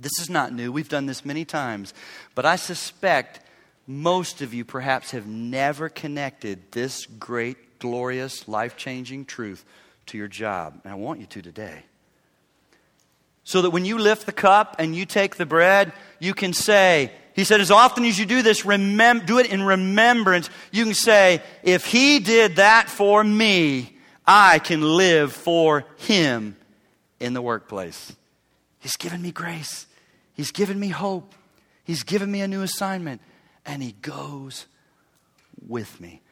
This 0.00 0.18
is 0.20 0.30
not 0.30 0.52
new. 0.52 0.70
We've 0.70 0.88
done 0.88 1.06
this 1.06 1.24
many 1.24 1.44
times. 1.44 1.92
But 2.34 2.46
I 2.46 2.56
suspect 2.56 3.40
most 3.88 4.42
of 4.42 4.52
you 4.52 4.66
perhaps 4.66 5.12
have 5.12 5.26
never 5.26 5.88
connected 5.88 6.60
this 6.72 7.06
great, 7.06 7.78
glorious, 7.78 8.46
life 8.46 8.76
changing 8.76 9.24
truth 9.24 9.64
to 10.06 10.18
your 10.18 10.28
job. 10.28 10.78
And 10.84 10.92
I 10.92 10.96
want 10.96 11.20
you 11.20 11.26
to 11.26 11.40
today. 11.42 11.84
So 13.44 13.62
that 13.62 13.70
when 13.70 13.86
you 13.86 13.98
lift 13.98 14.26
the 14.26 14.32
cup 14.32 14.76
and 14.78 14.94
you 14.94 15.06
take 15.06 15.36
the 15.36 15.46
bread, 15.46 15.94
you 16.20 16.34
can 16.34 16.52
say, 16.52 17.10
He 17.32 17.44
said, 17.44 17.62
as 17.62 17.70
often 17.70 18.04
as 18.04 18.18
you 18.18 18.26
do 18.26 18.42
this, 18.42 18.60
remem- 18.62 19.24
do 19.24 19.38
it 19.38 19.50
in 19.50 19.62
remembrance. 19.62 20.50
You 20.70 20.84
can 20.84 20.92
say, 20.92 21.42
if 21.62 21.86
He 21.86 22.18
did 22.18 22.56
that 22.56 22.90
for 22.90 23.24
me, 23.24 23.96
I 24.26 24.58
can 24.58 24.82
live 24.82 25.32
for 25.32 25.86
Him 25.96 26.58
in 27.20 27.32
the 27.32 27.40
workplace. 27.40 28.14
He's 28.80 28.96
given 28.96 29.22
me 29.22 29.32
grace, 29.32 29.86
He's 30.34 30.50
given 30.50 30.78
me 30.78 30.88
hope, 30.88 31.34
He's 31.84 32.02
given 32.02 32.30
me 32.30 32.42
a 32.42 32.48
new 32.48 32.60
assignment 32.60 33.22
and 33.68 33.82
He 33.82 33.92
goes 33.92 34.66
with 35.66 36.00
me. 36.00 36.22